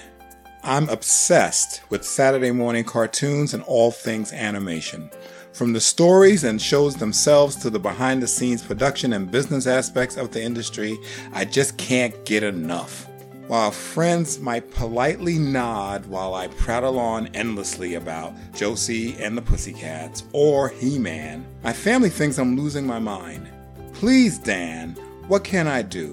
I'm 0.64 0.90
obsessed 0.90 1.82
with 1.90 2.06
Saturday 2.06 2.52
morning 2.52 2.84
cartoons 2.84 3.54
and 3.54 3.64
all 3.64 3.92
things 3.92 4.34
animation. 4.34 5.10
From 5.54 5.74
the 5.74 5.82
stories 5.82 6.44
and 6.44 6.62
shows 6.62 6.96
themselves 6.96 7.56
to 7.58 7.70
the 7.70 7.80
behind 7.80 8.24
the 8.24 8.28
scenes 8.28 8.62
production 8.62 9.14
and 9.14 9.30
business 9.30 9.68
aspects 9.68 10.18
of 10.18 10.32
the 10.32 10.42
industry, 10.42 10.98
I 11.34 11.46
just 11.46 11.78
can't 11.78 12.26
get 12.26 12.44
enough. 12.44 13.11
While 13.52 13.72
friends 13.72 14.40
might 14.40 14.72
politely 14.72 15.38
nod 15.38 16.06
while 16.06 16.34
I 16.36 16.48
prattle 16.48 16.98
on 16.98 17.28
endlessly 17.36 17.96
about 17.96 18.34
Josie 18.54 19.18
and 19.20 19.38
the 19.38 19.42
Pussycats 19.42 20.24
or 20.32 20.70
He 20.70 20.98
Man, 20.98 21.46
my 21.62 21.74
family 21.74 22.08
thinks 22.08 22.38
I'm 22.38 22.56
losing 22.56 22.88
my 22.88 23.00
mind. 23.00 23.50
Please, 23.92 24.38
Dan, 24.38 24.92
what 25.28 25.44
can 25.44 25.68
I 25.68 25.82
do? 25.82 26.12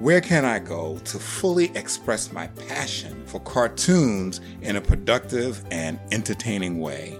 Where 0.00 0.20
can 0.20 0.44
I 0.44 0.58
go 0.58 0.98
to 1.04 1.20
fully 1.20 1.70
express 1.76 2.32
my 2.32 2.48
passion 2.48 3.22
for 3.26 3.38
cartoons 3.38 4.40
in 4.62 4.74
a 4.74 4.80
productive 4.80 5.64
and 5.70 6.00
entertaining 6.10 6.80
way? 6.80 7.16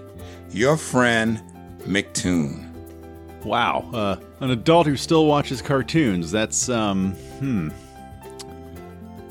Your 0.51 0.75
friend, 0.75 1.41
McToon. 1.83 2.69
Wow, 3.45 3.89
uh, 3.93 4.17
an 4.41 4.51
adult 4.51 4.87
who 4.87 4.97
still 4.97 5.25
watches 5.25 5.61
cartoons. 5.61 6.31
That's, 6.31 6.67
um, 6.67 7.13
hmm. 7.39 7.69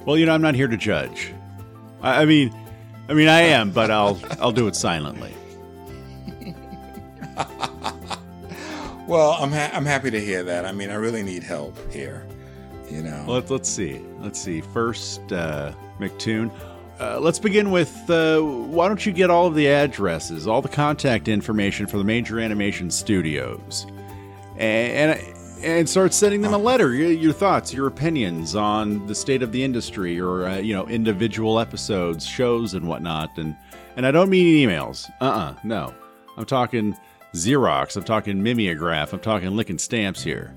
Well, 0.04 0.16
you 0.18 0.26
know, 0.26 0.34
I'm 0.34 0.42
not 0.42 0.54
here 0.54 0.68
to 0.68 0.76
judge. 0.76 1.32
I, 2.00 2.22
I 2.22 2.24
mean, 2.24 2.54
I 3.08 3.14
mean, 3.14 3.28
I 3.28 3.40
am, 3.42 3.70
but 3.70 3.90
I'll 3.90 4.20
I'll 4.40 4.52
do 4.52 4.66
it 4.66 4.76
silently. 4.76 5.34
well, 9.06 9.36
I'm 9.38 9.52
ha- 9.52 9.70
I'm 9.72 9.84
happy 9.86 10.10
to 10.10 10.20
hear 10.20 10.42
that. 10.44 10.64
I 10.64 10.72
mean, 10.72 10.90
I 10.90 10.94
really 10.94 11.22
need 11.22 11.42
help 11.42 11.78
here. 11.92 12.26
You 12.90 13.02
know. 13.02 13.24
Let's 13.26 13.50
let's 13.50 13.68
see. 13.68 14.00
Let's 14.18 14.40
see. 14.40 14.60
First, 14.60 15.32
uh, 15.32 15.72
McToon. 15.98 16.50
Uh, 17.00 17.18
let's 17.18 17.38
begin 17.38 17.70
with 17.70 18.08
uh, 18.10 18.40
why 18.40 18.86
don't 18.86 19.04
you 19.04 19.12
get 19.12 19.30
all 19.30 19.46
of 19.46 19.54
the 19.54 19.66
addresses, 19.66 20.46
all 20.46 20.62
the 20.62 20.68
contact 20.68 21.26
information 21.26 21.86
for 21.86 21.98
the 21.98 22.04
major 22.04 22.38
animation 22.38 22.90
studios, 22.90 23.86
and, 24.56 25.10
and 25.10 25.36
and 25.62 25.88
start 25.88 26.12
sending 26.12 26.42
them 26.42 26.54
a 26.54 26.58
letter 26.58 26.94
your 26.94 27.32
thoughts 27.32 27.72
your 27.72 27.86
opinions 27.86 28.54
on 28.56 29.06
the 29.06 29.14
state 29.14 29.42
of 29.42 29.52
the 29.52 29.62
industry 29.62 30.20
or 30.20 30.46
uh, 30.46 30.58
you 30.58 30.74
know 30.74 30.86
individual 30.88 31.58
episodes 31.58 32.26
shows 32.26 32.74
and 32.74 32.86
whatnot. 32.86 33.30
And 33.36 33.56
and 33.96 34.06
i 34.06 34.10
don't 34.10 34.30
mean 34.30 34.68
emails. 34.68 35.10
Uh-uh 35.20 35.54
no. 35.64 35.94
I'm 36.36 36.46
talking 36.46 36.96
xerox. 37.34 37.96
I'm 37.96 38.04
talking 38.04 38.42
mimeograph. 38.42 39.12
I'm 39.12 39.20
talking 39.20 39.54
licking 39.56 39.78
stamps 39.78 40.22
here. 40.22 40.54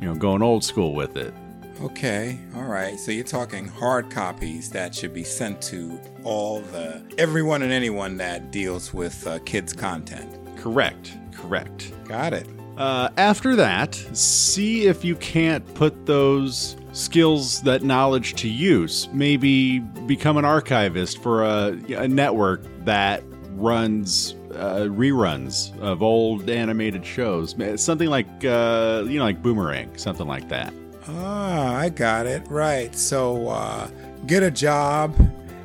You 0.00 0.08
know 0.08 0.14
going 0.14 0.42
old 0.42 0.64
school 0.64 0.94
with 0.94 1.16
it. 1.16 1.32
Okay 1.80 2.38
all 2.54 2.64
right. 2.64 2.98
So 2.98 3.10
you're 3.10 3.24
talking 3.24 3.66
hard 3.68 4.10
copies 4.10 4.70
that 4.70 4.94
should 4.94 5.14
be 5.14 5.24
sent 5.24 5.62
to 5.62 5.98
all 6.24 6.60
the 6.60 7.02
everyone 7.18 7.62
and 7.62 7.72
anyone 7.72 8.16
that 8.18 8.50
deals 8.50 8.92
with 8.92 9.26
uh, 9.26 9.38
kids 9.40 9.72
content. 9.72 10.38
Correct. 10.58 11.16
Correct. 11.32 11.92
Got 12.06 12.34
it. 12.34 12.46
Uh, 12.76 13.10
after 13.16 13.54
that, 13.56 13.94
see 14.12 14.86
if 14.86 15.04
you 15.04 15.16
can't 15.16 15.74
put 15.74 16.06
those 16.06 16.76
skills, 16.92 17.62
that 17.62 17.82
knowledge 17.82 18.34
to 18.34 18.48
use. 18.48 19.08
Maybe 19.12 19.78
become 19.78 20.36
an 20.36 20.44
archivist 20.44 21.22
for 21.22 21.44
a, 21.44 21.78
a 21.96 22.08
network 22.08 22.62
that 22.84 23.22
runs 23.54 24.34
uh, 24.54 24.86
reruns 24.88 25.78
of 25.80 26.02
old 26.02 26.50
animated 26.50 27.04
shows. 27.04 27.54
Something 27.76 28.08
like, 28.08 28.26
uh, 28.44 29.04
you 29.06 29.18
know, 29.18 29.24
like 29.24 29.42
Boomerang, 29.42 29.96
something 29.96 30.26
like 30.26 30.48
that. 30.48 30.72
Ah, 31.08 31.76
I 31.76 31.88
got 31.88 32.26
it. 32.26 32.42
Right. 32.48 32.94
So 32.94 33.48
uh, 33.48 33.88
get 34.26 34.42
a 34.42 34.50
job 34.50 35.14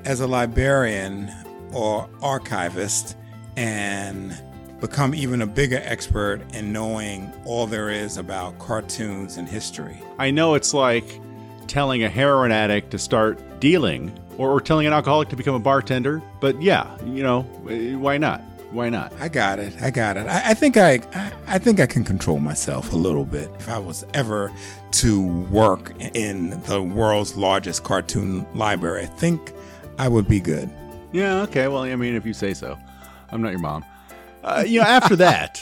as 0.05 0.19
a 0.19 0.27
librarian 0.27 1.31
or 1.73 2.09
archivist 2.21 3.17
and 3.55 4.39
become 4.79 5.15
even 5.15 5.41
a 5.41 5.47
bigger 5.47 5.81
expert 5.83 6.41
in 6.53 6.71
knowing 6.71 7.31
all 7.45 7.65
there 7.67 7.89
is 7.89 8.17
about 8.17 8.57
cartoons 8.59 9.37
and 9.37 9.47
history. 9.47 10.01
I 10.19 10.31
know 10.31 10.53
it's 10.53 10.73
like 10.73 11.19
telling 11.67 12.03
a 12.03 12.09
heroin 12.09 12.51
addict 12.51 12.91
to 12.91 12.99
start 12.99 13.59
dealing 13.59 14.17
or, 14.37 14.51
or 14.51 14.61
telling 14.61 14.87
an 14.87 14.93
alcoholic 14.93 15.29
to 15.29 15.35
become 15.35 15.55
a 15.55 15.59
bartender, 15.59 16.21
but 16.39 16.61
yeah, 16.61 16.95
you 17.05 17.23
know, 17.23 17.45
eh, 17.69 17.95
why 17.95 18.17
not? 18.17 18.41
Why 18.71 18.89
not? 18.89 19.13
I 19.19 19.29
got 19.29 19.59
it. 19.59 19.73
I 19.81 19.89
got 19.91 20.17
it. 20.17 20.27
I, 20.27 20.51
I 20.51 20.53
think 20.53 20.75
I, 20.75 20.99
I, 21.15 21.31
I 21.47 21.57
think 21.57 21.79
I 21.79 21.85
can 21.85 22.03
control 22.03 22.39
myself 22.39 22.91
a 22.91 22.97
little 22.97 23.23
bit. 23.23 23.49
If 23.59 23.69
I 23.69 23.79
was 23.79 24.05
ever 24.13 24.51
to 24.91 25.25
work 25.45 25.93
in 26.13 26.61
the 26.63 26.81
world's 26.81 27.37
largest 27.37 27.83
cartoon 27.83 28.45
library, 28.53 29.03
I 29.03 29.05
think 29.05 29.53
I 29.97 30.09
would 30.09 30.27
be 30.27 30.41
good. 30.41 30.69
Yeah. 31.13 31.41
Okay. 31.43 31.69
Well, 31.69 31.83
I 31.83 31.95
mean, 31.95 32.15
if 32.15 32.25
you 32.25 32.33
say 32.33 32.53
so, 32.53 32.77
I'm 33.31 33.41
not 33.41 33.51
your 33.51 33.61
mom. 33.61 33.85
Uh, 34.43 34.63
you 34.65 34.79
know, 34.79 34.85
after 34.85 35.15
that, 35.17 35.61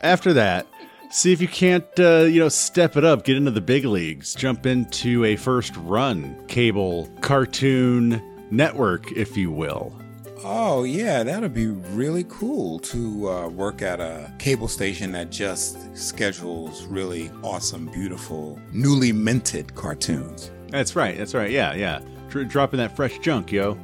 after 0.00 0.32
that, 0.34 0.66
see 1.10 1.32
if 1.32 1.40
you 1.40 1.48
can't, 1.48 1.86
uh, 1.98 2.20
you 2.20 2.40
know, 2.40 2.48
step 2.48 2.96
it 2.96 3.04
up, 3.04 3.24
get 3.24 3.36
into 3.36 3.50
the 3.50 3.60
big 3.60 3.84
leagues, 3.84 4.34
jump 4.34 4.66
into 4.66 5.24
a 5.24 5.36
first 5.36 5.76
run 5.76 6.36
cable 6.46 7.08
cartoon 7.20 8.22
network, 8.50 9.10
if 9.12 9.36
you 9.36 9.50
will. 9.50 9.92
Oh, 10.44 10.84
yeah, 10.84 11.24
that'd 11.24 11.52
be 11.52 11.66
really 11.66 12.24
cool 12.28 12.78
to 12.80 13.28
uh, 13.28 13.48
work 13.48 13.82
at 13.82 14.00
a 14.00 14.32
cable 14.38 14.68
station 14.68 15.10
that 15.12 15.30
just 15.30 15.96
schedules 15.96 16.84
really 16.84 17.30
awesome, 17.42 17.86
beautiful, 17.86 18.58
newly 18.72 19.10
minted 19.10 19.74
cartoons. 19.74 20.50
That's 20.68 20.94
right. 20.94 21.18
That's 21.18 21.34
right. 21.34 21.50
Yeah, 21.50 21.74
yeah. 21.74 22.00
Dr- 22.28 22.48
dropping 22.48 22.78
that 22.78 22.94
fresh 22.94 23.18
junk, 23.18 23.50
yo. 23.50 23.76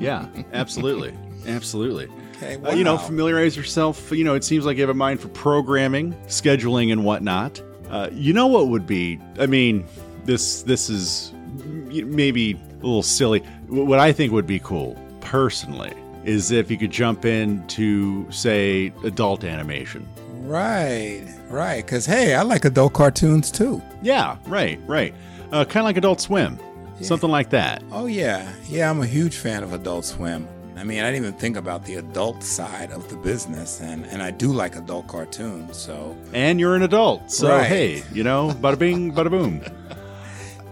Yeah, 0.00 0.26
absolutely. 0.52 1.14
absolutely. 1.46 2.08
Okay, 2.42 2.56
Uh, 2.64 2.74
you 2.74 2.84
know, 2.84 2.98
familiarize 2.98 3.56
yourself. 3.56 4.10
You 4.10 4.24
know, 4.24 4.34
it 4.34 4.44
seems 4.44 4.64
like 4.64 4.76
you 4.76 4.82
have 4.82 4.90
a 4.90 4.94
mind 4.94 5.20
for 5.20 5.28
programming, 5.28 6.12
scheduling, 6.26 6.92
and 6.92 7.04
whatnot. 7.04 7.62
Uh, 7.90 8.08
you 8.12 8.32
know 8.32 8.46
what 8.46 8.68
would 8.68 8.86
be? 8.86 9.20
I 9.38 9.46
mean, 9.46 9.84
this 10.24 10.62
this 10.62 10.90
is 10.90 11.32
maybe 11.64 12.52
a 12.54 12.84
little 12.84 13.02
silly. 13.02 13.40
What 13.68 13.98
I 13.98 14.12
think 14.12 14.32
would 14.32 14.46
be 14.46 14.58
cool, 14.58 14.96
personally, 15.20 15.92
is 16.24 16.50
if 16.50 16.70
you 16.70 16.78
could 16.78 16.90
jump 16.90 17.24
into, 17.24 18.30
say, 18.30 18.92
adult 19.04 19.44
animation. 19.44 20.08
Right, 20.40 21.24
right. 21.48 21.84
Because, 21.84 22.04
hey, 22.06 22.34
I 22.34 22.42
like 22.42 22.64
adult 22.64 22.92
cartoons 22.94 23.50
too. 23.50 23.80
Yeah, 24.02 24.36
right, 24.46 24.80
right. 24.86 25.14
Uh, 25.52 25.64
kind 25.64 25.78
of 25.78 25.84
like 25.84 25.98
Adult 25.98 26.20
Swim, 26.20 26.58
something 27.02 27.30
like 27.30 27.50
that. 27.50 27.82
Oh, 27.92 28.06
yeah. 28.06 28.50
Yeah, 28.68 28.88
I'm 28.90 29.00
a 29.02 29.06
huge 29.06 29.36
fan 29.36 29.62
of 29.62 29.72
Adult 29.74 30.04
Swim. 30.06 30.48
I 30.76 30.84
mean, 30.84 31.00
I 31.00 31.10
didn't 31.10 31.26
even 31.26 31.34
think 31.38 31.56
about 31.56 31.84
the 31.84 31.96
adult 31.96 32.42
side 32.42 32.90
of 32.90 33.08
the 33.08 33.16
business, 33.16 33.80
and, 33.80 34.06
and 34.06 34.22
I 34.22 34.30
do 34.30 34.52
like 34.52 34.74
adult 34.76 35.06
cartoons, 35.06 35.76
so. 35.76 36.16
and 36.32 36.58
you're 36.58 36.74
an 36.74 36.82
adult. 36.82 37.30
So 37.30 37.48
Right. 37.48 37.66
hey, 37.66 38.02
you 38.12 38.24
know, 38.24 38.50
bada 38.60 38.78
bing, 38.78 39.12
bada 39.12 39.30
boom. 39.30 39.62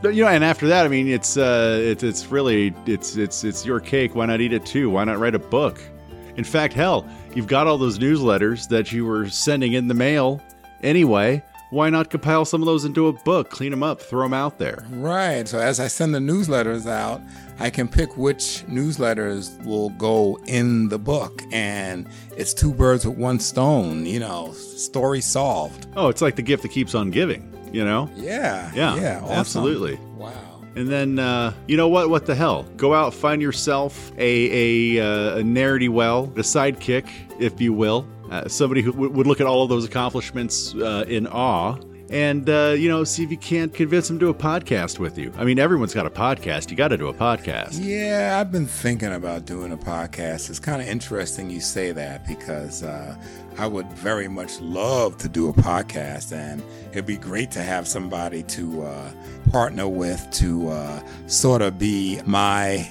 You 0.02 0.24
know, 0.24 0.28
and 0.28 0.42
after 0.42 0.66
that, 0.68 0.86
I 0.86 0.88
mean, 0.88 1.08
it's 1.08 1.36
uh, 1.36 1.78
it's 1.78 2.02
it's 2.02 2.28
really 2.28 2.72
it's 2.86 3.16
it's 3.16 3.44
it's 3.44 3.66
your 3.66 3.80
cake. 3.80 4.14
Why 4.14 4.24
not 4.24 4.40
eat 4.40 4.54
it 4.54 4.64
too? 4.64 4.88
Why 4.88 5.04
not 5.04 5.18
write 5.18 5.34
a 5.34 5.38
book? 5.38 5.78
In 6.38 6.44
fact, 6.44 6.72
hell, 6.72 7.06
you've 7.34 7.46
got 7.48 7.66
all 7.66 7.76
those 7.76 7.98
newsletters 7.98 8.66
that 8.68 8.92
you 8.92 9.04
were 9.04 9.28
sending 9.28 9.74
in 9.74 9.88
the 9.88 9.92
mail 9.94 10.40
anyway. 10.82 11.42
Why 11.70 11.88
not 11.88 12.10
compile 12.10 12.44
some 12.44 12.62
of 12.62 12.66
those 12.66 12.84
into 12.84 13.06
a 13.06 13.12
book, 13.12 13.48
clean 13.50 13.70
them 13.70 13.82
up, 13.84 14.00
throw 14.00 14.22
them 14.24 14.34
out 14.34 14.58
there? 14.58 14.84
Right. 14.90 15.46
So 15.46 15.58
as 15.60 15.78
I 15.78 15.86
send 15.86 16.12
the 16.14 16.18
newsletters 16.18 16.88
out, 16.90 17.20
I 17.60 17.70
can 17.70 17.86
pick 17.86 18.16
which 18.16 18.64
newsletters 18.68 19.64
will 19.64 19.90
go 19.90 20.38
in 20.46 20.88
the 20.88 20.98
book. 20.98 21.42
And 21.52 22.08
it's 22.36 22.52
two 22.52 22.72
birds 22.74 23.06
with 23.06 23.16
one 23.16 23.38
stone, 23.38 24.04
you 24.04 24.18
know, 24.18 24.52
story 24.52 25.20
solved. 25.20 25.86
Oh, 25.94 26.08
it's 26.08 26.22
like 26.22 26.34
the 26.36 26.42
gift 26.42 26.62
that 26.64 26.70
keeps 26.72 26.94
on 26.96 27.10
giving. 27.10 27.46
You 27.72 27.84
know? 27.84 28.10
Yeah. 28.16 28.72
Yeah, 28.74 28.96
Yeah. 28.96 29.20
awesome. 29.22 29.32
absolutely. 29.36 29.96
Wow. 30.16 30.32
And 30.76 30.88
then, 30.88 31.18
uh, 31.18 31.52
you 31.66 31.76
know 31.76 31.88
what? 31.88 32.10
What 32.10 32.26
the 32.26 32.34
hell? 32.34 32.62
Go 32.76 32.94
out, 32.94 33.12
find 33.12 33.42
yourself 33.42 34.12
a 34.16 34.96
a, 34.98 35.04
uh, 35.04 35.38
a 35.38 35.42
nerdy 35.42 35.88
well, 35.88 36.24
a 36.36 36.40
sidekick, 36.42 37.08
if 37.40 37.60
you 37.60 37.72
will, 37.72 38.06
uh, 38.30 38.46
somebody 38.48 38.80
who 38.80 38.92
w- 38.92 39.10
would 39.10 39.26
look 39.26 39.40
at 39.40 39.46
all 39.46 39.62
of 39.64 39.68
those 39.68 39.84
accomplishments 39.84 40.72
uh, 40.76 41.04
in 41.08 41.26
awe, 41.26 41.76
and 42.08 42.48
uh, 42.48 42.74
you 42.78 42.88
know, 42.88 43.02
see 43.02 43.24
if 43.24 43.32
you 43.32 43.36
can't 43.36 43.74
convince 43.74 44.06
them 44.06 44.20
to 44.20 44.26
do 44.26 44.30
a 44.30 44.34
podcast 44.34 45.00
with 45.00 45.18
you. 45.18 45.32
I 45.36 45.44
mean, 45.44 45.58
everyone's 45.58 45.92
got 45.92 46.06
a 46.06 46.10
podcast. 46.10 46.70
You 46.70 46.76
got 46.76 46.88
to 46.88 46.96
do 46.96 47.08
a 47.08 47.14
podcast. 47.14 47.78
Yeah, 47.80 48.38
I've 48.40 48.52
been 48.52 48.66
thinking 48.66 49.12
about 49.12 49.46
doing 49.46 49.72
a 49.72 49.76
podcast. 49.76 50.50
It's 50.50 50.60
kind 50.60 50.80
of 50.80 50.86
interesting 50.86 51.50
you 51.50 51.60
say 51.60 51.90
that 51.90 52.26
because 52.28 52.84
uh, 52.84 53.16
I 53.58 53.66
would 53.66 53.92
very 53.94 54.28
much 54.28 54.60
love 54.60 55.18
to 55.18 55.28
do 55.28 55.48
a 55.48 55.52
podcast, 55.52 56.32
and 56.32 56.62
it'd 56.92 57.06
be 57.06 57.16
great 57.16 57.50
to 57.52 57.62
have 57.62 57.86
somebody 57.86 58.42
to 58.44 58.82
uh, 58.82 59.12
partner 59.50 59.88
with 59.88 60.28
to 60.32 60.68
uh, 60.68 61.02
sort 61.26 61.62
of 61.62 61.78
be 61.78 62.20
my 62.24 62.88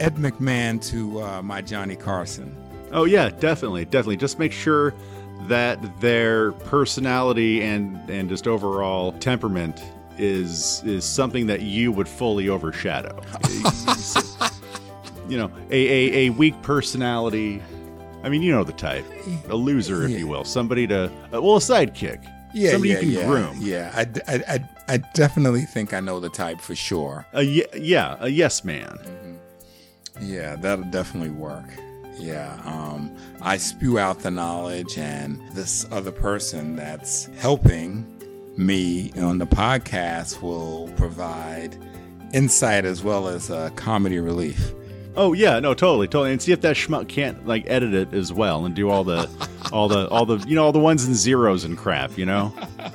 Ed 0.00 0.16
McMahon 0.16 0.82
to 0.90 1.22
uh, 1.22 1.42
my 1.42 1.60
Johnny 1.60 1.96
Carson. 1.96 2.56
Oh 2.92 3.04
yeah, 3.04 3.30
definitely, 3.30 3.84
definitely. 3.84 4.16
Just 4.16 4.38
make 4.38 4.52
sure 4.52 4.94
that 5.48 5.78
their 6.00 6.52
personality 6.52 7.62
and 7.62 7.98
and 8.08 8.28
just 8.28 8.46
overall 8.46 9.12
temperament 9.12 9.82
is 10.18 10.82
is 10.84 11.04
something 11.04 11.46
that 11.46 11.62
you 11.62 11.92
would 11.92 12.08
fully 12.08 12.48
overshadow. 12.48 13.20
you 15.28 15.38
know, 15.38 15.50
a, 15.70 15.88
a, 15.88 16.26
a 16.26 16.30
weak 16.30 16.60
personality. 16.62 17.62
I 18.22 18.28
mean, 18.28 18.42
you 18.42 18.52
know 18.52 18.62
the 18.62 18.72
type, 18.72 19.04
a 19.48 19.56
loser, 19.56 20.04
if 20.04 20.10
you 20.12 20.28
will, 20.28 20.44
somebody 20.44 20.86
to 20.86 21.06
uh, 21.06 21.40
well, 21.42 21.56
a 21.56 21.60
sidekick, 21.60 22.22
Yeah, 22.54 22.72
somebody 22.72 22.90
yeah, 22.92 23.00
you 23.00 23.00
can 23.00 23.10
yeah, 23.20 23.26
groom. 23.26 23.56
Yeah, 23.60 23.92
I, 23.94 24.32
I, 24.34 24.42
I, 24.54 24.68
I 24.88 24.96
definitely 25.14 25.62
think 25.62 25.94
I 25.94 26.00
know 26.00 26.20
the 26.20 26.28
type 26.28 26.60
for 26.60 26.74
sure. 26.74 27.26
A 27.32 27.42
ye- 27.42 27.66
yeah, 27.74 28.16
a 28.20 28.28
yes 28.28 28.64
man. 28.64 28.98
Yeah, 30.20 30.56
that'll 30.56 30.84
definitely 30.86 31.30
work. 31.30 31.64
Yeah, 32.18 32.60
um, 32.64 33.16
I 33.40 33.56
spew 33.56 33.98
out 33.98 34.20
the 34.20 34.30
knowledge, 34.30 34.98
and 34.98 35.40
this 35.52 35.86
other 35.90 36.12
person 36.12 36.76
that's 36.76 37.24
helping 37.38 38.06
me 38.56 39.12
on 39.18 39.38
the 39.38 39.46
podcast 39.46 40.42
will 40.42 40.88
provide 40.96 41.76
insight 42.34 42.84
as 42.84 43.02
well 43.02 43.28
as 43.28 43.50
uh, 43.50 43.70
comedy 43.76 44.18
relief. 44.20 44.72
Oh 45.16 45.32
yeah, 45.34 45.60
no, 45.60 45.74
totally, 45.74 46.08
totally. 46.08 46.32
And 46.32 46.40
see 46.40 46.52
if 46.52 46.60
that 46.62 46.76
schmuck 46.76 47.08
can't 47.08 47.46
like 47.46 47.64
edit 47.66 47.92
it 47.94 48.14
as 48.14 48.32
well 48.32 48.64
and 48.64 48.74
do 48.74 48.88
all 48.90 49.04
the, 49.04 49.28
all 49.72 49.88
the, 49.88 50.08
all 50.08 50.24
the, 50.24 50.38
you 50.48 50.54
know, 50.54 50.64
all 50.64 50.72
the 50.72 50.78
ones 50.78 51.04
and 51.04 51.14
zeros 51.14 51.64
and 51.64 51.76
crap. 51.76 52.16
You 52.16 52.26
know. 52.26 52.54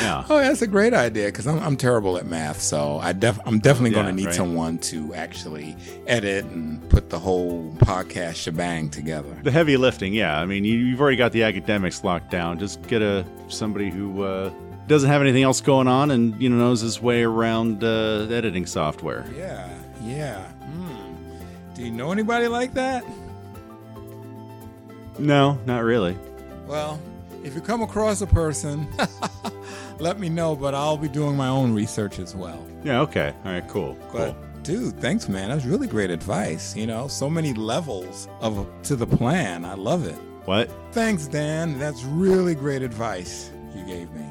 Yeah. 0.00 0.22
Oh, 0.28 0.38
that's 0.38 0.60
a 0.60 0.66
great 0.66 0.92
idea 0.92 1.26
because 1.26 1.46
I'm, 1.46 1.58
I'm 1.60 1.76
terrible 1.76 2.18
at 2.18 2.26
math, 2.26 2.60
so 2.60 2.98
I 2.98 3.14
def- 3.14 3.40
I'm 3.46 3.58
definitely 3.58 3.90
going 3.90 4.04
Yeah, 4.04 4.10
to 4.12 4.16
need 4.16 4.26
right. 4.26 4.34
someone 4.34 4.76
to 4.78 5.14
actually 5.14 5.74
edit 6.06 6.44
and 6.44 6.86
put 6.90 7.08
the 7.08 7.18
whole 7.18 7.72
podcast 7.78 8.34
shebang 8.36 8.90
together. 8.90 9.34
The 9.42 9.50
heavy 9.50 9.78
lifting, 9.78 10.12
yeah. 10.12 10.38
I 10.38 10.44
mean, 10.44 10.64
you, 10.64 10.78
you've 10.78 11.00
already 11.00 11.16
got 11.16 11.32
the 11.32 11.42
academics 11.42 12.04
locked 12.04 12.30
down. 12.30 12.58
Just 12.58 12.82
get 12.82 13.00
a 13.00 13.24
somebody 13.48 13.88
who 13.88 14.22
uh, 14.24 14.50
doesn't 14.88 15.08
have 15.08 15.22
anything 15.22 15.42
else 15.42 15.62
going 15.62 15.88
on 15.88 16.10
and 16.10 16.40
you 16.40 16.50
know 16.50 16.56
knows 16.56 16.82
his 16.82 17.00
way 17.00 17.22
around 17.22 17.82
uh, 17.82 18.26
editing 18.30 18.66
software. 18.66 19.24
Yeah, 19.34 19.70
yeah. 20.02 20.44
Hmm. 20.44 20.96
Do 21.78 21.84
you 21.84 21.92
know 21.92 22.10
anybody 22.10 22.48
like 22.48 22.74
that? 22.74 23.04
No, 25.16 25.56
not 25.64 25.84
really. 25.84 26.18
Well, 26.66 27.00
if 27.44 27.54
you 27.54 27.60
come 27.60 27.82
across 27.82 28.20
a 28.20 28.26
person, 28.26 28.88
let 30.00 30.18
me 30.18 30.28
know, 30.28 30.56
but 30.56 30.74
I'll 30.74 30.96
be 30.96 31.06
doing 31.08 31.36
my 31.36 31.46
own 31.46 31.72
research 31.72 32.18
as 32.18 32.34
well. 32.34 32.66
Yeah. 32.82 33.00
Okay. 33.02 33.32
All 33.44 33.52
right. 33.52 33.68
Cool. 33.68 33.96
Cool. 34.10 34.36
Dude, 34.64 34.98
thanks, 35.00 35.28
man. 35.28 35.50
That 35.50 35.54
was 35.54 35.66
really 35.66 35.86
great 35.86 36.10
advice. 36.10 36.74
You 36.74 36.88
know, 36.88 37.06
so 37.06 37.30
many 37.30 37.54
levels 37.54 38.26
of 38.40 38.66
to 38.82 38.96
the 38.96 39.06
plan. 39.06 39.64
I 39.64 39.74
love 39.74 40.04
it. 40.04 40.18
What? 40.46 40.68
Thanks, 40.90 41.28
Dan. 41.28 41.78
That's 41.78 42.02
really 42.02 42.56
great 42.56 42.82
advice 42.82 43.52
you 43.72 43.84
gave 43.86 44.10
me. 44.10 44.26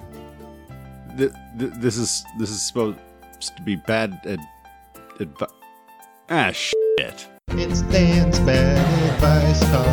Th- 1.17 1.31
th- 1.57 1.71
this 1.75 1.95
is 1.95 2.25
this 2.39 2.49
is 2.49 2.61
supposed 2.61 2.97
to 3.55 3.61
be 3.63 3.77
bad 3.77 4.19
ad- 4.25 5.37
Ah, 6.29 6.51
shit. 6.51 7.27
It's 7.51 7.81
Dan's 7.83 8.39
bad 8.39 8.77
advice 9.13 9.61
call. 9.71 9.85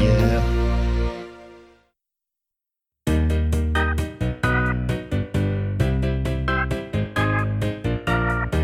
Yeah. 0.00 0.40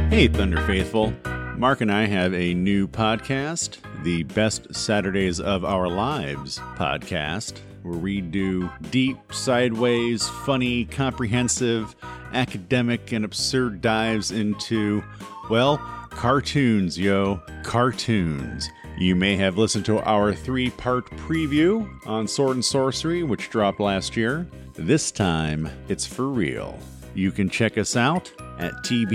Hey, 0.09 0.29
Thunder 0.29 0.65
Faithful. 0.67 1.13
Mark 1.57 1.81
and 1.81 1.91
I 1.91 2.07
have 2.07 2.33
a 2.33 2.55
new 2.55 2.87
podcast, 2.87 3.79
the 4.05 4.23
Best 4.23 4.73
Saturdays 4.73 5.41
of 5.41 5.65
Our 5.65 5.89
Lives 5.89 6.59
podcast, 6.77 7.59
where 7.83 7.99
we 7.99 8.21
do 8.21 8.71
deep, 8.91 9.17
sideways, 9.33 10.29
funny, 10.29 10.85
comprehensive, 10.85 11.97
academic, 12.33 13.11
and 13.11 13.25
absurd 13.25 13.81
dives 13.81 14.31
into, 14.31 15.03
well, 15.51 15.81
cartoons, 16.17 16.99
yo, 16.99 17.41
cartoons. 17.63 18.69
You 18.99 19.15
may 19.15 19.37
have 19.37 19.59
listened 19.59 19.85
to 19.85 20.01
our 20.09 20.33
three 20.35 20.71
part 20.71 21.11
preview 21.11 21.87
on 22.07 22.27
Sword 22.27 22.57
and 22.57 22.65
Sorcery, 22.65 23.23
which 23.23 23.51
dropped 23.51 23.81
last 23.81 24.17
year. 24.17 24.49
This 24.75 25.13
time, 25.13 25.69
it's 25.89 26.07
for 26.07 26.29
real. 26.29 26.79
You 27.15 27.31
can 27.31 27.51
check 27.51 27.77
us 27.77 27.97
out 27.97 28.33
at 28.59 28.73
tbsool.com 28.85 29.11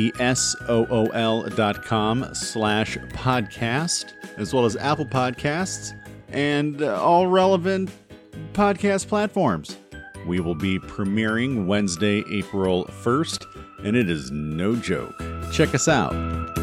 slash 2.33 2.97
podcast, 2.97 4.05
as 4.37 4.53
well 4.53 4.65
as 4.65 4.75
Apple 4.75 5.05
Podcasts 5.05 5.93
and 6.29 6.83
all 6.83 7.25
relevant 7.27 7.89
podcast 8.53 9.07
platforms. 9.07 9.77
We 10.27 10.39
will 10.39 10.53
be 10.55 10.77
premiering 10.77 11.65
Wednesday, 11.65 12.23
April 12.31 12.85
1st, 12.85 13.43
and 13.85 13.95
it 13.95 14.07
is 14.09 14.29
no 14.29 14.75
joke. 14.75 15.15
Check 15.51 15.73
us 15.73 15.87
out. 15.87 16.60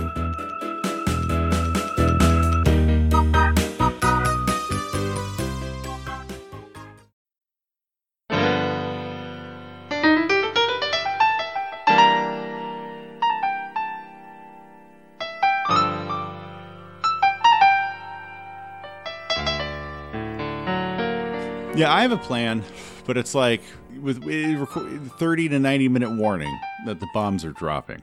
Yeah, 21.79 21.95
I 21.95 22.03
have 22.03 22.11
a 22.11 22.17
plan, 22.17 22.65
but 23.07 23.17
it's 23.17 23.37
like 23.37 23.63
with 24.01 24.25
with 24.25 25.13
30 25.13 25.49
to 25.51 25.59
90 25.61 25.89
minute 25.89 26.11
warning 26.11 26.59
that 26.87 26.99
the 26.99 27.07
bombs 27.15 27.45
are 27.45 27.53
dropping. 27.53 28.03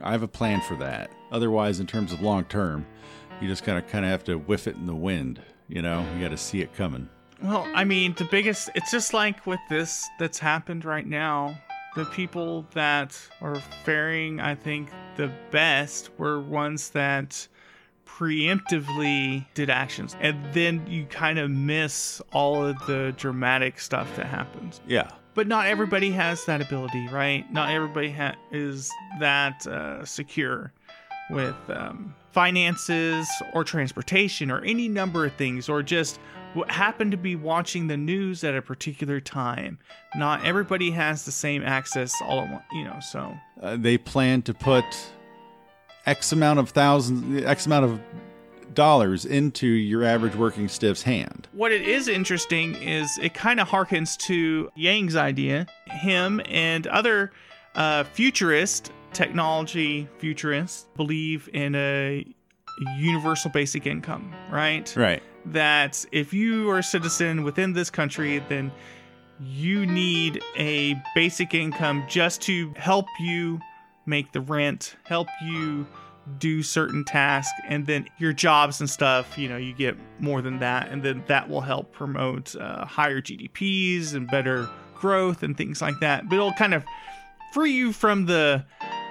I 0.00 0.12
have 0.12 0.22
a 0.22 0.28
plan 0.28 0.60
for 0.60 0.76
that. 0.76 1.10
Otherwise, 1.32 1.80
in 1.80 1.88
terms 1.88 2.12
of 2.12 2.22
long 2.22 2.44
term, 2.44 2.86
you 3.40 3.48
just 3.48 3.64
kind 3.64 3.78
of 3.78 3.88
kind 3.88 4.04
of 4.04 4.12
have 4.12 4.22
to 4.24 4.36
whiff 4.36 4.68
it 4.68 4.76
in 4.76 4.86
the 4.86 4.94
wind. 4.94 5.42
You 5.68 5.82
know, 5.82 6.06
you 6.14 6.22
got 6.22 6.30
to 6.30 6.36
see 6.36 6.60
it 6.60 6.72
coming. 6.74 7.08
Well, 7.42 7.68
I 7.74 7.82
mean, 7.82 8.14
the 8.16 8.26
biggest, 8.26 8.70
it's 8.76 8.92
just 8.92 9.12
like 9.12 9.44
with 9.44 9.60
this 9.68 10.08
that's 10.20 10.38
happened 10.38 10.84
right 10.84 11.06
now. 11.06 11.58
The 11.96 12.04
people 12.04 12.64
that 12.74 13.20
are 13.40 13.56
faring, 13.84 14.38
I 14.38 14.54
think, 14.54 14.90
the 15.16 15.32
best 15.50 16.10
were 16.16 16.40
ones 16.40 16.90
that 16.90 17.48
preemptively 18.06 19.44
did 19.54 19.68
actions. 19.68 20.16
And 20.20 20.42
then 20.54 20.86
you 20.86 21.04
kind 21.06 21.38
of 21.38 21.50
miss 21.50 22.22
all 22.32 22.64
of 22.64 22.78
the 22.86 23.12
dramatic 23.16 23.78
stuff 23.78 24.14
that 24.16 24.26
happens. 24.26 24.80
Yeah. 24.86 25.10
But 25.34 25.46
not 25.46 25.66
everybody 25.66 26.10
has 26.12 26.44
that 26.46 26.62
ability, 26.62 27.08
right? 27.08 27.50
Not 27.52 27.70
everybody 27.70 28.10
ha- 28.10 28.36
is 28.50 28.90
that 29.20 29.66
uh, 29.66 30.04
secure 30.04 30.72
with 31.28 31.56
um, 31.68 32.14
finances 32.32 33.28
or 33.52 33.64
transportation 33.64 34.50
or 34.50 34.60
any 34.62 34.88
number 34.88 35.26
of 35.26 35.34
things, 35.34 35.68
or 35.68 35.82
just 35.82 36.18
what 36.54 36.70
happened 36.70 37.10
to 37.10 37.16
be 37.18 37.36
watching 37.36 37.88
the 37.88 37.96
news 37.96 38.44
at 38.44 38.54
a 38.54 38.62
particular 38.62 39.20
time. 39.20 39.78
Not 40.14 40.42
everybody 40.44 40.90
has 40.92 41.24
the 41.26 41.32
same 41.32 41.62
access 41.62 42.14
all 42.22 42.40
at 42.40 42.50
once, 42.50 42.64
you 42.72 42.84
know. 42.84 42.98
So 43.00 43.34
Uh, 43.60 43.76
they 43.76 43.98
plan 43.98 44.40
to 44.42 44.54
put 44.54 44.84
X 46.06 46.32
amount 46.32 46.58
of 46.58 46.70
thousands, 46.70 47.44
X 47.44 47.66
amount 47.66 47.84
of 47.84 48.00
dollars 48.74 49.24
into 49.24 49.66
your 49.66 50.04
average 50.04 50.36
working 50.36 50.68
stiff's 50.68 51.02
hand. 51.02 51.48
what 51.52 51.72
it 51.72 51.82
is 51.82 52.08
interesting 52.08 52.74
is 52.76 53.18
it 53.22 53.32
kind 53.32 53.58
of 53.58 53.66
harkens 53.66 54.16
to 54.18 54.70
Yang's 54.76 55.16
idea. 55.16 55.66
Him 55.86 56.42
and 56.46 56.86
other 56.86 57.32
uh, 57.74 58.04
futurist 58.04 58.92
technology 59.14 60.06
futurists 60.18 60.86
believe 60.94 61.48
in 61.54 61.74
a 61.74 62.26
universal 62.98 63.50
basic 63.50 63.86
income, 63.86 64.34
right? 64.50 64.92
Right. 64.94 65.22
That 65.46 66.04
if 66.12 66.34
you 66.34 66.68
are 66.70 66.78
a 66.78 66.82
citizen 66.82 67.44
within 67.44 67.72
this 67.72 67.88
country, 67.88 68.40
then 68.50 68.70
you 69.40 69.86
need 69.86 70.42
a 70.58 71.00
basic 71.14 71.54
income 71.54 72.04
just 72.08 72.42
to 72.42 72.72
help 72.76 73.06
you 73.20 73.58
make 74.06 74.32
the 74.32 74.40
rent, 74.40 74.96
help 75.04 75.28
you 75.42 75.86
do 76.38 76.62
certain 76.62 77.04
tasks, 77.04 77.52
and 77.68 77.86
then 77.86 78.08
your 78.18 78.32
jobs 78.32 78.80
and 78.80 78.90
stuff, 78.90 79.38
you 79.38 79.48
know, 79.48 79.56
you 79.56 79.72
get 79.72 79.96
more 80.18 80.42
than 80.42 80.58
that, 80.58 80.88
and 80.90 81.02
then 81.02 81.22
that 81.26 81.48
will 81.48 81.60
help 81.60 81.92
promote 81.92 82.56
uh, 82.56 82.84
higher 82.84 83.20
GDPs 83.20 84.14
and 84.14 84.28
better 84.28 84.68
growth 84.94 85.42
and 85.42 85.56
things 85.56 85.80
like 85.80 85.98
that. 86.00 86.28
But 86.28 86.36
it'll 86.36 86.52
kind 86.52 86.74
of 86.74 86.84
free 87.52 87.72
you 87.72 87.92
from 87.92 88.26
the 88.26 88.64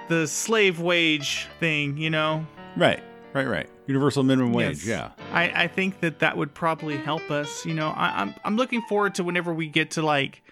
the 0.08 0.26
slave 0.26 0.78
wage 0.80 1.48
thing, 1.58 1.96
you 1.96 2.10
know. 2.10 2.46
Right. 2.76 3.02
Right. 3.32 3.46
Right. 3.46 3.68
Universal 3.86 4.22
minimum 4.22 4.52
wage. 4.52 4.84
Yes. 4.84 4.86
Yeah. 4.86 5.24
I, 5.32 5.64
I 5.64 5.68
think 5.68 6.00
that 6.00 6.20
that 6.20 6.36
would 6.36 6.54
probably 6.54 6.96
help 6.96 7.30
us. 7.30 7.64
You 7.66 7.74
know, 7.74 7.88
I, 7.88 8.20
I'm 8.20 8.34
I'm 8.44 8.56
looking 8.56 8.82
forward 8.82 9.14
to 9.16 9.24
whenever 9.24 9.52
we 9.52 9.68
get 9.68 9.92
to 9.92 10.02
like 10.02 10.42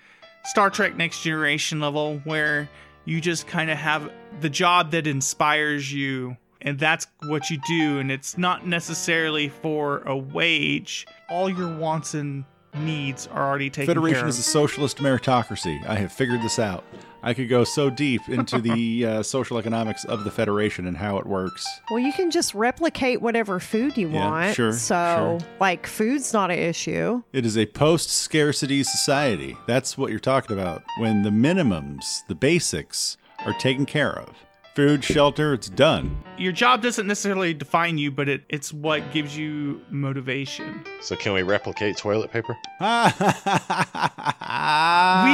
Star 0.45 0.71
Trek 0.71 0.97
Next 0.97 1.23
Generation 1.23 1.81
level, 1.81 2.21
where 2.25 2.69
you 3.05 3.21
just 3.21 3.47
kind 3.47 3.71
of 3.71 3.77
have 3.79 4.11
the 4.41 4.51
job 4.51 4.91
that 4.93 5.07
inspires 5.07 5.93
you, 5.93 6.37
and 6.61 6.79
that's 6.79 7.07
what 7.27 7.51
you 7.51 7.59
do, 7.67 7.99
and 7.99 8.11
it's 8.11 8.39
not 8.39 8.67
necessarily 8.67 9.49
for 9.49 10.01
a 10.07 10.17
wage. 10.17 11.07
All 11.29 11.49
your 11.51 11.77
wants 11.77 12.15
and 12.15 12.45
needs 12.77 13.27
are 13.29 13.49
already 13.49 13.71
taken 13.71 13.87
Federation 13.87 14.21
care 14.21 14.29
is 14.29 14.39
a 14.39 14.43
socialist 14.43 14.99
meritocracy. 14.99 15.87
I 15.87 15.97
have 15.97 16.13
figured 16.13 16.43
this 16.43 16.59
out. 16.59 16.85
I 17.23 17.33
could 17.33 17.49
go 17.49 17.65
so 17.65 17.89
deep 17.89 18.21
into 18.29 18.61
the 18.61 19.07
uh, 19.07 19.23
social 19.23 19.57
economics 19.57 20.05
of 20.05 20.25
the 20.25 20.31
Federation 20.31 20.87
and 20.87 20.97
how 20.97 21.17
it 21.17 21.25
works. 21.27 21.67
Well, 21.91 21.99
you 22.01 22.13
can 22.13 22.31
just 22.31 22.55
replicate 22.55 23.23
whatever 23.23 23.59
food 23.61 23.97
you 23.97 24.11
Yeah, 24.11 24.29
want. 24.29 24.55
sure, 24.55 24.73
So, 24.75 25.39
sure. 25.41 25.49
like, 25.59 25.87
food's 25.87 26.33
not 26.35 26.51
an 26.51 26.59
issue. 26.59 27.23
It 27.33 27.47
is 27.47 27.57
a 27.57 27.65
post 27.67 28.11
scarcity 28.11 28.83
society. 28.83 29.57
That's 29.67 29.97
what 29.97 30.11
you're 30.11 30.21
talking 30.21 30.59
about. 30.59 30.83
When 30.99 31.23
the 31.23 31.31
minimums, 31.31 32.27
the 32.29 32.35
basics, 32.35 33.17
are 33.47 33.55
taken 33.55 33.87
care 33.87 34.13
of. 34.19 34.35
Food, 34.75 35.05
shelter, 35.05 35.55
it's 35.55 35.69
done. 35.69 36.21
Your 36.37 36.51
job 36.51 36.83
doesn't 36.83 37.07
necessarily 37.07 37.55
define 37.55 37.97
you, 37.97 38.11
but 38.11 38.29
it, 38.29 38.43
it's 38.49 38.73
what 38.73 39.13
gives 39.13 39.39
you 39.39 39.81
motivation. 39.89 40.85
So 41.01 41.15
can 41.15 41.33
we 41.33 41.43
replicate 41.43 41.97
toilet 41.97 42.33
paper? 42.33 42.57
we 42.81 42.87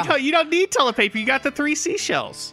don't, 0.02 0.20
you 0.20 0.30
don't 0.30 0.50
need 0.50 0.70
toilet 0.70 0.96
paper. 0.96 1.16
You 1.16 1.24
got 1.24 1.42
the 1.42 1.50
three 1.50 1.74
seashells. 1.74 2.52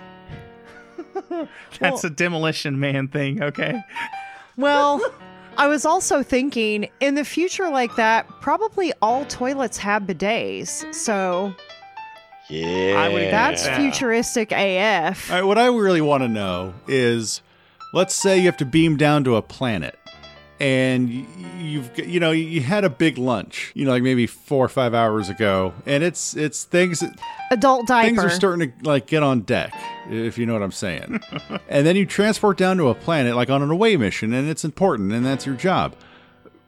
That's 1.81 2.05
a 2.05 2.09
demolition 2.09 2.79
man 2.79 3.09
thing, 3.09 3.43
okay? 3.43 3.81
Well, 4.55 5.01
I 5.57 5.67
was 5.67 5.85
also 5.85 6.23
thinking 6.23 6.89
in 7.01 7.15
the 7.15 7.25
future 7.25 7.69
like 7.69 7.95
that, 7.97 8.29
probably 8.39 8.93
all 9.01 9.25
toilets 9.25 9.77
have 9.79 10.03
bidets. 10.03 10.95
So 10.95 11.53
Yeah. 12.49 13.29
that's 13.31 13.67
futuristic 13.67 14.51
AF. 14.51 15.29
All 15.29 15.37
right, 15.37 15.43
what 15.45 15.57
I 15.57 15.67
really 15.67 16.01
want 16.01 16.23
to 16.23 16.27
know 16.27 16.73
is 16.87 17.41
let's 17.93 18.13
say 18.13 18.37
you 18.37 18.45
have 18.45 18.57
to 18.57 18.65
beam 18.65 18.97
down 18.97 19.23
to 19.25 19.35
a 19.35 19.41
planet 19.41 19.97
and 20.59 21.09
you've 21.59 21.97
you 21.99 22.19
know 22.19 22.31
you 22.31 22.61
had 22.61 22.83
a 22.83 22.89
big 22.89 23.17
lunch 23.17 23.71
you 23.75 23.85
know 23.85 23.91
like 23.91 24.01
maybe 24.01 24.25
four 24.25 24.65
or 24.65 24.69
five 24.69 24.93
hours 24.93 25.29
ago 25.29 25.71
and 25.85 26.03
it's 26.03 26.35
it's 26.35 26.63
things 26.63 27.03
Adult 27.51 27.85
diaper. 27.85 28.07
things 28.07 28.23
are 28.23 28.29
starting 28.29 28.71
to 28.71 28.85
like 28.89 29.05
get 29.05 29.21
on 29.21 29.41
deck 29.41 29.71
if 30.09 30.37
you 30.37 30.47
know 30.47 30.53
what 30.53 30.63
i'm 30.63 30.71
saying 30.71 31.21
and 31.69 31.85
then 31.85 31.95
you 31.95 32.07
transport 32.07 32.57
down 32.57 32.77
to 32.77 32.89
a 32.89 32.95
planet 32.95 33.35
like 33.35 33.51
on 33.51 33.61
an 33.61 33.69
away 33.69 33.97
mission 33.97 34.33
and 34.33 34.49
it's 34.49 34.65
important 34.65 35.11
and 35.13 35.23
that's 35.23 35.45
your 35.45 35.55
job 35.55 35.95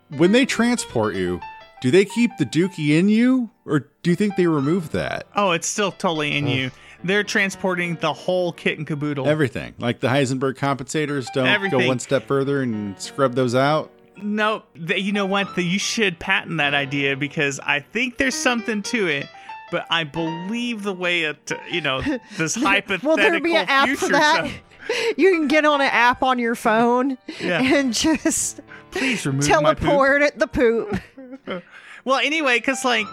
when 0.10 0.34
they 0.34 0.46
transport 0.46 1.16
you 1.16 1.40
do 1.82 1.92
they 1.92 2.06
keep 2.06 2.32
the 2.38 2.46
dookie 2.46 2.98
in 2.98 3.10
you 3.10 3.50
or 3.66 3.88
do 4.04 4.10
you 4.10 4.16
think 4.16 4.36
they 4.36 4.48
remove 4.48 4.92
that 4.92 5.26
Oh, 5.36 5.52
it's 5.52 5.68
still 5.68 5.92
totally 5.92 6.36
in 6.38 6.48
you. 6.48 6.72
They're 7.04 7.24
transporting 7.24 7.96
the 7.96 8.12
whole 8.12 8.52
kit 8.52 8.78
and 8.78 8.86
caboodle. 8.86 9.26
Everything. 9.28 9.74
Like 9.80 10.02
the 10.02 10.10
Heisenberg 10.10 10.56
compensators 10.56 11.28
don't 11.34 11.48
Everything. 11.48 11.80
go 11.80 11.88
one 11.88 12.00
step 12.00 12.28
further 12.28 12.62
and 12.62 13.00
scrub 13.00 13.36
those 13.36 13.56
out. 13.56 13.90
No, 14.22 14.64
th- 14.88 15.02
you 15.02 15.14
know 15.14 15.26
what? 15.26 15.56
The, 15.56 15.64
you 15.64 15.80
should 15.80 16.20
patent 16.20 16.58
that 16.58 16.74
idea 16.74 17.16
because 17.16 17.58
I 17.62 17.80
think 17.80 18.18
there's 18.18 18.36
something 18.36 18.82
to 18.84 19.08
it. 19.08 19.30
But 19.72 19.86
I 19.90 20.04
believe 20.04 20.84
the 20.84 20.92
way 20.94 21.22
it, 21.24 21.52
you 21.72 21.80
know, 21.80 22.02
this 22.38 22.56
hypothetical 22.56 23.10
Will 23.16 23.16
there 23.18 23.40
be 23.40 23.56
an 23.56 23.68
app 23.70 23.88
for 23.98 24.10
that? 24.10 24.48
stuff- 24.48 24.62
You 25.18 25.32
can 25.36 25.48
get 25.48 25.64
on 25.66 25.80
an 25.82 25.88
app 25.92 26.24
on 26.24 26.40
your 26.40 26.56
phone 26.56 27.18
Yeah. 27.40 27.62
and 27.62 27.94
just 27.94 28.60
Please 28.92 29.24
remove 29.26 29.48
my 29.48 29.76
poop. 29.76 29.80
teleport 29.88 30.22
at 30.24 30.40
the 30.40 30.48
poop. 30.48 31.00
Well, 32.06 32.20
anyway, 32.20 32.60
because 32.60 32.86
like 32.86 33.08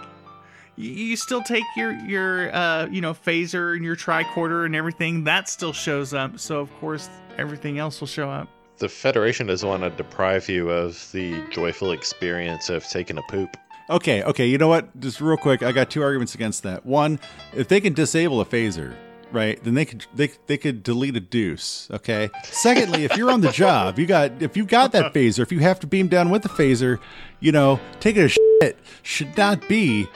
you, 0.76 0.90
you 0.90 1.16
still 1.16 1.42
take 1.42 1.64
your 1.76 1.92
your 1.92 2.54
uh 2.54 2.86
you 2.86 3.00
know 3.00 3.14
phaser 3.14 3.74
and 3.74 3.84
your 3.84 3.96
tricorder 3.96 4.64
and 4.64 4.76
everything 4.76 5.24
that 5.24 5.48
still 5.48 5.72
shows 5.72 6.14
up. 6.14 6.38
So 6.38 6.60
of 6.60 6.72
course 6.74 7.08
everything 7.36 7.78
else 7.78 8.00
will 8.00 8.06
show 8.06 8.30
up. 8.30 8.48
The 8.78 8.88
Federation 8.88 9.46
doesn't 9.46 9.68
want 9.68 9.82
to 9.82 9.90
deprive 9.90 10.48
you 10.48 10.70
of 10.70 11.10
the 11.12 11.42
joyful 11.50 11.92
experience 11.92 12.68
of 12.68 12.86
taking 12.88 13.18
a 13.18 13.22
poop. 13.22 13.56
Okay, 13.88 14.22
okay, 14.24 14.46
you 14.46 14.58
know 14.58 14.68
what? 14.68 14.98
Just 15.00 15.20
real 15.20 15.36
quick, 15.36 15.62
I 15.62 15.72
got 15.72 15.90
two 15.90 16.02
arguments 16.02 16.34
against 16.34 16.64
that. 16.64 16.84
One, 16.84 17.20
if 17.54 17.68
they 17.68 17.80
can 17.80 17.94
disable 17.94 18.40
a 18.40 18.44
phaser, 18.44 18.94
right, 19.32 19.62
then 19.62 19.74
they 19.74 19.84
could 19.84 20.06
they 20.14 20.28
they 20.46 20.56
could 20.56 20.82
delete 20.82 21.16
a 21.16 21.20
deuce. 21.20 21.88
Okay. 21.90 22.30
Secondly, 22.44 23.04
if 23.04 23.16
you're 23.16 23.30
on 23.30 23.40
the 23.40 23.50
job, 23.52 23.98
you 23.98 24.06
got 24.06 24.42
if 24.42 24.56
you 24.56 24.64
got 24.64 24.92
that 24.92 25.12
phaser, 25.12 25.40
if 25.40 25.52
you 25.52 25.60
have 25.60 25.80
to 25.80 25.86
beam 25.86 26.08
down 26.08 26.30
with 26.30 26.42
the 26.42 26.48
phaser, 26.48 26.98
you 27.40 27.52
know, 27.52 27.80
taking 28.00 28.22
a 28.22 28.28
shit 28.28 28.78
should 29.02 29.36
not 29.36 29.68
be 29.68 30.06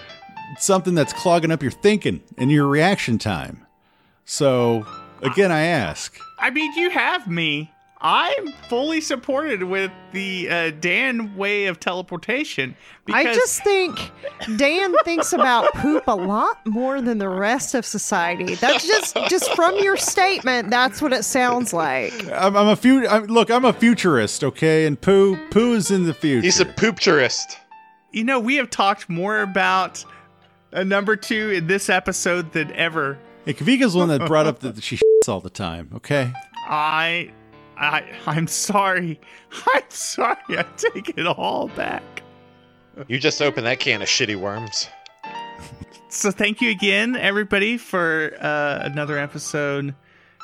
something 0.59 0.95
that's 0.95 1.13
clogging 1.13 1.51
up 1.51 1.63
your 1.63 1.73
thinking 1.73 2.23
and 2.37 2.51
your 2.51 2.67
reaction 2.67 3.19
time. 3.19 3.67
So 4.25 4.87
again, 5.23 5.53
I 5.53 5.63
ask. 5.63 6.19
I 6.39 6.51
mean, 6.51 6.73
you 6.75 6.91
have 6.91 7.29
me. 7.29 7.71
I'm 8.03 8.53
fully 8.69 9.03
supported 9.03 9.63
with 9.65 9.91
the 10.13 10.49
uh, 10.49 10.71
Dan 10.81 11.37
way 11.37 11.67
of 11.67 11.79
teleportation. 11.81 12.75
I 13.13 13.25
just 13.25 13.63
think 13.63 13.99
Dan 14.57 14.95
thinks 15.05 15.35
about 15.35 15.71
poop 15.75 16.05
a 16.07 16.15
lot 16.15 16.65
more 16.67 17.03
than 17.03 17.19
the 17.19 17.29
rest 17.29 17.75
of 17.75 17.85
society. 17.85 18.55
That's 18.55 18.87
just 18.87 19.17
just 19.29 19.53
from 19.55 19.77
your 19.79 19.99
statement. 19.99 20.71
That's 20.71 21.03
what 21.03 21.13
it 21.13 21.25
sounds 21.25 21.75
like. 21.75 22.13
I'm, 22.33 22.57
I'm 22.57 22.69
a 22.69 22.77
few. 22.77 23.07
I'm, 23.07 23.25
look, 23.27 23.51
I'm 23.51 23.67
a 23.67 23.73
futurist, 23.75 24.45
okay, 24.45 24.87
and 24.87 24.99
poo 24.99 25.37
poo 25.51 25.75
is 25.75 25.91
in 25.91 26.05
the 26.05 26.15
future. 26.15 26.43
He's 26.43 26.61
a 26.61 26.65
poopturist. 26.65 27.57
you 28.13 28.25
know 28.25 28.41
we 28.41 28.57
have 28.57 28.71
talked 28.71 29.11
more 29.11 29.43
about 29.43 30.03
a 30.73 30.85
number 30.85 31.17
two 31.17 31.51
in 31.51 31.67
this 31.67 31.91
episode 31.91 32.53
than 32.53 32.73
ever. 32.73 33.19
Hey, 33.45 33.53
Kavika's 33.55 33.93
the 33.93 33.99
one 33.99 34.09
that 34.09 34.27
brought 34.27 34.47
up 34.47 34.61
that 34.61 34.83
she 34.83 34.97
shits 35.25 35.29
all 35.29 35.41
the 35.41 35.51
time. 35.51 35.91
Okay. 35.97 36.33
I, 36.67 37.33
I, 37.81 38.05
I'm 38.27 38.47
sorry. 38.47 39.19
I'm 39.75 39.83
sorry. 39.89 40.37
I 40.51 40.65
take 40.77 41.19
it 41.19 41.27
all 41.27 41.69
back. 41.69 42.03
You 43.09 43.19
just 43.19 43.41
opened 43.41 43.67
that 43.67 43.81
can 43.81 44.03
of 44.03 44.09
shitty 44.09 44.37
worms. 44.37 44.89
So 46.11 46.31
thank 46.31 46.61
you 46.61 46.71
again, 46.71 47.17
everybody, 47.17 47.79
for 47.79 48.35
uh, 48.41 48.81
another 48.83 49.19
episode. 49.19 49.95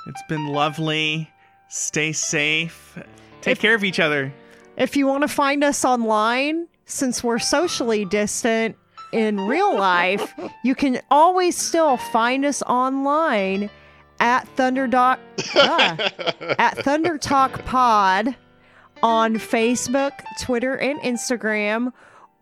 It's 0.06 0.22
been 0.28 0.46
lovely. 0.46 1.28
Stay 1.68 2.12
safe. 2.12 2.98
Take 3.42 3.58
care 3.58 3.74
of 3.74 3.84
each 3.84 4.00
other. 4.00 4.32
If 4.78 4.96
you 4.96 5.06
want 5.06 5.22
to 5.22 5.28
find 5.28 5.62
us 5.62 5.84
online, 5.84 6.68
since 6.86 7.22
we're 7.22 7.40
socially 7.40 8.04
distant 8.04 8.76
in 9.12 9.40
real 9.40 9.76
life, 9.76 10.32
you 10.64 10.74
can 10.74 11.00
always 11.10 11.56
still 11.56 11.96
find 11.96 12.44
us 12.46 12.62
online 12.62 13.68
at 14.20 14.48
Thunderdoc 14.56 15.18
ah, 15.54 15.96
at 16.58 16.78
Thunder 16.78 17.18
Talk 17.18 17.64
Pod 17.64 18.34
on 19.02 19.34
Facebook, 19.36 20.12
Twitter, 20.40 20.76
and 20.76 20.98
Instagram, 21.00 21.92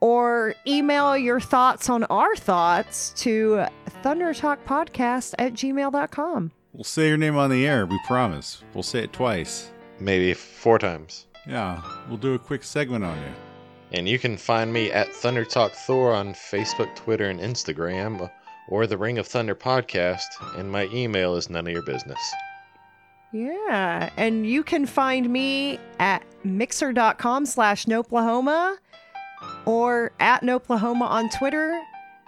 or 0.00 0.54
email 0.66 1.16
your 1.16 1.40
thoughts 1.40 1.88
on 1.88 2.04
our 2.04 2.36
thoughts 2.36 3.10
to 3.16 3.66
thundertalkpodcast 4.04 5.34
at 5.38 5.54
gmail.com. 5.54 6.52
We'll 6.72 6.84
say 6.84 7.08
your 7.08 7.16
name 7.16 7.36
on 7.36 7.50
the 7.50 7.66
air. 7.66 7.86
We 7.86 7.98
promise. 8.06 8.62
We'll 8.74 8.82
say 8.82 9.04
it 9.04 9.12
twice. 9.12 9.70
Maybe 10.00 10.34
four 10.34 10.78
times. 10.78 11.26
Yeah, 11.46 11.82
we'll 12.08 12.18
do 12.18 12.34
a 12.34 12.38
quick 12.38 12.64
segment 12.64 13.04
on 13.04 13.16
you. 13.18 13.34
And 13.92 14.08
you 14.08 14.18
can 14.18 14.36
find 14.36 14.72
me 14.72 14.90
at 14.90 15.14
Thunder 15.14 15.44
Talk 15.44 15.72
Thor 15.72 16.12
on 16.12 16.34
Facebook, 16.34 16.94
Twitter, 16.96 17.30
and 17.30 17.38
Instagram, 17.38 18.28
or 18.68 18.86
the 18.86 18.98
Ring 18.98 19.18
of 19.18 19.26
Thunder 19.26 19.54
podcast, 19.54 20.24
and 20.56 20.70
my 20.70 20.88
email 20.92 21.36
is 21.36 21.50
none 21.50 21.66
of 21.66 21.72
your 21.72 21.82
business. 21.82 22.18
Yeah, 23.32 24.10
and 24.16 24.46
you 24.46 24.62
can 24.62 24.86
find 24.86 25.28
me 25.28 25.78
at 25.98 26.24
mixer.com 26.44 27.46
slash 27.46 27.86
Noplahoma 27.86 28.76
or 29.66 30.12
at 30.20 30.42
Noplahoma 30.42 31.04
on 31.04 31.28
Twitter. 31.30 31.80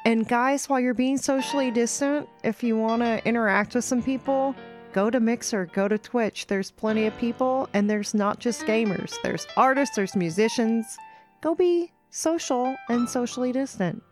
And 0.05 0.26
guys, 0.26 0.68
while 0.68 0.80
you're 0.80 0.95
being 0.95 1.16
socially 1.16 1.70
distant, 1.70 2.28
if 2.45 2.62
you 2.62 2.76
want 2.76 3.03
to 3.03 3.24
interact 3.26 3.74
with 3.74 3.84
some 3.84 4.03
people, 4.03 4.55
go 4.93 5.11
to 5.11 5.20
Mixer, 5.20 5.66
go 5.66 5.89
to 5.89 5.99
Twitch. 5.99 6.47
There's 6.47 6.70
plenty 6.70 7.07
of 7.07 7.16
people, 7.18 7.68
and 7.72 7.89
there's 7.89 8.14
not 8.14 8.41
just 8.41 8.62
gamers. 8.62 9.14
There's 9.22 9.47
artists, 9.57 9.95
there's 9.95 10.16
musicians. 10.16 10.97
Go 11.41 11.55
be 11.55 11.93
social 12.11 12.76
and 12.89 13.09
socially 13.09 13.53
distant. 13.53 14.03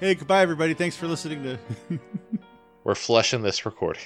Hey, 0.00 0.14
goodbye, 0.14 0.42
everybody. 0.42 0.74
Thanks 0.74 0.96
for 0.96 1.08
listening 1.08 1.42
to. 1.42 1.58
We're 2.84 2.94
flushing 2.94 3.42
this 3.42 3.66
recording. 3.66 4.02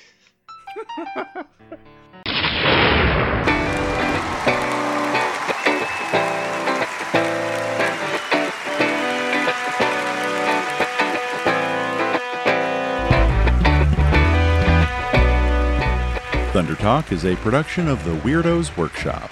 Thunder 16.53 16.74
Talk 16.74 17.12
is 17.12 17.26
a 17.26 17.36
production 17.36 17.86
of 17.86 18.03
the 18.05 18.16
Weirdos 18.20 18.74
Workshop 18.78 19.30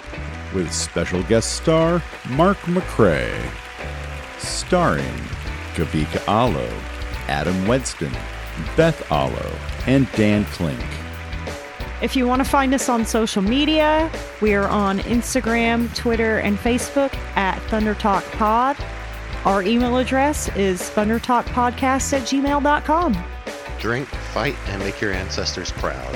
with 0.53 0.71
special 0.71 1.23
guest 1.23 1.55
star 1.55 2.03
Mark 2.29 2.57
McCrae, 2.59 3.49
starring 4.37 5.11
Kavika 5.73 6.25
Allo, 6.27 6.67
Adam 7.27 7.55
Wedston, 7.65 8.13
Beth 8.75 9.11
Allo, 9.11 9.55
and 9.87 10.11
Dan 10.13 10.45
Klink. 10.45 10.83
If 12.01 12.15
you 12.15 12.25
want 12.27 12.43
to 12.43 12.49
find 12.49 12.73
us 12.73 12.89
on 12.89 13.05
social 13.05 13.43
media, 13.43 14.11
we 14.41 14.55
are 14.55 14.67
on 14.67 14.99
Instagram, 14.99 15.93
Twitter, 15.95 16.39
and 16.39 16.57
Facebook 16.57 17.13
at 17.35 17.61
Thunder 17.69 17.93
Talk 17.93 18.23
Pod. 18.31 18.75
Our 19.45 19.61
email 19.63 19.97
address 19.97 20.49
is 20.55 20.81
thundertalkpodcast 20.81 22.13
at 22.13 22.21
gmail.com. 22.23 23.23
Drink, 23.79 24.07
fight, 24.07 24.55
and 24.67 24.81
make 24.81 24.99
your 24.99 25.13
ancestors 25.13 25.71
proud. 25.71 26.15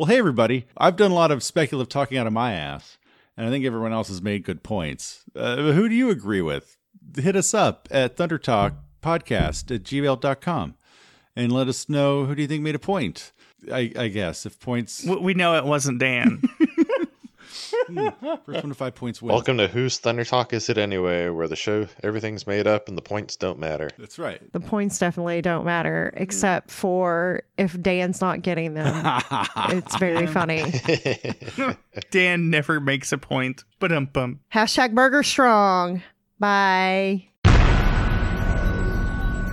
Well, 0.00 0.06
hey, 0.06 0.16
everybody. 0.16 0.66
I've 0.78 0.96
done 0.96 1.10
a 1.10 1.14
lot 1.14 1.30
of 1.30 1.42
speculative 1.42 1.90
talking 1.90 2.16
out 2.16 2.26
of 2.26 2.32
my 2.32 2.54
ass, 2.54 2.96
and 3.36 3.46
I 3.46 3.50
think 3.50 3.66
everyone 3.66 3.92
else 3.92 4.08
has 4.08 4.22
made 4.22 4.44
good 4.44 4.62
points. 4.62 5.24
Uh, 5.36 5.72
who 5.72 5.90
do 5.90 5.94
you 5.94 6.08
agree 6.08 6.40
with? 6.40 6.78
Hit 7.18 7.36
us 7.36 7.52
up 7.52 7.86
at 7.90 8.16
thundertalkpodcast 8.16 9.74
at 9.74 9.82
gmail.com 9.82 10.74
and 11.36 11.52
let 11.52 11.68
us 11.68 11.90
know 11.90 12.24
who 12.24 12.34
do 12.34 12.40
you 12.40 12.48
think 12.48 12.62
made 12.62 12.76
a 12.76 12.78
point. 12.78 13.32
I, 13.70 13.92
I 13.94 14.08
guess 14.08 14.46
if 14.46 14.58
points. 14.58 15.04
We 15.04 15.34
know 15.34 15.54
it 15.56 15.66
wasn't 15.66 15.98
Dan. 15.98 16.44
First 17.86 18.46
one 18.46 18.68
to 18.68 18.74
five 18.74 18.94
points 18.94 19.20
wins. 19.22 19.32
Welcome 19.32 19.58
to 19.58 19.68
Whose 19.68 19.98
Thunder 19.98 20.24
Talk 20.24 20.52
Is 20.52 20.68
It 20.68 20.78
Anyway, 20.78 21.28
where 21.28 21.48
the 21.48 21.56
show, 21.56 21.86
everything's 22.02 22.46
made 22.46 22.66
up 22.66 22.88
and 22.88 22.96
the 22.96 23.02
points 23.02 23.36
don't 23.36 23.58
matter. 23.58 23.90
That's 23.98 24.18
right. 24.18 24.40
The 24.52 24.60
points 24.60 24.98
definitely 24.98 25.42
don't 25.42 25.64
matter, 25.64 26.12
except 26.16 26.70
for 26.70 27.42
if 27.56 27.80
Dan's 27.80 28.20
not 28.20 28.42
getting 28.42 28.74
them. 28.74 28.86
it's 29.70 29.96
very 29.96 30.26
funny. 30.26 30.64
Dan 32.10 32.50
never 32.50 32.80
makes 32.80 33.12
a 33.12 33.18
point. 33.18 33.64
But 33.78 33.92
um 33.92 34.06
bum. 34.06 34.40
Hashtag 34.52 34.94
Burger 34.94 35.22
Strong. 35.22 36.02
Bye. 36.38 37.26